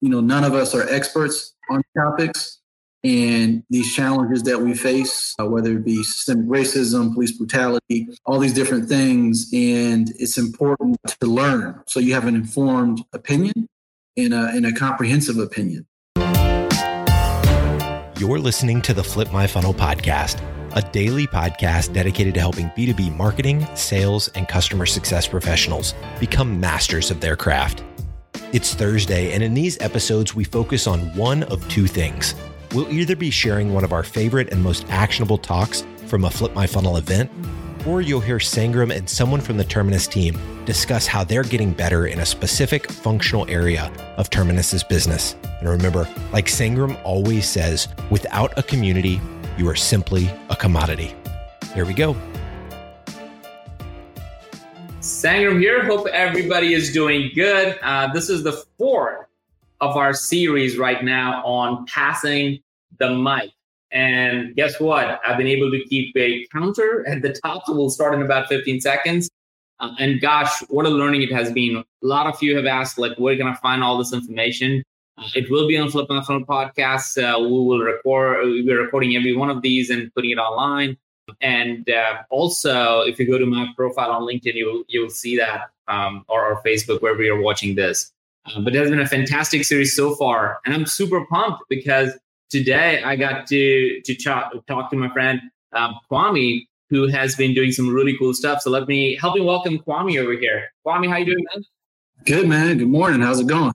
you 0.00 0.08
know, 0.08 0.20
none 0.20 0.44
of 0.44 0.54
us 0.54 0.74
are 0.74 0.88
experts 0.88 1.54
on 1.70 1.82
topics. 1.96 2.60
And 3.04 3.62
these 3.70 3.94
challenges 3.94 4.42
that 4.44 4.60
we 4.60 4.74
face, 4.74 5.34
uh, 5.40 5.46
whether 5.46 5.72
it 5.76 5.84
be 5.84 6.02
systemic 6.02 6.46
racism, 6.46 7.14
police 7.14 7.32
brutality, 7.32 8.08
all 8.24 8.40
these 8.40 8.52
different 8.52 8.88
things. 8.88 9.48
And 9.52 10.10
it's 10.18 10.36
important 10.36 10.98
to 11.20 11.26
learn 11.26 11.80
so 11.86 12.00
you 12.00 12.14
have 12.14 12.26
an 12.26 12.34
informed 12.34 13.04
opinion 13.12 13.68
and 14.16 14.34
a, 14.34 14.48
and 14.48 14.66
a 14.66 14.72
comprehensive 14.72 15.38
opinion. 15.38 15.86
You're 18.18 18.40
listening 18.40 18.82
to 18.82 18.94
the 18.94 19.04
Flip 19.04 19.30
My 19.32 19.46
Funnel 19.46 19.74
podcast, 19.74 20.42
a 20.74 20.82
daily 20.90 21.26
podcast 21.26 21.92
dedicated 21.92 22.34
to 22.34 22.40
helping 22.40 22.70
B2B 22.70 23.14
marketing, 23.14 23.64
sales, 23.76 24.28
and 24.28 24.48
customer 24.48 24.86
success 24.86 25.28
professionals 25.28 25.94
become 26.18 26.58
masters 26.58 27.10
of 27.12 27.20
their 27.20 27.36
craft. 27.36 27.84
It's 28.52 28.74
Thursday, 28.74 29.32
and 29.32 29.42
in 29.42 29.54
these 29.54 29.76
episodes, 29.80 30.34
we 30.34 30.44
focus 30.44 30.86
on 30.86 31.00
one 31.16 31.42
of 31.44 31.68
two 31.68 31.88
things. 31.88 32.36
We'll 32.72 32.88
either 32.88 33.16
be 33.16 33.28
sharing 33.28 33.74
one 33.74 33.82
of 33.82 33.92
our 33.92 34.04
favorite 34.04 34.52
and 34.52 34.62
most 34.62 34.86
actionable 34.88 35.36
talks 35.36 35.84
from 36.06 36.24
a 36.24 36.30
Flip 36.30 36.54
My 36.54 36.64
Funnel 36.64 36.96
event, 36.96 37.28
or 37.88 38.00
you'll 38.00 38.20
hear 38.20 38.38
Sangram 38.38 38.94
and 38.94 39.10
someone 39.10 39.40
from 39.40 39.56
the 39.56 39.64
Terminus 39.64 40.06
team 40.06 40.38
discuss 40.64 41.08
how 41.08 41.24
they're 41.24 41.42
getting 41.42 41.72
better 41.72 42.06
in 42.06 42.20
a 42.20 42.26
specific 42.26 42.88
functional 42.90 43.50
area 43.50 43.90
of 44.16 44.30
Terminus's 44.30 44.84
business. 44.84 45.34
And 45.58 45.68
remember, 45.68 46.08
like 46.32 46.46
Sangram 46.46 47.00
always 47.02 47.48
says, 47.48 47.88
without 48.10 48.56
a 48.56 48.62
community, 48.62 49.20
you 49.58 49.68
are 49.68 49.76
simply 49.76 50.30
a 50.50 50.56
commodity. 50.56 51.14
There 51.74 51.84
we 51.84 51.94
go. 51.94 52.14
Sangram 55.06 55.60
here. 55.60 55.84
Hope 55.84 56.08
everybody 56.08 56.74
is 56.74 56.92
doing 56.92 57.30
good. 57.32 57.78
Uh, 57.80 58.12
this 58.12 58.28
is 58.28 58.42
the 58.42 58.64
fourth 58.76 59.26
of 59.80 59.96
our 59.96 60.12
series 60.12 60.78
right 60.78 61.04
now 61.04 61.44
on 61.44 61.86
passing 61.86 62.58
the 62.98 63.10
mic. 63.10 63.52
And 63.92 64.56
guess 64.56 64.80
what? 64.80 65.20
I've 65.24 65.38
been 65.38 65.46
able 65.46 65.70
to 65.70 65.80
keep 65.84 66.16
a 66.16 66.44
counter 66.48 67.06
at 67.06 67.22
the 67.22 67.32
top, 67.32 67.66
so 67.66 67.74
we'll 67.76 67.88
start 67.88 68.14
in 68.14 68.22
about 68.22 68.48
15 68.48 68.80
seconds. 68.80 69.30
Uh, 69.78 69.94
and 70.00 70.20
gosh, 70.20 70.60
what 70.70 70.86
a 70.86 70.88
learning 70.88 71.22
it 71.22 71.30
has 71.30 71.52
been. 71.52 71.76
A 71.76 71.84
lot 72.02 72.26
of 72.26 72.42
you 72.42 72.56
have 72.56 72.66
asked, 72.66 72.98
like, 72.98 73.16
where 73.16 73.36
can 73.36 73.46
I 73.46 73.54
find 73.54 73.84
all 73.84 73.98
this 73.98 74.12
information? 74.12 74.82
Uh, 75.16 75.28
it 75.36 75.48
will 75.52 75.68
be 75.68 75.78
on 75.78 75.88
Flip 75.88 76.08
My 76.08 76.20
Funnel 76.24 76.44
podcast. 76.44 77.16
Uh, 77.16 77.38
we 77.38 77.48
will 77.48 77.78
record, 77.78 78.44
we'll 78.44 78.66
be 78.66 78.72
recording 78.72 79.14
every 79.14 79.36
one 79.36 79.50
of 79.50 79.62
these 79.62 79.88
and 79.88 80.12
putting 80.14 80.32
it 80.32 80.38
online. 80.38 80.96
And 81.40 81.88
uh, 81.90 82.22
also, 82.30 83.00
if 83.00 83.18
you 83.18 83.26
go 83.26 83.38
to 83.38 83.46
my 83.46 83.66
profile 83.76 84.10
on 84.12 84.22
LinkedIn, 84.22 84.54
you'll 84.54 84.84
you'll 84.88 85.10
see 85.10 85.36
that, 85.36 85.70
um, 85.88 86.24
or, 86.28 86.44
or 86.46 86.62
Facebook, 86.64 87.02
wherever 87.02 87.22
you're 87.22 87.40
watching 87.40 87.74
this. 87.74 88.12
Uh, 88.46 88.60
but 88.60 88.74
it 88.74 88.78
has 88.78 88.90
been 88.90 89.00
a 89.00 89.06
fantastic 89.06 89.64
series 89.64 89.94
so 89.96 90.14
far, 90.14 90.58
and 90.64 90.74
I'm 90.74 90.86
super 90.86 91.24
pumped 91.26 91.64
because 91.68 92.12
today 92.48 93.02
I 93.02 93.16
got 93.16 93.46
to 93.48 94.00
to 94.02 94.14
talk, 94.14 94.52
talk 94.66 94.90
to 94.90 94.96
my 94.96 95.08
friend 95.12 95.40
um, 95.72 95.98
Kwame, 96.10 96.66
who 96.90 97.08
has 97.08 97.34
been 97.34 97.54
doing 97.54 97.72
some 97.72 97.92
really 97.92 98.16
cool 98.16 98.32
stuff. 98.32 98.62
So 98.62 98.70
let 98.70 98.86
me 98.86 99.16
help 99.16 99.34
me 99.34 99.40
welcome 99.40 99.78
Kwame 99.78 100.20
over 100.22 100.32
here. 100.32 100.64
Kwame, 100.86 101.08
how 101.08 101.16
you 101.16 101.26
doing, 101.26 101.44
man? 101.54 101.64
Good, 102.24 102.48
man. 102.48 102.78
Good 102.78 102.88
morning. 102.88 103.20
How's 103.20 103.40
it 103.40 103.48
going? 103.48 103.72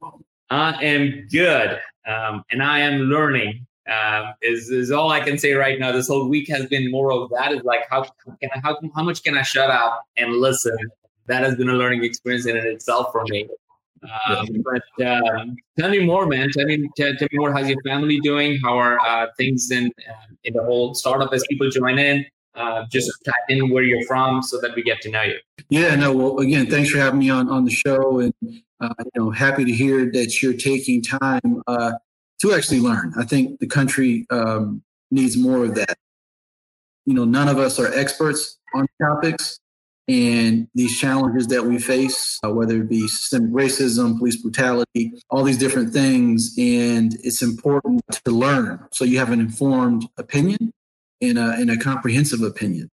I 0.49 0.83
am 0.83 1.27
good, 1.29 1.79
um, 2.07 2.43
and 2.49 2.63
I 2.63 2.79
am 2.79 3.01
learning 3.01 3.67
um, 3.89 4.33
is 4.41 4.69
is 4.69 4.91
all 4.91 5.11
I 5.11 5.19
can 5.21 5.37
say 5.37 5.53
right 5.53 5.79
now. 5.79 5.91
This 5.91 6.07
whole 6.07 6.27
week 6.27 6.47
has 6.49 6.65
been 6.67 6.91
more 6.91 7.11
of 7.11 7.29
that. 7.31 7.51
Is 7.51 7.63
like 7.63 7.89
how 7.89 8.03
can 8.03 8.49
I, 8.53 8.59
how 8.63 8.77
how 8.95 9.03
much 9.03 9.23
can 9.23 9.37
I 9.37 9.41
shut 9.41 9.69
up 9.69 10.05
and 10.17 10.33
listen? 10.35 10.77
That 11.27 11.43
has 11.43 11.55
been 11.55 11.69
a 11.69 11.73
learning 11.73 12.03
experience 12.03 12.45
in 12.45 12.57
itself 12.57 13.11
for 13.11 13.23
me. 13.29 13.47
Um, 14.03 14.47
but 14.63 15.05
um, 15.05 15.55
tell 15.77 15.89
me 15.89 16.03
more, 16.03 16.25
man. 16.25 16.49
Tell 16.51 16.65
me 16.65 16.89
tell, 16.95 17.15
tell, 17.15 17.27
me 17.31 17.37
more. 17.37 17.53
How's 17.53 17.69
your 17.69 17.81
family 17.83 18.19
doing? 18.19 18.59
How 18.63 18.77
are 18.77 18.99
uh, 18.99 19.27
things 19.37 19.71
in 19.71 19.91
uh, 20.09 20.33
in 20.43 20.53
the 20.53 20.63
whole 20.63 20.93
startup 20.93 21.33
as 21.33 21.43
people 21.49 21.69
join 21.69 21.99
in? 21.99 22.25
Uh, 22.53 22.85
just 22.91 23.09
type 23.23 23.33
in 23.47 23.69
where 23.69 23.83
you're 23.83 24.03
from 24.05 24.43
so 24.43 24.59
that 24.59 24.75
we 24.75 24.83
get 24.83 25.01
to 25.01 25.09
know 25.09 25.21
you. 25.21 25.37
Yeah, 25.69 25.95
no. 25.95 26.11
Well, 26.11 26.39
again, 26.39 26.69
thanks 26.69 26.89
for 26.89 26.97
having 26.97 27.19
me 27.19 27.29
on 27.29 27.49
on 27.49 27.63
the 27.63 27.71
show, 27.71 28.19
and 28.19 28.33
uh, 28.79 28.93
you 28.99 29.11
know, 29.15 29.29
happy 29.29 29.65
to 29.65 29.71
hear 29.71 30.11
that 30.11 30.41
you're 30.41 30.53
taking 30.53 31.01
time 31.01 31.63
uh, 31.67 31.93
to 32.41 32.53
actually 32.53 32.79
learn. 32.79 33.13
I 33.17 33.23
think 33.23 33.59
the 33.59 33.67
country 33.67 34.25
um, 34.29 34.81
needs 35.11 35.37
more 35.37 35.65
of 35.65 35.75
that. 35.75 35.97
You 37.05 37.13
know, 37.13 37.25
none 37.25 37.47
of 37.47 37.57
us 37.57 37.79
are 37.79 37.93
experts 37.93 38.59
on 38.73 38.87
topics, 39.01 39.59
and 40.07 40.67
these 40.73 40.99
challenges 40.99 41.47
that 41.47 41.63
we 41.65 41.79
face, 41.79 42.39
uh, 42.43 42.49
whether 42.49 42.77
it 42.81 42.89
be 42.89 43.07
systemic 43.07 43.51
racism, 43.51 44.17
police 44.17 44.37
brutality, 44.37 45.13
all 45.29 45.43
these 45.43 45.57
different 45.57 45.93
things, 45.93 46.55
and 46.57 47.15
it's 47.23 47.41
important 47.41 48.01
to 48.09 48.31
learn 48.31 48.79
so 48.91 49.05
you 49.05 49.19
have 49.19 49.31
an 49.31 49.39
informed 49.39 50.07
opinion 50.17 50.71
and 51.21 51.37
a, 51.37 51.51
and 51.53 51.69
a 51.69 51.77
comprehensive 51.77 52.41
opinion. 52.41 52.89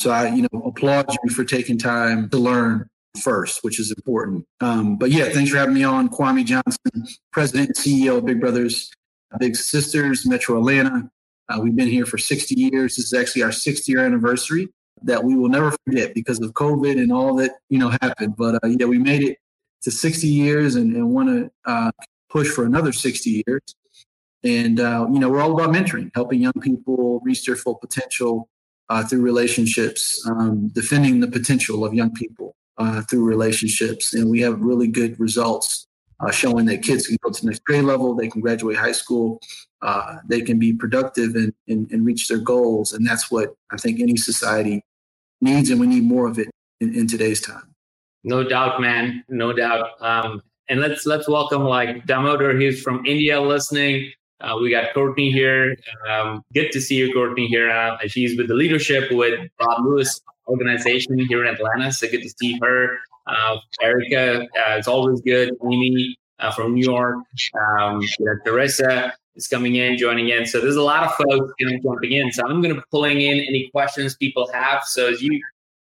So 0.00 0.10
I, 0.10 0.28
you 0.28 0.42
know, 0.42 0.62
applaud 0.62 1.06
you 1.22 1.30
for 1.30 1.44
taking 1.44 1.78
time 1.78 2.28
to 2.30 2.38
learn 2.38 2.88
first, 3.20 3.62
which 3.62 3.78
is 3.78 3.92
important. 3.92 4.46
Um, 4.60 4.96
but 4.96 5.10
yeah, 5.10 5.28
thanks 5.30 5.50
for 5.50 5.58
having 5.58 5.74
me 5.74 5.84
on. 5.84 6.08
Kwame 6.08 6.44
Johnson, 6.44 7.06
President 7.32 7.68
and 7.68 7.76
CEO 7.76 8.18
of 8.18 8.24
Big 8.24 8.40
Brothers 8.40 8.90
Big 9.38 9.56
Sisters, 9.56 10.26
Metro 10.26 10.58
Atlanta. 10.58 11.10
Uh, 11.48 11.60
we've 11.62 11.76
been 11.76 11.88
here 11.88 12.06
for 12.06 12.18
60 12.18 12.54
years. 12.54 12.96
This 12.96 13.06
is 13.06 13.12
actually 13.12 13.42
our 13.42 13.52
60 13.52 13.90
year 13.90 14.04
anniversary 14.04 14.68
that 15.04 15.24
we 15.24 15.34
will 15.34 15.48
never 15.48 15.74
forget 15.84 16.14
because 16.14 16.40
of 16.40 16.52
COVID 16.52 17.00
and 17.00 17.12
all 17.12 17.34
that 17.36 17.52
you 17.68 17.78
know 17.78 17.90
happened. 18.00 18.34
But 18.36 18.56
uh, 18.56 18.68
yeah, 18.68 18.86
we 18.86 18.98
made 18.98 19.22
it 19.22 19.38
to 19.82 19.90
60 19.90 20.26
years 20.26 20.76
and, 20.76 20.94
and 20.94 21.10
want 21.10 21.28
to 21.28 21.50
uh, 21.64 21.90
push 22.30 22.48
for 22.48 22.64
another 22.64 22.92
60 22.92 23.42
years. 23.46 23.62
And 24.44 24.80
uh, 24.80 25.06
you 25.12 25.18
know, 25.18 25.28
we're 25.28 25.40
all 25.40 25.58
about 25.58 25.74
mentoring, 25.74 26.10
helping 26.14 26.40
young 26.40 26.52
people 26.60 27.20
reach 27.24 27.44
their 27.46 27.56
full 27.56 27.76
potential 27.76 28.48
uh, 28.88 29.04
through 29.04 29.22
relationships, 29.22 30.22
um, 30.28 30.68
defending 30.68 31.20
the 31.20 31.28
potential 31.28 31.84
of 31.84 31.94
young 31.94 32.12
people 32.12 32.54
uh, 32.82 33.02
through 33.02 33.24
relationships, 33.24 34.14
and 34.14 34.30
we 34.30 34.40
have 34.40 34.60
really 34.60 34.88
good 34.88 35.18
results 35.18 35.86
uh, 36.20 36.30
showing 36.30 36.66
that 36.66 36.82
kids 36.82 37.06
can 37.06 37.16
go 37.22 37.30
to 37.30 37.40
the 37.40 37.48
next 37.48 37.64
grade 37.64 37.84
level, 37.84 38.14
they 38.14 38.28
can 38.28 38.40
graduate 38.40 38.76
high 38.76 38.92
school, 38.92 39.40
uh, 39.82 40.16
they 40.28 40.40
can 40.40 40.58
be 40.58 40.72
productive 40.72 41.34
and, 41.34 41.52
and, 41.68 41.90
and, 41.90 42.06
reach 42.06 42.28
their 42.28 42.38
goals. 42.38 42.92
And 42.92 43.04
that's 43.04 43.30
what 43.30 43.54
I 43.72 43.76
think 43.76 43.98
any 43.98 44.16
society 44.16 44.84
needs, 45.40 45.70
and 45.70 45.80
we 45.80 45.88
need 45.88 46.04
more 46.04 46.28
of 46.28 46.38
it 46.38 46.48
in, 46.80 46.94
in 46.94 47.08
today's 47.08 47.40
time. 47.40 47.74
No 48.22 48.44
doubt, 48.44 48.80
man. 48.80 49.24
No 49.28 49.52
doubt. 49.52 49.90
Um, 50.00 50.42
and 50.68 50.80
let's 50.80 51.06
let's 51.06 51.28
welcome 51.28 51.64
like 51.64 52.06
Damodar. 52.06 52.56
He's 52.56 52.80
from 52.80 53.04
India 53.04 53.40
listening. 53.40 54.12
Uh, 54.40 54.56
we 54.60 54.70
got 54.70 54.94
Courtney 54.94 55.30
here. 55.30 55.76
Um, 56.08 56.44
good 56.54 56.70
to 56.72 56.80
see 56.80 56.96
you, 56.96 57.12
Courtney, 57.12 57.46
here. 57.46 57.70
Uh, 57.70 57.96
she's 58.06 58.36
with 58.36 58.48
the 58.48 58.54
leadership 58.54 59.10
with 59.12 59.48
Bob 59.58 59.84
Lewis 59.84 60.20
organization 60.48 61.18
here 61.18 61.44
in 61.44 61.54
Atlanta. 61.54 61.92
So 61.92 62.08
good 62.08 62.22
to 62.22 62.30
see 62.40 62.58
her. 62.62 62.98
Uh, 63.26 63.56
Erica, 63.80 64.42
uh, 64.42 64.76
it's 64.76 64.88
always 64.88 65.20
good. 65.20 65.52
Amy 65.64 66.16
uh, 66.38 66.50
from 66.50 66.74
New 66.74 66.84
York. 66.84 67.16
Um, 67.54 68.00
you 68.00 68.26
know, 68.26 68.34
Teresa 68.44 69.12
is 69.36 69.46
coming 69.46 69.76
in, 69.76 69.96
joining 69.96 70.28
in. 70.28 70.46
So 70.46 70.60
there's 70.60 70.76
a 70.76 70.82
lot 70.82 71.04
of 71.04 71.12
folks 71.14 71.52
you 71.58 71.70
know, 71.70 71.78
jumping 71.82 72.12
in. 72.12 72.32
So 72.32 72.42
I'm 72.46 72.60
going 72.60 72.74
to 72.74 72.80
be 72.80 72.86
pulling 72.90 73.20
in 73.20 73.38
any 73.38 73.70
questions 73.72 74.16
people 74.16 74.50
have. 74.52 74.84
So 74.84 75.08
as 75.08 75.22
you 75.22 75.40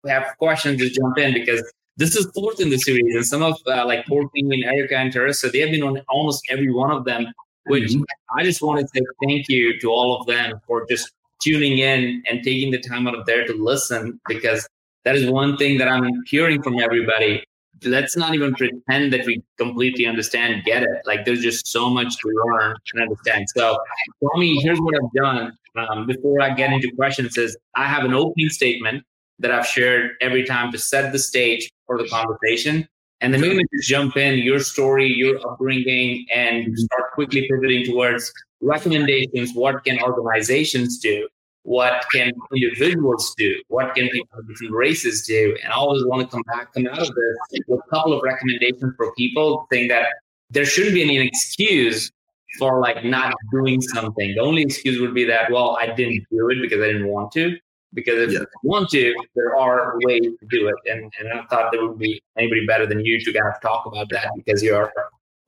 have 0.08 0.36
questions, 0.38 0.80
just 0.80 0.96
jump 0.96 1.18
in 1.18 1.34
because 1.34 1.64
this 1.98 2.16
is 2.16 2.30
fourth 2.34 2.62
in 2.62 2.70
the 2.70 2.78
series, 2.78 3.14
and 3.14 3.26
some 3.26 3.44
of 3.44 3.58
uh, 3.68 3.86
like 3.86 4.08
Courtney 4.08 4.42
and 4.42 4.64
Erica 4.64 4.96
and 4.96 5.12
Teresa, 5.12 5.50
they 5.50 5.60
have 5.60 5.72
been 5.72 5.84
on 5.84 6.02
almost 6.08 6.46
every 6.50 6.72
one 6.72 6.92
of 6.92 7.04
them. 7.04 7.28
Which 7.66 7.92
mm-hmm. 7.92 8.04
I 8.38 8.44
just 8.44 8.62
want 8.62 8.80
to 8.80 8.88
say 8.88 9.02
thank 9.26 9.50
you 9.50 9.78
to 9.82 9.90
all 9.90 10.20
of 10.20 10.26
them 10.26 10.62
for 10.66 10.86
just 10.90 11.12
tuning 11.42 11.78
in 11.80 12.24
and 12.30 12.44
taking 12.44 12.72
the 12.72 12.80
time 12.80 13.08
out 13.08 13.16
of 13.16 13.26
there 13.26 13.46
to 13.46 13.54
listen 13.54 14.20
because 14.28 14.68
that 15.06 15.16
is 15.16 15.30
one 15.30 15.58
thing 15.58 15.78
that 15.78 15.88
I'm 15.88 16.10
hearing 16.26 16.62
from 16.62 16.80
everybody. 16.80 17.44
Let's 17.84 18.18
not 18.18 18.36
even 18.36 18.54
pretend 18.54 19.14
that 19.14 19.26
we 19.26 19.42
completely 19.58 20.06
understand, 20.06 20.64
get 20.66 20.84
it. 20.84 20.90
Like 21.06 21.26
there's 21.26 21.42
just 21.42 21.68
so 21.68 21.90
much 21.90 22.18
to 22.18 22.28
learn 22.28 22.76
and 22.94 23.04
understand. 23.04 23.46
So 23.56 23.78
for 24.20 24.32
me, 24.38 24.60
here's 24.62 24.80
what 24.80 24.96
I've 24.96 25.12
done. 25.16 25.58
Um, 25.78 26.06
before 26.06 26.42
I 26.42 26.54
get 26.54 26.74
into 26.74 26.92
questions, 26.96 27.38
is 27.38 27.56
I 27.76 27.86
have 27.86 28.04
an 28.04 28.14
opening 28.14 28.50
statement 28.50 29.04
that 29.40 29.52
I've 29.52 29.66
shared 29.66 30.12
every 30.20 30.44
time 30.44 30.72
to 30.74 30.78
set 30.78 31.12
the 31.14 31.20
stage 31.20 31.72
for 31.86 31.98
the 31.98 32.08
conversation. 32.10 32.88
And 33.22 33.34
then 33.34 33.42
we're 33.42 33.52
going 33.52 33.60
to 33.60 33.78
just 33.78 33.90
jump 33.90 34.18
in 34.18 34.40
your 34.40 34.60
story, 34.60 35.08
your 35.08 35.40
upbringing, 35.46 36.26
and 36.34 36.78
start 36.78 37.12
quickly 37.14 37.48
pivoting 37.50 37.86
towards 37.86 38.32
recommendations. 38.62 39.52
What 39.54 39.84
can 39.84 40.02
organizations 40.02 41.00
do? 41.00 41.28
what 41.64 42.06
can 42.12 42.32
individuals 42.54 43.34
do? 43.38 43.62
What 43.68 43.94
can 43.96 44.10
people 44.10 44.40
of 44.40 44.48
different 44.48 44.74
races 44.74 45.26
do? 45.28 45.56
And 45.64 45.72
I 45.72 45.76
always 45.76 46.04
want 46.06 46.22
to 46.24 46.28
come 46.28 46.42
back, 46.48 46.74
come 46.74 46.88
out 46.88 47.00
of 47.00 47.08
this 47.08 47.62
with 47.68 47.80
a 47.86 47.90
couple 47.90 48.14
of 48.14 48.22
recommendations 48.24 48.94
for 48.98 49.14
people 49.16 49.68
saying 49.72 49.90
that 49.90 50.08
there 50.50 50.66
shouldn't 50.66 50.96
be 50.96 51.04
any 51.04 51.28
excuse 51.28 52.12
for 52.58 52.82
like 52.82 53.06
not 53.06 53.36
doing 53.52 53.82
something. 53.82 54.34
The 54.34 54.42
only 54.42 54.64
excuse 54.64 55.00
would 55.00 55.14
be 55.14 55.26
that, 55.26 55.52
well, 55.52 55.78
I 55.80 55.88
didn't 55.94 56.26
do 56.32 56.50
it 56.50 56.62
because 56.62 56.82
I 56.82 56.88
didn't 56.88 57.08
want 57.08 57.32
to. 57.34 57.56
Because 57.94 58.20
if 58.20 58.32
yeah. 58.32 58.40
you 58.40 58.46
want 58.64 58.90
to, 58.90 59.16
there 59.36 59.56
are 59.56 59.96
ways 60.06 60.22
to 60.22 60.48
do 60.50 60.68
it. 60.68 60.76
And, 60.92 61.12
and 61.20 61.34
I 61.34 61.44
thought 61.46 61.72
there 61.72 61.86
would 61.88 61.98
be 61.98 62.22
anybody 62.38 62.66
better 62.66 62.86
than 62.86 63.04
you 63.04 63.20
to 63.20 63.34
kind 63.34 63.48
of 63.48 63.62
talk 63.62 63.86
about 63.86 64.10
that 64.10 64.30
because 64.36 64.64
you're 64.64 64.92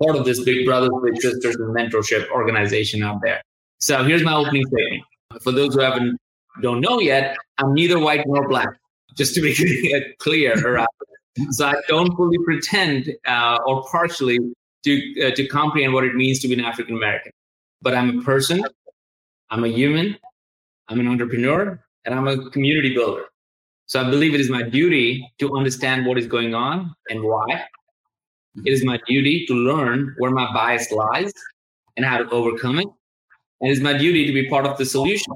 part 0.02 0.16
of 0.16 0.26
this 0.26 0.44
Big 0.44 0.66
Brothers, 0.66 0.92
Big 1.04 1.22
Sisters, 1.22 1.56
and 1.56 1.76
mentorship 1.76 2.30
organization 2.32 3.04
out 3.04 3.22
there. 3.22 3.42
So 3.80 4.04
here's 4.04 4.24
my 4.24 4.34
opening 4.34 4.66
statement. 4.66 5.04
For 5.42 5.52
those 5.52 5.76
who 5.76 5.82
haven't 5.82 6.18
don't 6.62 6.82
know 6.82 7.00
yet, 7.00 7.38
I'm 7.58 7.74
neither 7.74 8.00
white 8.00 8.24
nor 8.28 8.48
black. 8.48 8.70
Just 9.16 9.36
to 9.36 9.42
be 9.42 9.54
clear, 10.20 10.56
so 11.50 11.66
I 11.66 11.76
don't 11.88 12.16
fully 12.16 12.38
pretend 12.46 13.14
uh, 13.26 13.58
or 13.66 13.84
partially 13.92 14.40
to 14.84 15.28
uh, 15.28 15.32
to 15.32 15.48
comprehend 15.48 15.94
what 15.94 16.04
it 16.06 16.16
means 16.16 16.40
to 16.40 16.48
be 16.48 16.54
an 16.54 16.62
African 16.62 16.96
American. 16.96 17.32
But 17.82 17.94
I'm 17.94 18.20
a 18.20 18.22
person. 18.22 18.64
I'm 19.50 19.64
a 19.66 19.68
human. 19.68 20.18
I'm 20.88 21.00
an 21.00 21.08
entrepreneur, 21.08 21.80
and 22.06 22.16
I'm 22.16 22.28
a 22.28 22.50
community 22.52 22.94
builder. 22.94 23.26
So 23.86 24.00
I 24.00 24.10
believe 24.10 24.34
it 24.34 24.40
is 24.40 24.50
my 24.50 24.62
duty 24.64 25.30
to 25.40 25.56
understand 25.58 26.06
what 26.06 26.18
is 26.18 26.28
going 26.28 26.56
on 26.56 26.96
and 27.10 27.22
why. 27.24 27.66
It 28.56 28.74
is 28.74 28.84
my 28.84 29.00
duty 29.08 29.46
to 29.48 29.54
learn 29.54 30.14
where 30.18 30.32
my 30.32 30.52
bias 30.54 30.92
lies 30.92 31.32
and 31.96 32.06
how 32.06 32.18
to 32.18 32.30
overcome 32.30 32.80
it. 32.80 32.88
And 33.62 33.70
it 33.70 33.74
is 33.74 33.82
my 33.82 33.98
duty 33.98 34.26
to 34.28 34.34
be 34.34 34.50
part 34.50 34.66
of 34.66 34.78
the 34.78 34.86
solution 34.86 35.34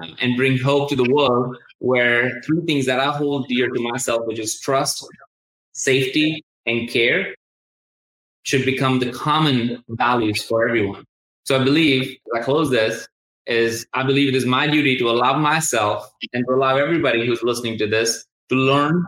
um, 0.00 0.16
and 0.20 0.36
bring 0.36 0.58
hope 0.58 0.88
to 0.90 0.96
the 0.96 1.08
world 1.12 1.56
where 1.78 2.40
three 2.42 2.60
things 2.66 2.86
that 2.86 3.00
I 3.00 3.12
hold 3.12 3.48
dear 3.48 3.68
to 3.68 3.80
myself, 3.80 4.26
which 4.26 4.38
is 4.38 4.58
trust, 4.58 5.06
safety, 5.72 6.44
and 6.66 6.88
care, 6.88 7.34
should 8.42 8.64
become 8.64 8.98
the 8.98 9.12
common 9.12 9.82
values 9.90 10.42
for 10.42 10.66
everyone. 10.66 11.04
So 11.44 11.60
I 11.60 11.64
believe, 11.64 12.16
I 12.34 12.40
close 12.40 12.70
this, 12.70 13.06
is 13.46 13.86
I 13.94 14.02
believe 14.02 14.28
it 14.28 14.36
is 14.36 14.46
my 14.46 14.66
duty 14.66 14.96
to 14.98 15.10
allow 15.10 15.38
myself 15.38 16.10
and 16.32 16.44
to 16.46 16.54
allow 16.54 16.76
everybody 16.76 17.26
who's 17.26 17.42
listening 17.42 17.78
to 17.78 17.86
this 17.86 18.24
to 18.48 18.54
learn, 18.54 19.04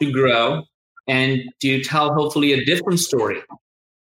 to 0.00 0.10
grow, 0.10 0.64
and 1.06 1.42
to 1.60 1.82
tell 1.82 2.14
hopefully 2.14 2.52
a 2.52 2.64
different 2.64 3.00
story 3.00 3.42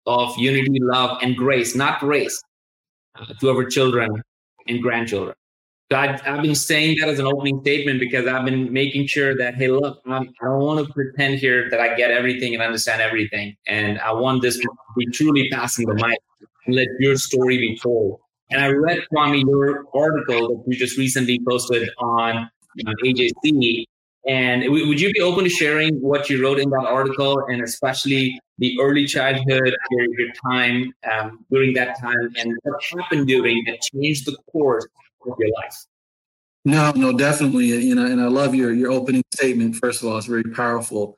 of 0.06 0.38
unity, 0.38 0.80
love, 0.82 1.20
and 1.22 1.36
grace, 1.36 1.76
not 1.76 2.02
race, 2.04 2.42
uh, 3.16 3.26
to 3.40 3.50
our 3.50 3.66
children 3.66 4.22
and 4.68 4.82
grandchildren. 4.82 5.36
So 5.92 5.98
I, 5.98 6.18
have 6.24 6.42
been 6.42 6.56
saying 6.56 6.98
that 7.00 7.10
as 7.10 7.20
an 7.20 7.28
opening 7.28 7.62
statement 7.62 8.00
because 8.00 8.26
I've 8.26 8.46
been 8.46 8.72
making 8.74 9.08
sure 9.08 9.38
that, 9.38 9.56
hey, 9.56 9.68
look, 9.68 10.02
I'm, 10.06 10.14
I 10.14 10.24
do 10.24 10.32
not 10.42 10.58
want 10.58 10.88
to 10.88 10.94
pretend 10.94 11.36
here 11.36 11.70
that 11.70 11.80
I 11.80 11.96
get 11.96 12.10
everything 12.10 12.54
and 12.54 12.64
understand 12.64 13.02
everything. 13.02 13.56
And 13.68 14.00
I 14.00 14.12
want 14.14 14.42
this 14.42 14.58
to 14.58 14.68
be 14.98 15.06
truly 15.08 15.50
passing 15.52 15.88
the 15.88 15.94
mic 15.94 16.18
and 16.66 16.76
let 16.76 16.88
your 17.00 17.16
story 17.18 17.58
be 17.58 17.78
told. 17.78 18.20
And 18.50 18.62
I 18.62 18.70
read, 18.70 19.00
Kwame, 19.14 19.44
your 19.48 19.86
article 19.94 20.48
that 20.48 20.64
you 20.68 20.78
just 20.78 20.98
recently 20.98 21.40
posted 21.48 21.90
on, 22.00 22.50
on 22.88 22.96
AJC. 23.04 23.86
And 24.28 24.64
would 24.70 25.02
you 25.02 25.12
be 25.12 25.20
open 25.20 25.44
to 25.44 25.50
sharing 25.50 25.96
what 25.96 26.30
you 26.30 26.42
wrote 26.42 26.60
in 26.60 26.70
that 26.70 26.86
article 26.88 27.44
and 27.50 27.62
especially 27.62 28.40
the 28.58 28.78
early 28.80 29.06
childhood, 29.06 29.76
your, 29.92 30.20
your 30.20 30.30
time 30.50 30.94
um, 31.12 31.46
during 31.52 31.74
that 31.74 32.00
time 32.00 32.32
and 32.38 32.56
what 32.64 32.82
happened 32.98 33.28
during 33.28 33.64
that 33.66 33.82
changed 33.82 34.26
the 34.26 34.38
course 34.52 34.88
of 35.26 35.36
your 35.38 35.50
life? 35.62 35.76
No, 36.66 36.92
no, 36.96 37.12
definitely. 37.18 37.66
You 37.66 37.96
know, 37.96 38.06
and 38.06 38.22
I 38.22 38.28
love 38.28 38.56
your 38.56 38.74
your 38.74 38.92
opening 38.92 39.24
statement. 39.34 39.76
First 39.76 40.02
of 40.02 40.08
all, 40.08 40.18
it's 40.18 40.28
very 40.28 40.44
powerful, 40.44 41.18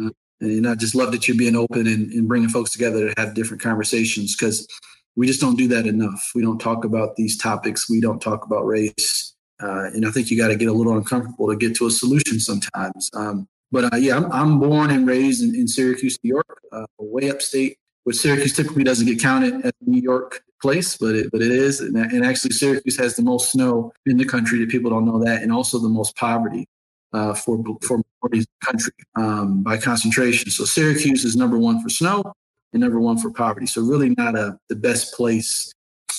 uh, 0.00 0.08
and 0.40 0.66
I 0.66 0.74
just 0.74 0.94
love 0.94 1.12
that 1.12 1.28
you're 1.28 1.36
being 1.36 1.56
open 1.56 1.86
and, 1.86 2.10
and 2.12 2.26
bringing 2.26 2.48
folks 2.48 2.70
together 2.70 3.12
to 3.12 3.20
have 3.20 3.34
different 3.34 3.62
conversations 3.62 4.34
because 4.34 4.66
we 5.14 5.26
just 5.26 5.40
don't 5.40 5.56
do 5.56 5.68
that 5.68 5.86
enough. 5.86 6.30
We 6.34 6.40
don't 6.40 6.58
talk 6.58 6.84
about 6.84 7.16
these 7.16 7.36
topics. 7.36 7.90
We 7.90 8.00
don't 8.00 8.20
talk 8.20 8.46
about 8.46 8.64
race, 8.64 9.34
uh, 9.62 9.90
and 9.94 10.06
I 10.06 10.10
think 10.10 10.30
you 10.30 10.36
got 10.36 10.48
to 10.48 10.56
get 10.56 10.68
a 10.68 10.72
little 10.72 10.96
uncomfortable 10.96 11.48
to 11.48 11.56
get 11.56 11.74
to 11.76 11.86
a 11.86 11.90
solution 11.90 12.40
sometimes. 12.40 13.10
Um, 13.14 13.48
but 13.72 13.92
uh, 13.92 13.96
yeah, 13.96 14.16
I'm, 14.16 14.30
I'm, 14.32 14.60
born 14.60 14.90
and 14.90 15.06
raised 15.06 15.42
in, 15.42 15.54
in 15.54 15.66
Syracuse, 15.66 16.18
New 16.22 16.34
York, 16.34 16.60
uh, 16.72 16.86
way 16.98 17.30
upstate, 17.30 17.78
which 18.04 18.16
Syracuse 18.16 18.54
typically 18.54 18.84
doesn't 18.84 19.06
get 19.06 19.20
counted 19.20 19.64
as 19.64 19.72
New 19.84 20.00
York 20.00 20.42
place, 20.62 20.96
but 20.96 21.14
it, 21.14 21.30
but 21.32 21.42
it 21.42 21.50
is. 21.50 21.80
And, 21.80 21.96
and, 21.96 22.24
actually, 22.24 22.52
Syracuse 22.52 22.96
has 22.98 23.16
the 23.16 23.22
most 23.22 23.50
snow 23.52 23.92
in 24.06 24.16
the 24.16 24.24
country. 24.24 24.58
That 24.60 24.68
people 24.68 24.90
don't 24.90 25.04
know 25.04 25.22
that, 25.24 25.42
and 25.42 25.52
also 25.52 25.78
the 25.78 25.88
most 25.88 26.16
poverty 26.16 26.66
uh, 27.12 27.34
for 27.34 27.62
for 27.82 28.00
majorities 28.22 28.44
of 28.44 28.48
the 28.60 28.66
country 28.66 28.92
um, 29.16 29.62
by 29.62 29.76
concentration. 29.76 30.50
So 30.50 30.64
Syracuse 30.64 31.24
is 31.24 31.36
number 31.36 31.58
one 31.58 31.82
for 31.82 31.88
snow 31.88 32.32
and 32.72 32.80
number 32.80 33.00
one 33.00 33.18
for 33.18 33.30
poverty. 33.30 33.66
So 33.66 33.82
really 33.82 34.14
not 34.16 34.36
a 34.36 34.58
the 34.68 34.76
best 34.76 35.14
place. 35.14 35.72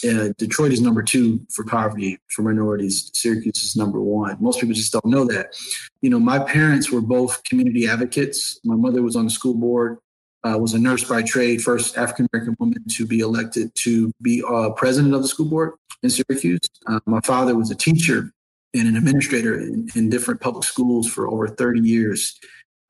Uh, 0.07 0.29
Detroit 0.37 0.71
is 0.71 0.81
number 0.81 1.01
two 1.01 1.45
for 1.51 1.65
poverty 1.65 2.19
for 2.29 2.43
minorities. 2.43 3.09
Syracuse 3.13 3.63
is 3.63 3.75
number 3.75 3.99
one. 3.99 4.37
Most 4.39 4.59
people 4.59 4.75
just 4.75 4.93
don't 4.93 5.05
know 5.05 5.25
that. 5.25 5.55
You 6.01 6.09
know, 6.09 6.19
my 6.19 6.39
parents 6.39 6.91
were 6.91 7.01
both 7.01 7.43
community 7.43 7.87
advocates. 7.87 8.59
My 8.63 8.75
mother 8.75 9.01
was 9.01 9.15
on 9.15 9.25
the 9.25 9.31
school 9.31 9.55
board 9.55 9.97
uh, 10.43 10.57
was 10.57 10.73
a 10.73 10.79
nurse 10.79 11.03
by 11.03 11.21
trade, 11.21 11.61
first 11.61 11.97
African 11.97 12.27
American 12.31 12.55
woman 12.59 12.83
to 12.89 13.05
be 13.05 13.19
elected 13.19 13.73
to 13.75 14.11
be 14.21 14.43
uh, 14.47 14.69
president 14.71 15.13
of 15.13 15.21
the 15.21 15.27
school 15.27 15.47
board 15.47 15.73
in 16.03 16.09
Syracuse. 16.09 16.61
Uh, 16.85 16.99
my 17.05 17.19
father 17.21 17.55
was 17.55 17.71
a 17.71 17.75
teacher 17.75 18.31
and 18.73 18.87
an 18.87 18.95
administrator 18.95 19.59
in, 19.59 19.89
in 19.95 20.09
different 20.09 20.39
public 20.39 20.63
schools 20.63 21.07
for 21.07 21.27
over 21.27 21.47
30 21.47 21.81
years. 21.81 22.39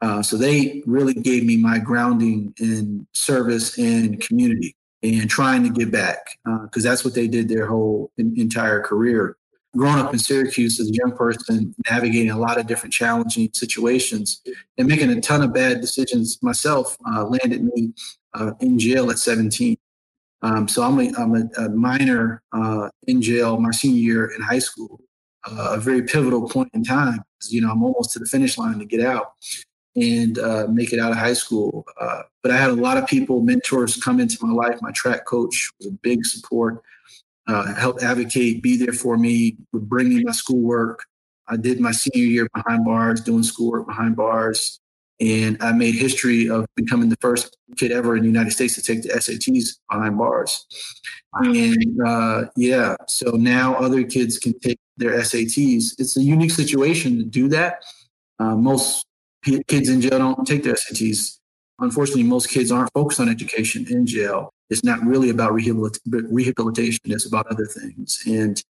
Uh, 0.01 0.21
so 0.21 0.37
they 0.37 0.83
really 0.85 1.13
gave 1.13 1.43
me 1.43 1.57
my 1.57 1.79
grounding 1.79 2.53
in 2.59 3.07
service 3.13 3.77
and 3.79 4.21
community 4.21 4.75
and 5.03 5.29
trying 5.29 5.63
to 5.63 5.69
give 5.69 5.91
back 5.91 6.37
because 6.63 6.85
uh, 6.85 6.89
that's 6.89 7.05
what 7.05 7.13
they 7.13 7.27
did 7.27 7.47
their 7.49 7.67
whole 7.67 8.11
in, 8.17 8.33
entire 8.37 8.81
career 8.81 9.37
growing 9.77 9.99
up 9.99 10.11
in 10.11 10.19
Syracuse 10.19 10.79
as 10.79 10.89
a 10.89 10.93
young 10.93 11.15
person, 11.15 11.73
navigating 11.89 12.31
a 12.31 12.37
lot 12.37 12.59
of 12.59 12.67
different 12.67 12.93
challenging 12.93 13.49
situations 13.53 14.41
and 14.77 14.87
making 14.87 15.09
a 15.09 15.21
ton 15.21 15.43
of 15.43 15.53
bad 15.53 15.81
decisions 15.81 16.39
myself 16.41 16.97
uh, 17.11 17.25
landed 17.25 17.63
me 17.63 17.93
uh, 18.33 18.51
in 18.59 18.79
jail 18.79 19.11
at 19.11 19.19
17. 19.19 19.77
Um, 20.41 20.67
so 20.67 20.83
I'm 20.83 20.99
a, 20.99 21.11
I'm 21.17 21.35
a, 21.35 21.65
a 21.65 21.69
minor 21.69 22.43
uh, 22.51 22.89
in 23.07 23.21
jail 23.21 23.59
my 23.59 23.71
senior 23.71 23.99
year 23.99 24.25
in 24.35 24.41
high 24.41 24.59
school, 24.59 24.99
uh, 25.49 25.73
a 25.73 25.79
very 25.79 26.03
pivotal 26.03 26.47
point 26.49 26.69
in 26.73 26.83
time. 26.83 27.21
You 27.49 27.61
know, 27.61 27.71
I'm 27.71 27.83
almost 27.83 28.11
to 28.13 28.19
the 28.19 28.25
finish 28.25 28.57
line 28.57 28.79
to 28.79 28.85
get 28.85 29.01
out 29.01 29.33
and 29.97 30.39
uh, 30.39 30.67
make 30.69 30.93
it 30.93 30.99
out 30.99 31.11
of 31.11 31.17
high 31.17 31.33
school. 31.33 31.85
Uh, 31.99 32.21
but 32.43 32.51
I 32.51 32.57
had 32.57 32.69
a 32.69 32.73
lot 32.73 32.97
of 32.97 33.07
people, 33.07 33.41
mentors 33.41 33.97
come 33.97 34.19
into 34.19 34.37
my 34.41 34.53
life. 34.53 34.79
My 34.81 34.91
track 34.91 35.25
coach 35.25 35.69
was 35.79 35.87
a 35.87 35.91
big 35.91 36.25
support 36.25 36.81
uh, 37.47 37.73
help 37.75 38.01
advocate, 38.01 38.61
be 38.61 38.77
there 38.77 38.93
for 38.93 39.17
me, 39.17 39.57
would 39.71 39.87
bring 39.87 40.09
me 40.09 40.23
my 40.23 40.31
schoolwork. 40.31 41.05
I 41.47 41.55
did 41.55 41.79
my 41.79 41.91
senior 41.91 42.25
year 42.25 42.47
behind 42.53 42.83
bars, 42.83 43.21
doing 43.21 43.43
schoolwork 43.43 43.87
behind 43.87 44.15
bars. 44.15 44.79
And 45.19 45.57
I 45.61 45.71
made 45.71 45.95
history 45.95 46.47
of 46.47 46.67
becoming 46.75 47.09
the 47.09 47.17
first 47.21 47.57
kid 47.75 47.91
ever 47.91 48.15
in 48.15 48.21
the 48.21 48.27
United 48.27 48.51
States 48.51 48.75
to 48.75 48.81
take 48.83 49.01
the 49.01 49.09
SATs 49.09 49.79
behind 49.89 50.17
bars. 50.17 50.65
And 51.33 51.99
uh, 52.05 52.45
yeah, 52.55 52.95
so 53.07 53.31
now 53.31 53.75
other 53.75 54.03
kids 54.03 54.37
can 54.37 54.59
take 54.59 54.77
their 54.97 55.13
SATs. 55.19 55.93
It's 55.97 56.17
a 56.17 56.21
unique 56.21 56.51
situation 56.51 57.17
to 57.17 57.23
do 57.23 57.47
that. 57.47 57.83
Uh, 58.39 58.55
most 58.55 59.06
kids 59.67 59.89
in 59.89 60.01
jail 60.01 60.19
don't 60.19 60.45
take 60.45 60.63
their 60.63 60.75
SATs. 60.75 61.39
Unfortunately, 61.79 62.23
most 62.23 62.49
kids 62.49 62.71
aren't 62.71 62.91
focused 62.93 63.19
on 63.19 63.29
education 63.29 63.85
in 63.89 64.05
jail 64.05 64.53
it's 64.69 64.83
not 64.83 65.03
really 65.05 65.29
about 65.29 65.53
rehabilitation. 65.53 66.99
It's 67.05 67.25
about 67.25 67.47
other 67.47 67.65
things. 67.65 68.21
And 68.25 68.61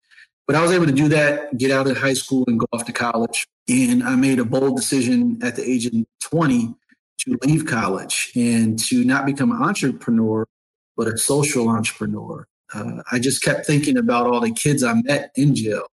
but 0.45 0.55
I 0.55 0.61
was 0.61 0.71
able 0.71 0.85
to 0.85 0.93
do 0.93 1.09
that, 1.09 1.57
get 1.57 1.71
out 1.71 1.87
of 1.87 1.97
high 1.97 2.13
school 2.13 2.45
and 2.47 2.57
go 2.57 2.65
off 2.71 2.85
to 2.85 2.93
college. 2.93 3.45
And 3.67 4.01
I 4.01 4.15
made 4.15 4.39
a 4.39 4.45
bold 4.45 4.77
decision 4.77 5.39
at 5.43 5.57
the 5.57 5.69
age 5.69 5.87
of 5.87 5.93
20 6.21 6.73
to 7.19 7.37
leave 7.43 7.65
college 7.65 8.31
and 8.33 8.79
to 8.85 9.03
not 9.03 9.25
become 9.25 9.51
an 9.51 9.61
entrepreneur, 9.61 10.47
but 10.95 11.07
a 11.07 11.17
social 11.17 11.67
entrepreneur. 11.67 12.47
Uh, 12.73 13.01
I 13.11 13.19
just 13.19 13.43
kept 13.43 13.65
thinking 13.65 13.97
about 13.97 14.27
all 14.27 14.39
the 14.39 14.51
kids 14.51 14.83
I 14.83 14.93
met 14.93 15.31
in 15.35 15.53
jail, 15.53 15.87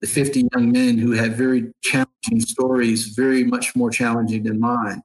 the 0.00 0.06
50 0.06 0.48
young 0.54 0.72
men 0.72 0.98
who 0.98 1.12
had 1.12 1.36
very 1.36 1.72
challenging 1.82 2.40
stories, 2.40 3.08
very 3.08 3.44
much 3.44 3.76
more 3.76 3.90
challenging 3.90 4.44
than 4.44 4.58
mine. 4.58 5.02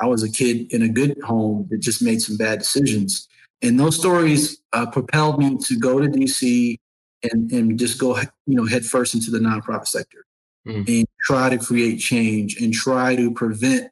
I 0.00 0.06
was 0.06 0.22
a 0.22 0.30
kid 0.30 0.72
in 0.72 0.82
a 0.82 0.88
good 0.88 1.20
home 1.22 1.68
that 1.70 1.78
just 1.78 2.02
made 2.02 2.20
some 2.20 2.36
bad 2.36 2.58
decisions. 2.58 3.28
And 3.62 3.78
those 3.78 3.96
stories 3.96 4.58
uh, 4.72 4.86
propelled 4.86 5.38
me 5.38 5.56
to 5.58 5.78
go 5.78 6.00
to 6.00 6.08
DC 6.08 6.76
and, 7.22 7.50
and 7.52 7.78
just 7.78 7.98
go, 7.98 8.18
you 8.18 8.56
know, 8.56 8.66
head 8.66 8.84
first 8.84 9.14
into 9.14 9.30
the 9.30 9.38
nonprofit 9.38 9.86
sector 9.86 10.26
mm. 10.66 10.86
and 10.86 11.06
try 11.22 11.48
to 11.48 11.58
create 11.58 11.98
change 11.98 12.60
and 12.60 12.72
try 12.74 13.16
to 13.16 13.32
prevent 13.32 13.90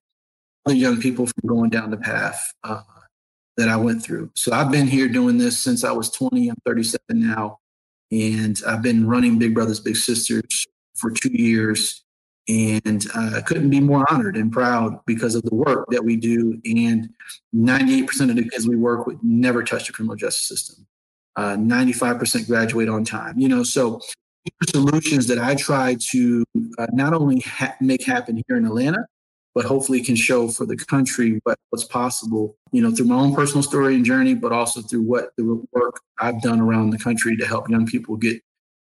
other 0.66 0.76
young 0.76 1.00
people 1.00 1.26
from 1.26 1.48
going 1.48 1.70
down 1.70 1.90
the 1.90 1.96
path 1.96 2.52
uh, 2.64 2.82
that 3.56 3.68
I 3.68 3.76
went 3.76 4.02
through. 4.02 4.30
So 4.34 4.52
I've 4.52 4.70
been 4.70 4.86
here 4.86 5.08
doing 5.08 5.38
this 5.38 5.58
since 5.58 5.84
I 5.84 5.92
was 5.92 6.10
20. 6.10 6.48
I'm 6.48 6.56
37 6.66 7.00
now. 7.10 7.58
And 8.12 8.60
I've 8.66 8.82
been 8.82 9.08
running 9.08 9.38
Big 9.38 9.54
Brothers 9.54 9.80
Big 9.80 9.96
Sisters 9.96 10.66
for 10.94 11.10
two 11.10 11.32
years. 11.32 12.04
And 12.48 13.06
I 13.14 13.38
uh, 13.38 13.42
couldn't 13.42 13.70
be 13.70 13.80
more 13.80 14.04
honored 14.10 14.36
and 14.36 14.52
proud 14.52 14.98
because 15.06 15.34
of 15.34 15.42
the 15.44 15.54
work 15.54 15.86
that 15.90 16.04
we 16.04 16.16
do. 16.16 16.60
And 16.64 17.08
98% 17.54 18.30
of 18.30 18.36
the 18.36 18.48
kids 18.48 18.68
we 18.68 18.76
work 18.76 19.06
with 19.06 19.18
never 19.22 19.62
touch 19.62 19.86
the 19.86 19.92
criminal 19.92 20.16
justice 20.16 20.46
system. 20.46 20.86
Uh, 21.36 21.56
95% 21.56 22.46
graduate 22.46 22.88
on 22.88 23.04
time. 23.04 23.38
You 23.38 23.48
know, 23.48 23.62
so 23.62 24.00
solutions 24.68 25.26
that 25.28 25.38
I 25.38 25.54
try 25.54 25.96
to 26.10 26.44
uh, 26.78 26.86
not 26.92 27.14
only 27.14 27.40
ha- 27.40 27.76
make 27.80 28.04
happen 28.04 28.42
here 28.46 28.56
in 28.56 28.66
Atlanta, 28.66 29.06
but 29.54 29.64
hopefully 29.64 30.02
can 30.02 30.16
show 30.16 30.48
for 30.48 30.64
the 30.64 30.76
country 30.76 31.40
what, 31.44 31.58
what's 31.70 31.84
possible, 31.84 32.56
you 32.72 32.82
know, 32.82 32.90
through 32.90 33.06
my 33.06 33.16
own 33.16 33.34
personal 33.34 33.62
story 33.62 33.94
and 33.94 34.04
journey, 34.04 34.34
but 34.34 34.52
also 34.52 34.80
through 34.80 35.02
what 35.02 35.32
the 35.36 35.62
work 35.72 36.00
I've 36.18 36.40
done 36.40 36.60
around 36.60 36.90
the 36.90 36.98
country 36.98 37.36
to 37.36 37.46
help 37.46 37.68
young 37.68 37.86
people 37.86 38.16
get 38.16 38.42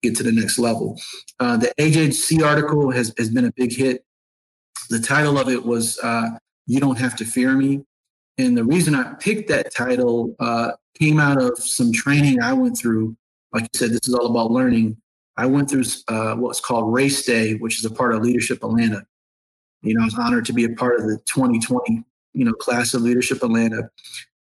get 0.05 0.15
to 0.17 0.23
the 0.23 0.33
next 0.33 0.59
level. 0.59 1.01
Uh, 1.41 1.57
the 1.57 1.73
AJC 1.81 2.45
article 2.45 2.91
has, 2.91 3.13
has 3.19 3.31
been 3.31 3.47
a 3.47 3.53
big 3.53 3.75
hit. 3.75 4.05
The 4.91 5.01
title 5.01 5.39
of 5.39 5.49
it 5.49 5.65
was 5.65 5.99
uh, 6.01 6.29
You 6.67 6.79
Don't 6.79 6.99
Have 6.99 7.17
to 7.17 7.25
Fear 7.25 7.55
Me. 7.55 7.83
And 8.37 8.57
the 8.57 8.65
reason 8.65 8.95
I 8.95 9.15
picked 9.15 9.49
that 9.49 9.75
title 9.75 10.37
uh, 10.39 10.73
came 10.99 11.19
out 11.19 11.41
of 11.41 11.59
some 11.59 11.91
training 11.93 12.43
I 12.43 12.53
went 12.53 12.77
through. 12.77 13.17
Like 13.53 13.63
you 13.63 13.69
said, 13.75 13.91
this 13.91 14.07
is 14.07 14.15
all 14.15 14.27
about 14.27 14.51
learning. 14.51 14.97
I 15.37 15.47
went 15.47 15.71
through 15.71 15.85
uh, 16.09 16.35
what's 16.37 16.61
called 16.61 16.93
Race 16.93 17.25
Day, 17.25 17.55
which 17.55 17.79
is 17.79 17.85
a 17.85 17.91
part 17.91 18.15
of 18.15 18.23
Leadership 18.23 18.63
Atlanta. 18.63 19.07
You 19.85 19.95
know, 19.95 20.03
I 20.03 20.05
was 20.07 20.19
honored 20.19 20.47
to 20.47 20.53
be 20.53 20.65
a 20.65 20.71
part 20.71 20.99
of 20.99 21.07
the 21.07 21.19
2020, 21.27 22.03
you 22.33 22.45
know, 22.45 22.53
class 22.53 22.95
of 22.95 23.03
Leadership 23.03 23.43
Atlanta. 23.43 23.91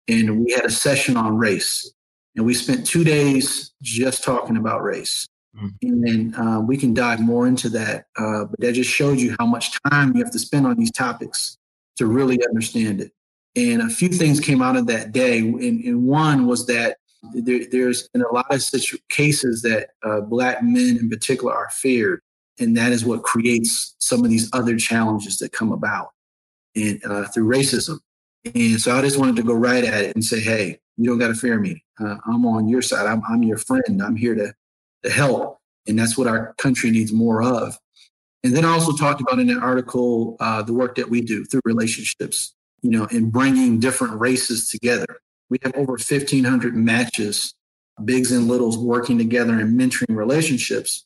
And 0.08 0.44
we 0.44 0.52
had 0.52 0.64
a 0.64 0.70
session 0.70 1.16
on 1.16 1.36
race. 1.36 1.92
And 2.36 2.46
we 2.46 2.54
spent 2.54 2.86
two 2.86 3.04
days 3.04 3.72
just 3.82 4.22
talking 4.22 4.56
about 4.56 4.82
race. 4.82 5.26
Mm-hmm. 5.56 6.04
And 6.06 6.36
uh, 6.36 6.60
we 6.60 6.76
can 6.76 6.94
dive 6.94 7.20
more 7.20 7.46
into 7.46 7.68
that. 7.70 8.06
Uh, 8.16 8.44
but 8.44 8.60
that 8.60 8.72
just 8.72 8.90
shows 8.90 9.20
you 9.22 9.34
how 9.38 9.46
much 9.46 9.72
time 9.90 10.14
you 10.14 10.22
have 10.22 10.32
to 10.32 10.38
spend 10.38 10.66
on 10.66 10.76
these 10.76 10.92
topics 10.92 11.56
to 11.96 12.06
really 12.06 12.38
understand 12.48 13.00
it. 13.00 13.12
And 13.56 13.82
a 13.82 13.88
few 13.88 14.08
things 14.08 14.38
came 14.38 14.62
out 14.62 14.76
of 14.76 14.86
that 14.86 15.12
day. 15.12 15.38
And, 15.38 15.84
and 15.84 16.06
one 16.06 16.46
was 16.46 16.66
that 16.66 16.98
there, 17.34 17.66
there's 17.70 18.08
in 18.14 18.22
a 18.22 18.32
lot 18.32 18.46
of 18.50 18.62
cases 19.08 19.62
that 19.62 19.88
uh, 20.04 20.20
Black 20.20 20.62
men 20.62 20.98
in 20.98 21.08
particular 21.08 21.52
are 21.52 21.70
feared. 21.70 22.20
And 22.60 22.76
that 22.76 22.92
is 22.92 23.04
what 23.04 23.22
creates 23.22 23.94
some 23.98 24.24
of 24.24 24.30
these 24.30 24.48
other 24.52 24.76
challenges 24.76 25.38
that 25.38 25.52
come 25.52 25.72
about 25.72 26.10
and, 26.76 27.02
uh, 27.04 27.26
through 27.28 27.48
racism. 27.48 27.98
And 28.54 28.80
so 28.80 28.94
I 28.94 29.02
just 29.02 29.18
wanted 29.18 29.36
to 29.36 29.42
go 29.42 29.54
right 29.54 29.84
at 29.84 30.04
it 30.04 30.14
and 30.14 30.24
say, 30.24 30.40
hey, 30.40 30.78
you 30.96 31.06
don't 31.06 31.18
got 31.18 31.28
to 31.28 31.34
fear 31.34 31.58
me. 31.58 31.82
Uh, 31.98 32.16
I'm 32.26 32.46
on 32.46 32.68
your 32.68 32.82
side. 32.82 33.06
I'm, 33.06 33.22
I'm 33.28 33.42
your 33.42 33.58
friend. 33.58 34.02
I'm 34.02 34.16
here 34.16 34.34
to 34.34 34.54
to 35.02 35.10
help. 35.10 35.58
And 35.86 35.98
that's 35.98 36.16
what 36.16 36.26
our 36.26 36.54
country 36.58 36.90
needs 36.90 37.12
more 37.12 37.42
of. 37.42 37.78
And 38.42 38.56
then 38.56 38.64
I 38.64 38.72
also 38.72 38.92
talked 38.92 39.20
about 39.20 39.38
in 39.38 39.48
that 39.48 39.62
article 39.62 40.36
uh, 40.40 40.62
the 40.62 40.72
work 40.72 40.94
that 40.96 41.10
we 41.10 41.20
do 41.20 41.44
through 41.44 41.60
relationships, 41.64 42.54
you 42.82 42.90
know, 42.90 43.04
in 43.06 43.30
bringing 43.30 43.80
different 43.80 44.18
races 44.18 44.68
together. 44.68 45.20
We 45.50 45.58
have 45.62 45.74
over 45.74 45.92
1,500 45.92 46.74
matches, 46.74 47.54
bigs 48.04 48.32
and 48.32 48.48
littles 48.48 48.78
working 48.78 49.18
together 49.18 49.58
and 49.58 49.78
mentoring 49.78 50.16
relationships. 50.16 51.04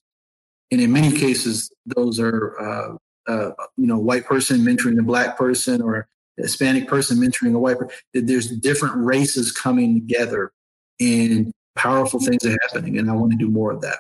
And 0.74 0.82
in 0.82 0.90
many 0.90 1.16
cases, 1.16 1.70
those 1.86 2.18
are, 2.18 2.58
uh, 2.58 2.96
uh, 3.30 3.52
you 3.76 3.86
know, 3.86 3.96
white 3.96 4.24
person 4.24 4.62
mentoring 4.62 4.98
a 4.98 5.04
black 5.04 5.38
person 5.38 5.80
or 5.80 6.08
Hispanic 6.36 6.88
person 6.88 7.16
mentoring 7.16 7.54
a 7.54 7.60
white 7.60 7.78
person. 7.78 7.94
There's 8.12 8.48
different 8.48 8.96
races 8.96 9.52
coming 9.52 9.94
together. 9.94 10.50
And 10.98 11.52
powerful 11.76 12.18
things 12.18 12.44
are 12.44 12.58
happening, 12.62 12.98
and 12.98 13.08
I 13.08 13.14
want 13.14 13.30
to 13.30 13.38
do 13.38 13.48
more 13.48 13.70
of 13.70 13.82
that. 13.82 13.98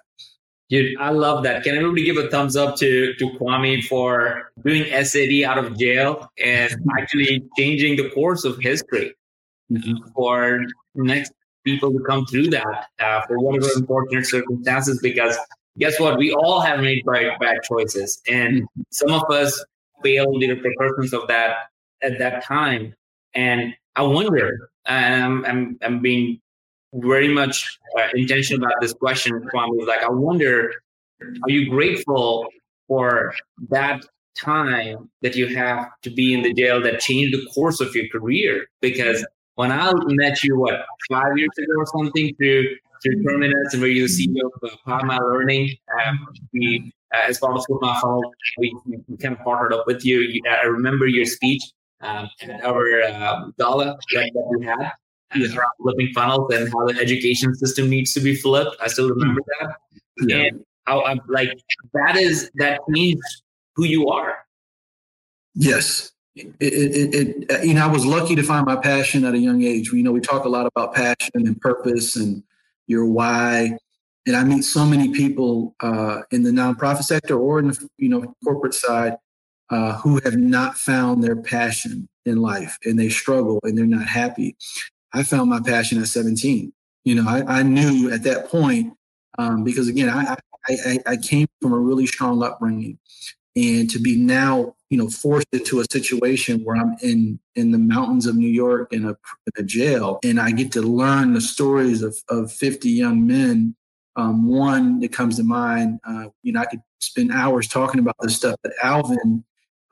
Dude, 0.68 0.98
I 0.98 1.10
love 1.10 1.44
that. 1.44 1.62
Can 1.62 1.76
everybody 1.76 2.02
give 2.02 2.16
a 2.16 2.28
thumbs 2.28 2.56
up 2.56 2.74
to, 2.78 3.14
to 3.14 3.30
Kwame 3.38 3.84
for 3.84 4.50
doing 4.64 4.82
SAT 5.04 5.44
out 5.46 5.64
of 5.64 5.78
jail 5.78 6.28
and 6.42 6.74
actually 6.98 7.44
changing 7.56 7.94
the 7.94 8.10
course 8.10 8.42
of 8.42 8.58
history 8.58 9.14
mm-hmm. 9.70 10.08
for 10.12 10.64
next 10.96 11.30
people 11.64 11.92
to 11.92 12.00
come 12.00 12.26
through 12.26 12.48
that 12.48 12.88
uh, 12.98 13.20
for 13.28 13.38
whatever 13.38 13.68
unfortunate 13.76 14.26
circumstances? 14.26 14.98
Because 15.00 15.38
guess 15.78 15.98
what? 15.98 16.18
We 16.18 16.32
all 16.32 16.60
have 16.60 16.80
made 16.80 17.04
bad, 17.04 17.38
bad 17.40 17.58
choices, 17.62 18.20
and 18.28 18.62
mm-hmm. 18.62 18.82
some 18.90 19.12
of 19.12 19.30
us 19.30 19.64
failed 20.02 20.40
the 20.40 20.50
repercussions 20.50 21.12
of 21.12 21.26
that 21.28 21.56
at 22.02 22.18
that 22.18 22.44
time. 22.44 22.94
And 23.34 23.74
I 23.96 24.02
wonder, 24.02 24.70
um, 24.86 25.44
I'm, 25.46 25.78
I'm 25.82 26.00
being 26.00 26.40
very 26.92 27.28
much 27.28 27.78
uh, 27.98 28.08
intentional 28.14 28.64
about 28.64 28.80
this 28.80 28.92
question, 28.92 29.32
Kwame. 29.52 29.86
Like, 29.86 30.02
I 30.02 30.10
wonder, 30.10 30.72
are 31.20 31.50
you 31.50 31.70
grateful 31.70 32.46
for 32.86 33.34
that 33.70 34.04
time 34.36 35.10
that 35.22 35.34
you 35.34 35.54
have 35.56 35.88
to 36.02 36.10
be 36.10 36.34
in 36.34 36.42
the 36.42 36.52
jail 36.52 36.82
that 36.82 37.00
changed 37.00 37.34
the 37.34 37.46
course 37.52 37.80
of 37.80 37.94
your 37.94 38.08
career? 38.08 38.66
Because 38.80 39.26
when 39.56 39.72
I 39.72 39.92
met 40.06 40.42
you, 40.42 40.58
what, 40.58 40.84
five 41.10 41.36
years 41.36 41.50
ago 41.58 41.72
or 41.78 41.86
something, 41.86 42.34
through 42.36 42.76
Terminus 43.26 43.72
and 43.72 43.82
where 43.82 43.90
you're 43.90 44.08
the 44.08 44.28
CEO 44.28 44.50
of 44.62 44.70
uh, 44.70 44.76
PowerMyLearning, 44.86 45.78
um, 46.06 46.28
we, 46.52 46.92
uh, 47.14 47.28
as 47.28 47.38
part 47.38 47.56
of 47.56 47.64
My 47.80 47.98
Funnel, 48.00 48.22
we, 48.58 48.76
we 48.86 49.16
kind 49.18 49.36
of 49.36 49.44
partnered 49.44 49.72
up 49.72 49.86
with 49.86 50.04
you. 50.04 50.20
you 50.20 50.40
I 50.48 50.64
remember 50.64 51.06
your 51.06 51.26
speech 51.26 51.62
um, 52.00 52.28
at 52.42 52.64
our 52.64 53.02
uh, 53.02 53.46
gala 53.58 53.96
that, 54.12 54.30
that 54.34 54.56
we 54.58 54.64
had 54.64 54.92
yeah. 55.34 55.56
around 55.56 55.70
flipping 55.80 56.12
funnels 56.14 56.52
and 56.54 56.68
how 56.72 56.86
the 56.86 56.98
education 57.00 57.54
system 57.54 57.88
needs 57.88 58.12
to 58.14 58.20
be 58.20 58.34
flipped. 58.34 58.76
I 58.80 58.88
still 58.88 59.10
remember 59.10 59.40
mm. 59.40 59.60
that. 59.60 59.76
Yeah. 60.26 60.36
And 60.36 60.64
how 60.86 61.04
I'm 61.04 61.20
like, 61.28 61.50
that 61.94 62.16
is, 62.16 62.50
that 62.56 62.80
means 62.88 63.20
who 63.74 63.84
you 63.84 64.08
are. 64.08 64.36
Yes. 65.54 66.12
It, 66.36 66.52
it, 66.60 67.14
it, 67.14 67.50
uh, 67.50 67.62
you 67.62 67.74
know, 67.74 67.84
I 67.84 67.86
was 67.86 68.04
lucky 68.04 68.34
to 68.34 68.42
find 68.42 68.66
my 68.66 68.76
passion 68.76 69.24
at 69.24 69.34
a 69.34 69.38
young 69.38 69.62
age. 69.62 69.92
You 69.92 70.02
know, 70.02 70.12
we 70.12 70.20
talk 70.20 70.44
a 70.44 70.48
lot 70.48 70.66
about 70.66 70.94
passion 70.94 71.30
and 71.34 71.60
purpose 71.60 72.16
and 72.16 72.42
your 72.86 73.06
why. 73.06 73.76
And 74.26 74.36
I 74.36 74.44
meet 74.44 74.62
so 74.62 74.86
many 74.86 75.12
people 75.12 75.74
uh, 75.80 76.22
in 76.30 76.42
the 76.42 76.50
nonprofit 76.50 77.02
sector 77.02 77.38
or 77.38 77.58
in 77.58 77.68
the 77.68 77.88
you 77.98 78.08
know 78.08 78.34
corporate 78.42 78.74
side 78.74 79.16
uh, 79.70 79.98
who 79.98 80.20
have 80.24 80.36
not 80.36 80.76
found 80.76 81.22
their 81.22 81.36
passion 81.36 82.08
in 82.24 82.40
life 82.40 82.78
and 82.84 82.98
they 82.98 83.08
struggle 83.08 83.60
and 83.62 83.76
they're 83.76 83.86
not 83.86 84.06
happy. 84.06 84.56
I 85.12 85.22
found 85.22 85.50
my 85.50 85.60
passion 85.60 86.00
at 86.00 86.08
17. 86.08 86.72
You 87.04 87.14
know, 87.14 87.28
I, 87.28 87.58
I 87.58 87.62
knew 87.62 88.10
at 88.10 88.22
that 88.24 88.48
point 88.48 88.94
um, 89.38 89.64
because 89.64 89.88
again, 89.88 90.08
I, 90.08 90.36
I, 90.66 90.98
I 91.06 91.16
came 91.16 91.46
from 91.60 91.72
a 91.72 91.78
really 91.78 92.06
strong 92.06 92.42
upbringing, 92.42 92.98
and 93.56 93.90
to 93.90 93.98
be 93.98 94.16
now, 94.16 94.74
you 94.94 94.98
know, 95.02 95.08
forced 95.08 95.48
into 95.52 95.80
a 95.80 95.84
situation 95.90 96.62
where 96.62 96.76
I'm 96.76 96.94
in 97.02 97.40
in 97.56 97.72
the 97.72 97.78
mountains 97.78 98.26
of 98.26 98.36
New 98.36 98.46
York 98.48 98.92
in 98.92 99.04
a, 99.04 99.08
in 99.10 99.52
a 99.58 99.62
jail, 99.64 100.20
and 100.22 100.40
I 100.40 100.52
get 100.52 100.70
to 100.72 100.82
learn 100.82 101.34
the 101.34 101.40
stories 101.40 102.00
of 102.00 102.16
of 102.28 102.52
50 102.52 102.88
young 102.88 103.26
men. 103.26 103.74
Um, 104.14 104.46
one 104.46 105.00
that 105.00 105.12
comes 105.12 105.38
to 105.38 105.42
mind, 105.42 105.98
uh, 106.08 106.26
you 106.44 106.52
know, 106.52 106.60
I 106.60 106.66
could 106.66 106.82
spend 107.00 107.32
hours 107.32 107.66
talking 107.66 107.98
about 107.98 108.14
this 108.20 108.36
stuff, 108.36 108.54
but 108.62 108.72
Alvin 108.80 109.42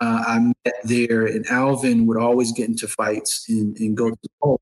uh, 0.00 0.22
I 0.24 0.38
met 0.38 0.74
there, 0.84 1.26
and 1.26 1.44
Alvin 1.48 2.06
would 2.06 2.16
always 2.16 2.52
get 2.52 2.68
into 2.68 2.86
fights 2.86 3.44
and, 3.48 3.76
and 3.78 3.96
go 3.96 4.10
to 4.10 4.16
the 4.22 4.28
hole. 4.40 4.60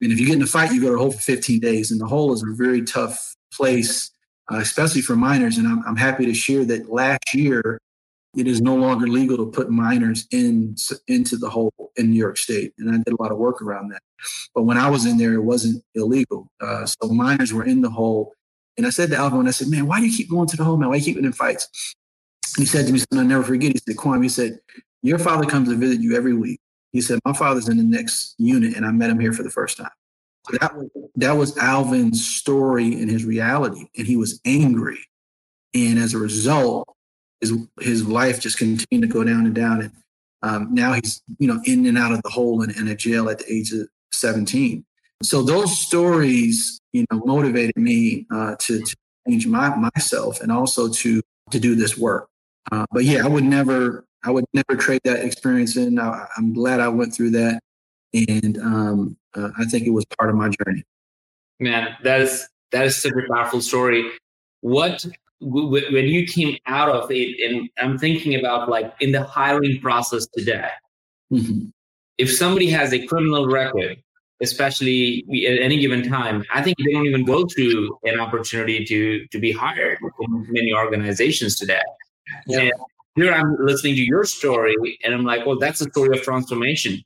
And 0.00 0.10
if 0.10 0.18
you 0.18 0.26
get 0.26 0.34
in 0.34 0.42
a 0.42 0.46
fight, 0.46 0.72
you 0.72 0.80
go 0.80 0.88
to 0.88 0.92
the 0.94 0.98
hole 0.98 1.12
for 1.12 1.20
15 1.20 1.60
days. 1.60 1.92
And 1.92 2.00
the 2.00 2.06
hole 2.06 2.32
is 2.32 2.42
a 2.42 2.54
very 2.54 2.82
tough 2.82 3.36
place, 3.52 4.10
uh, 4.50 4.56
especially 4.56 5.02
for 5.02 5.14
minors. 5.14 5.58
And 5.58 5.68
I'm, 5.68 5.84
I'm 5.86 5.96
happy 5.96 6.26
to 6.26 6.34
share 6.34 6.64
that 6.64 6.90
last 6.90 7.34
year, 7.34 7.80
it 8.36 8.46
is 8.46 8.60
no 8.60 8.74
longer 8.76 9.06
legal 9.06 9.36
to 9.36 9.46
put 9.46 9.70
minors 9.70 10.26
in 10.30 10.76
into 11.08 11.36
the 11.36 11.50
hole 11.50 11.72
in 11.96 12.10
New 12.10 12.16
York 12.18 12.36
State, 12.36 12.72
and 12.78 12.90
I 12.90 12.98
did 12.98 13.14
a 13.18 13.22
lot 13.22 13.32
of 13.32 13.38
work 13.38 13.60
around 13.62 13.88
that. 13.90 14.02
But 14.54 14.62
when 14.62 14.78
I 14.78 14.88
was 14.88 15.06
in 15.06 15.18
there, 15.18 15.34
it 15.34 15.42
wasn't 15.42 15.82
illegal. 15.94 16.48
Uh, 16.60 16.86
so 16.86 17.08
minors 17.08 17.52
were 17.52 17.64
in 17.64 17.80
the 17.80 17.90
hole, 17.90 18.32
and 18.76 18.86
I 18.86 18.90
said 18.90 19.10
to 19.10 19.16
Alvin, 19.16 19.48
I 19.48 19.50
said, 19.50 19.68
"Man, 19.68 19.86
why 19.86 20.00
do 20.00 20.06
you 20.06 20.16
keep 20.16 20.30
going 20.30 20.48
to 20.48 20.56
the 20.56 20.64
hole, 20.64 20.76
man? 20.76 20.88
Why 20.88 20.96
do 20.96 20.98
you 21.00 21.04
keep 21.06 21.14
getting 21.14 21.26
in 21.26 21.32
fights?" 21.32 21.94
He 22.56 22.66
said 22.66 22.86
to 22.86 22.92
me, 22.92 23.00
"I'll 23.12 23.24
never 23.24 23.42
forget." 23.42 23.72
He 23.72 23.78
said, 23.78 23.96
"Kwame," 23.96 24.22
he 24.22 24.28
said, 24.28 24.60
"Your 25.02 25.18
father 25.18 25.46
comes 25.46 25.68
to 25.68 25.76
visit 25.76 26.00
you 26.00 26.16
every 26.16 26.34
week. 26.34 26.60
He 26.92 27.00
said, 27.00 27.20
My 27.24 27.32
father's 27.32 27.68
in 27.68 27.76
the 27.76 27.84
next 27.84 28.34
unit, 28.38 28.76
and 28.76 28.84
I 28.84 28.90
met 28.90 29.10
him 29.10 29.20
here 29.20 29.32
for 29.32 29.42
the 29.42 29.50
first 29.50 29.76
time. 29.76 29.90
So 30.48 30.56
that 30.60 30.72
that 31.16 31.32
was 31.32 31.56
Alvin's 31.58 32.26
story 32.26 32.94
and 32.94 33.10
his 33.10 33.24
reality. 33.24 33.86
And 33.96 34.06
he 34.06 34.16
was 34.16 34.40
angry. 34.44 34.98
And 35.74 35.98
as 35.98 36.14
a 36.14 36.18
result, 36.18 36.88
his, 37.40 37.52
his 37.80 38.06
life 38.06 38.40
just 38.40 38.58
continued 38.58 39.02
to 39.02 39.06
go 39.06 39.24
down 39.24 39.46
and 39.46 39.54
down. 39.54 39.82
And 39.82 39.92
um, 40.42 40.74
now 40.74 40.92
he's, 40.92 41.22
you 41.38 41.48
know, 41.48 41.60
in 41.64 41.86
and 41.86 41.98
out 41.98 42.12
of 42.12 42.22
the 42.22 42.30
hole 42.30 42.62
in, 42.62 42.70
in 42.70 42.88
a 42.88 42.94
jail 42.94 43.28
at 43.28 43.38
the 43.38 43.52
age 43.52 43.72
of 43.72 43.88
17. 44.12 44.84
So 45.22 45.42
those 45.42 45.78
stories, 45.78 46.80
you 46.92 47.04
know, 47.10 47.22
motivated 47.24 47.76
me 47.76 48.26
uh, 48.32 48.56
to, 48.60 48.80
to 48.80 48.96
change 49.28 49.46
my, 49.46 49.74
myself 49.76 50.40
and 50.40 50.50
also 50.50 50.88
to 50.88 51.22
to 51.50 51.58
do 51.58 51.74
this 51.74 51.98
work. 51.98 52.28
Uh, 52.70 52.86
but 52.92 53.04
yeah, 53.04 53.24
I 53.24 53.28
would 53.28 53.44
never 53.44 54.04
I 54.24 54.30
would 54.30 54.44
never 54.52 54.80
trade 54.80 55.00
that 55.04 55.24
experience 55.24 55.76
in. 55.76 55.98
I, 55.98 56.26
am 56.38 56.52
glad 56.52 56.80
I 56.80 56.88
went 56.88 57.14
through 57.14 57.30
that, 57.30 57.60
and 58.12 58.58
um, 58.58 59.16
uh, 59.34 59.50
I 59.58 59.64
think 59.64 59.86
it 59.86 59.90
was 59.90 60.04
part 60.18 60.30
of 60.30 60.36
my 60.36 60.50
journey. 60.50 60.84
Man, 61.58 61.96
that 62.02 62.20
is 62.20 62.48
that 62.72 62.86
is 62.86 63.00
such 63.00 63.12
a 63.12 63.32
powerful 63.32 63.60
story. 63.60 64.10
What 64.60 65.04
when 65.40 66.06
you 66.06 66.26
came 66.26 66.56
out 66.66 66.88
of 66.90 67.10
it, 67.10 67.50
and 67.50 67.68
I'm 67.78 67.98
thinking 67.98 68.34
about 68.34 68.68
like 68.68 68.92
in 69.00 69.12
the 69.12 69.24
hiring 69.24 69.80
process 69.80 70.26
today. 70.26 70.68
Mm-hmm. 71.32 71.68
If 72.18 72.30
somebody 72.30 72.68
has 72.70 72.92
a 72.92 73.06
criminal 73.06 73.48
record, 73.48 73.96
especially 74.42 75.24
at 75.46 75.60
any 75.60 75.80
given 75.80 76.08
time, 76.08 76.44
I 76.52 76.62
think 76.62 76.76
they 76.78 76.92
don't 76.92 77.06
even 77.06 77.24
go 77.24 77.46
through 77.46 77.98
an 78.04 78.20
opportunity 78.20 78.84
to 78.84 79.26
to 79.26 79.38
be 79.38 79.52
hired 79.52 79.98
in 80.20 80.46
many 80.50 80.74
organizations 80.74 81.56
today. 81.56 81.80
Yeah. 82.46 82.60
And 82.60 82.72
here 83.16 83.32
I'm 83.32 83.56
listening 83.60 83.94
to 83.96 84.02
your 84.02 84.24
story, 84.24 84.76
and 85.02 85.14
I'm 85.14 85.24
like, 85.24 85.46
well, 85.46 85.58
that's 85.58 85.80
a 85.80 85.88
story 85.90 86.18
of 86.18 86.22
transformation. 86.22 87.02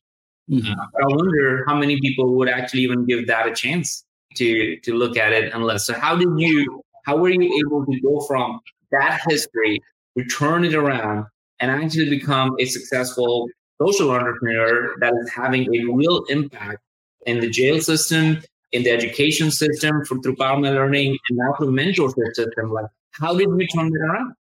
Mm-hmm. 0.50 0.72
Uh, 0.72 0.84
I 0.84 1.06
wonder 1.06 1.64
how 1.66 1.76
many 1.76 2.00
people 2.00 2.34
would 2.34 2.48
actually 2.48 2.80
even 2.80 3.06
give 3.06 3.26
that 3.28 3.46
a 3.46 3.54
chance 3.54 4.04
to 4.36 4.76
to 4.80 4.94
look 4.94 5.16
at 5.16 5.32
it 5.32 5.52
unless. 5.54 5.86
So 5.86 5.94
how 5.94 6.16
did 6.16 6.28
you? 6.36 6.83
How 7.04 7.16
were 7.16 7.30
you 7.30 7.64
able 7.66 7.84
to 7.86 8.00
go 8.00 8.20
from 8.26 8.60
that 8.90 9.20
history, 9.28 9.80
to 10.16 10.24
turn 10.24 10.64
it 10.64 10.74
around, 10.74 11.26
and 11.60 11.70
actually 11.70 12.10
become 12.10 12.56
a 12.58 12.64
successful 12.64 13.48
social 13.80 14.10
entrepreneur 14.10 14.94
that 15.00 15.12
is 15.20 15.30
having 15.30 15.74
a 15.74 15.92
real 15.92 16.24
impact 16.28 16.78
in 17.26 17.40
the 17.40 17.50
jail 17.50 17.80
system, 17.80 18.42
in 18.72 18.82
the 18.82 18.90
education 18.90 19.50
system, 19.50 20.04
for, 20.04 20.18
through 20.20 20.36
Power 20.36 20.60
Learning, 20.60 21.16
and 21.28 21.38
now 21.38 21.54
through 21.54 21.72
mentorship 21.72 22.34
system? 22.34 22.72
Like, 22.72 22.86
how 23.12 23.36
did 23.36 23.48
we 23.48 23.66
turn 23.68 23.86
it 23.86 24.00
around? 24.00 24.34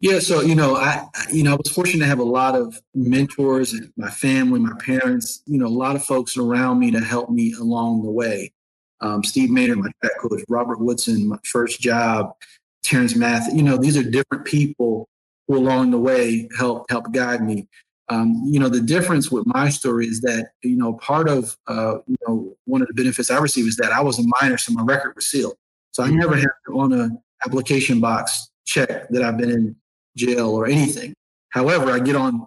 Yeah, 0.00 0.18
so 0.18 0.42
you 0.42 0.54
know, 0.54 0.76
I 0.76 1.06
you 1.32 1.42
know, 1.42 1.54
I 1.54 1.56
was 1.56 1.72
fortunate 1.72 2.00
to 2.00 2.08
have 2.08 2.18
a 2.18 2.24
lot 2.24 2.54
of 2.54 2.80
mentors 2.94 3.72
and 3.72 3.90
my 3.96 4.10
family, 4.10 4.60
my 4.60 4.74
parents, 4.78 5.42
you 5.46 5.58
know, 5.58 5.66
a 5.66 5.68
lot 5.68 5.96
of 5.96 6.04
folks 6.04 6.36
around 6.36 6.78
me 6.80 6.90
to 6.90 7.00
help 7.00 7.30
me 7.30 7.54
along 7.54 8.02
the 8.02 8.10
way. 8.10 8.52
Um, 9.00 9.22
Steve 9.22 9.50
Maynard, 9.50 9.78
my 9.78 9.90
track 10.00 10.18
coach, 10.20 10.42
Robert 10.48 10.80
Woodson, 10.80 11.28
my 11.28 11.38
first 11.44 11.80
job, 11.80 12.34
Terrence 12.82 13.16
Math, 13.16 13.52
you 13.52 13.62
know, 13.62 13.76
these 13.76 13.96
are 13.96 14.02
different 14.02 14.44
people 14.44 15.08
who 15.48 15.56
along 15.56 15.90
the 15.90 15.98
way 15.98 16.48
help 16.56 16.88
help 16.90 17.12
guide 17.12 17.42
me. 17.42 17.68
Um, 18.08 18.42
you 18.46 18.60
know, 18.60 18.68
the 18.68 18.80
difference 18.80 19.30
with 19.32 19.44
my 19.46 19.68
story 19.68 20.06
is 20.06 20.20
that, 20.20 20.50
you 20.62 20.76
know, 20.76 20.92
part 20.94 21.28
of, 21.28 21.56
uh, 21.66 21.98
you 22.06 22.16
know, 22.26 22.56
one 22.64 22.80
of 22.80 22.88
the 22.88 22.94
benefits 22.94 23.30
I 23.30 23.38
received 23.38 23.68
is 23.68 23.76
that 23.76 23.92
I 23.92 24.00
was 24.00 24.20
a 24.20 24.24
minor, 24.40 24.56
so 24.58 24.72
my 24.72 24.82
record 24.82 25.16
was 25.16 25.26
sealed. 25.26 25.56
So 25.90 26.04
I 26.04 26.10
never 26.10 26.36
had 26.36 26.48
to 26.66 26.78
on 26.78 26.92
a 26.92 27.10
application 27.44 28.00
box 28.00 28.50
check 28.64 29.08
that 29.08 29.22
I've 29.22 29.36
been 29.36 29.50
in 29.50 29.76
jail 30.16 30.50
or 30.50 30.66
anything. 30.66 31.14
However, 31.50 31.90
I 31.90 31.98
get 31.98 32.16
on 32.16 32.46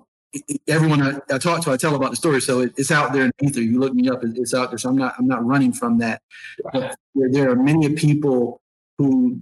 everyone 0.68 1.02
I, 1.02 1.20
I 1.34 1.38
talk 1.38 1.64
to, 1.64 1.72
I 1.72 1.78
tell 1.78 1.96
about 1.96 2.12
the 2.12 2.16
story. 2.16 2.42
So 2.42 2.62
it, 2.62 2.74
it's 2.78 2.92
out 2.92 3.14
there 3.14 3.26
in 3.26 3.32
the 3.40 3.48
ether. 3.48 3.62
You 3.62 3.80
look 3.80 3.94
me 3.94 4.10
up, 4.10 4.24
it, 4.24 4.32
it's 4.36 4.54
out 4.54 4.72
there. 4.72 4.78
So 4.78 4.90
I'm 4.90 4.98
not, 4.98 5.16
I'm 5.18 5.28
not 5.28 5.46
running 5.46 5.74
from 5.74 5.98
that. 6.00 6.22
But 6.72 6.96
there, 7.16 7.32
there, 7.32 7.50
are 7.52 7.56
many 7.56 7.94
people 7.96 8.62
who 8.98 9.42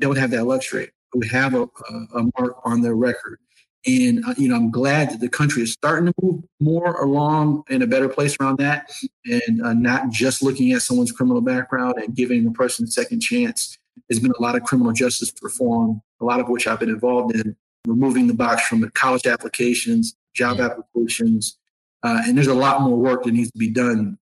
don't 0.00 0.16
have 0.16 0.30
that 0.30 0.44
luxury, 0.44 0.90
who 1.12 1.22
have 1.28 1.54
a, 1.54 1.68
a, 2.14 2.22
mark 2.38 2.60
on 2.64 2.82
their 2.82 2.94
record. 2.94 3.38
And, 3.86 4.24
uh, 4.24 4.34
you 4.36 4.48
know, 4.48 4.56
I'm 4.56 4.70
glad 4.70 5.10
that 5.10 5.20
the 5.20 5.28
country 5.28 5.62
is 5.62 5.72
starting 5.72 6.06
to 6.06 6.14
move 6.20 6.44
more 6.60 7.00
along 7.00 7.64
in 7.68 7.82
a 7.82 7.86
better 7.86 8.08
place 8.08 8.36
around 8.40 8.58
that 8.58 8.90
and 9.24 9.62
uh, 9.62 9.72
not 9.72 10.10
just 10.10 10.42
looking 10.42 10.72
at 10.72 10.82
someone's 10.82 11.12
criminal 11.12 11.40
background 11.40 11.94
and 11.96 12.14
giving 12.14 12.44
the 12.44 12.50
person 12.50 12.84
a 12.84 12.88
second 12.88 13.20
chance. 13.20 13.78
There's 14.08 14.20
been 14.20 14.32
a 14.38 14.42
lot 14.42 14.56
of 14.56 14.64
criminal 14.64 14.92
justice 14.92 15.32
reform, 15.42 16.02
a 16.20 16.24
lot 16.24 16.40
of 16.40 16.48
which 16.48 16.66
I've 16.66 16.80
been 16.80 16.90
involved 16.90 17.34
in 17.34 17.56
removing 17.86 18.26
the 18.26 18.34
box 18.34 18.66
from 18.66 18.80
the 18.80 18.90
college 18.90 19.26
applications, 19.26 20.14
job 20.38 20.60
applications, 20.60 21.58
uh, 22.02 22.22
and 22.26 22.36
there's 22.36 22.46
a 22.46 22.54
lot 22.54 22.80
more 22.82 22.96
work 22.96 23.24
that 23.24 23.32
needs 23.32 23.50
to 23.50 23.58
be 23.58 23.70
done 23.70 24.18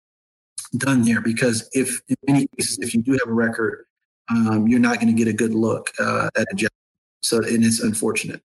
done 0.77 1.03
there 1.03 1.22
because 1.22 1.70
if 1.74 2.01
in 2.08 2.15
many 2.27 2.48
cases 2.58 2.79
if 2.79 2.96
you 2.96 3.01
do 3.01 3.12
have 3.12 3.27
a 3.27 3.34
record, 3.34 3.86
um, 4.29 4.67
you're 4.67 4.79
not 4.79 4.96
going 5.00 5.08
to 5.08 5.13
get 5.13 5.27
a 5.27 5.34
good 5.34 5.53
look 5.53 5.91
uh, 6.00 6.29
at 6.36 6.46
a 6.51 6.55
job. 6.55 6.72
So 7.22 7.38
and 7.38 7.63
it's 7.63 7.82
unfortunate. 7.82 8.41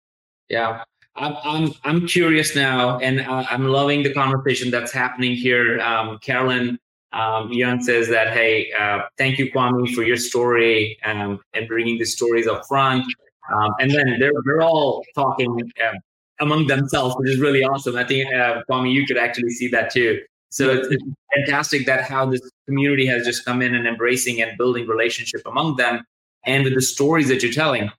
Yeah. 0.48 0.84
I'm, 1.14 1.36
I'm, 1.44 1.72
I'm 1.84 2.06
curious 2.06 2.56
now, 2.56 2.98
and 3.00 3.20
I'm 3.20 3.66
loving 3.66 4.02
the 4.02 4.14
conversation 4.14 4.70
that's 4.70 4.92
happening 4.92 5.36
here. 5.36 5.78
Um, 5.80 6.18
Carolyn 6.20 6.78
um, 7.12 7.52
Young 7.52 7.82
says 7.82 8.08
that, 8.08 8.32
hey, 8.32 8.72
uh, 8.78 9.00
thank 9.18 9.38
you, 9.38 9.52
Kwame, 9.52 9.94
for 9.94 10.04
your 10.04 10.16
story 10.16 10.98
um, 11.04 11.40
and 11.52 11.68
bringing 11.68 11.98
the 11.98 12.06
stories 12.06 12.46
up 12.46 12.66
front. 12.66 13.04
Um, 13.52 13.70
and 13.80 13.90
then 13.90 14.16
they're, 14.18 14.32
they're 14.46 14.62
all 14.62 15.04
talking 15.14 15.70
uh, 15.84 15.98
among 16.42 16.66
themselves, 16.66 17.14
which 17.18 17.30
is 17.30 17.40
really 17.40 17.62
awesome. 17.62 17.96
I 17.96 18.04
think, 18.04 18.26
uh, 18.34 18.62
Kwame, 18.68 18.92
you 18.92 19.06
could 19.06 19.16
actually 19.16 19.50
see 19.50 19.68
that 19.68 19.90
too. 19.90 20.20
So 20.50 20.68
it's, 20.68 20.88
it's, 20.88 21.04
fantastic 21.34 21.86
that 21.86 22.04
how 22.04 22.26
this 22.26 22.42
community 22.66 23.06
has 23.06 23.24
just 23.24 23.46
come 23.46 23.62
in 23.62 23.74
and 23.74 23.86
embracing 23.86 24.42
and 24.42 24.58
building 24.58 24.86
relationship 24.86 25.40
among 25.46 25.76
them. 25.76 26.04
And 26.44 26.64
with 26.64 26.74
the 26.74 26.82
stories 26.82 27.28
that 27.28 27.42
you're 27.42 27.52
telling, 27.52 27.90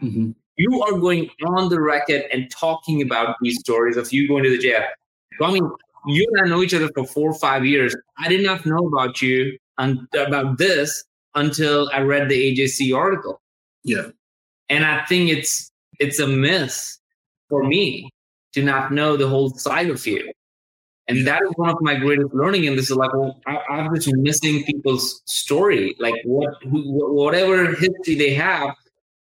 mm-hmm. 0.00 0.30
you 0.56 0.82
are 0.82 0.92
going 0.92 1.30
on 1.44 1.68
the 1.68 1.80
record 1.80 2.22
and 2.32 2.48
talking 2.48 3.02
about 3.02 3.34
these 3.42 3.58
stories 3.58 3.96
of 3.96 4.12
you 4.12 4.28
going 4.28 4.44
to 4.44 4.50
the 4.50 4.58
jail. 4.58 4.84
Kwame, 5.40 5.68
you 6.06 6.28
and 6.32 6.46
I 6.46 6.48
know 6.48 6.62
each 6.62 6.74
other 6.74 6.88
for 6.94 7.04
four 7.04 7.30
or 7.30 7.38
five 7.38 7.64
years. 7.64 7.96
I 8.18 8.28
did 8.28 8.44
not 8.44 8.64
know 8.64 8.86
about 8.86 9.20
you 9.20 9.58
and 9.78 10.06
about 10.16 10.58
this 10.58 11.02
until 11.34 11.90
I 11.92 12.02
read 12.02 12.28
the 12.28 12.54
AJC 12.54 12.96
article. 12.96 13.40
Yeah. 13.82 14.10
And 14.68 14.84
I 14.84 15.04
think 15.06 15.30
it's 15.30 15.72
it's 15.98 16.20
a 16.20 16.28
miss 16.28 16.98
for 17.48 17.64
me 17.64 18.10
to 18.52 18.62
not 18.62 18.92
know 18.92 19.16
the 19.16 19.28
whole 19.28 19.50
side 19.50 19.90
of 19.90 20.06
you. 20.06 20.32
And 21.08 21.26
that 21.26 21.42
is 21.42 21.50
one 21.54 21.70
of 21.70 21.76
my 21.80 21.94
greatest 21.94 22.34
learning. 22.34 22.66
And 22.66 22.76
this 22.76 22.90
is 22.90 22.96
like, 22.96 23.12
well, 23.14 23.40
I, 23.46 23.60
am 23.70 23.94
just 23.94 24.12
missing 24.16 24.64
people's 24.64 25.22
story. 25.26 25.94
Like 26.00 26.14
what, 26.24 26.54
whatever 26.64 27.74
history 27.74 28.16
they 28.16 28.34
have, 28.34 28.74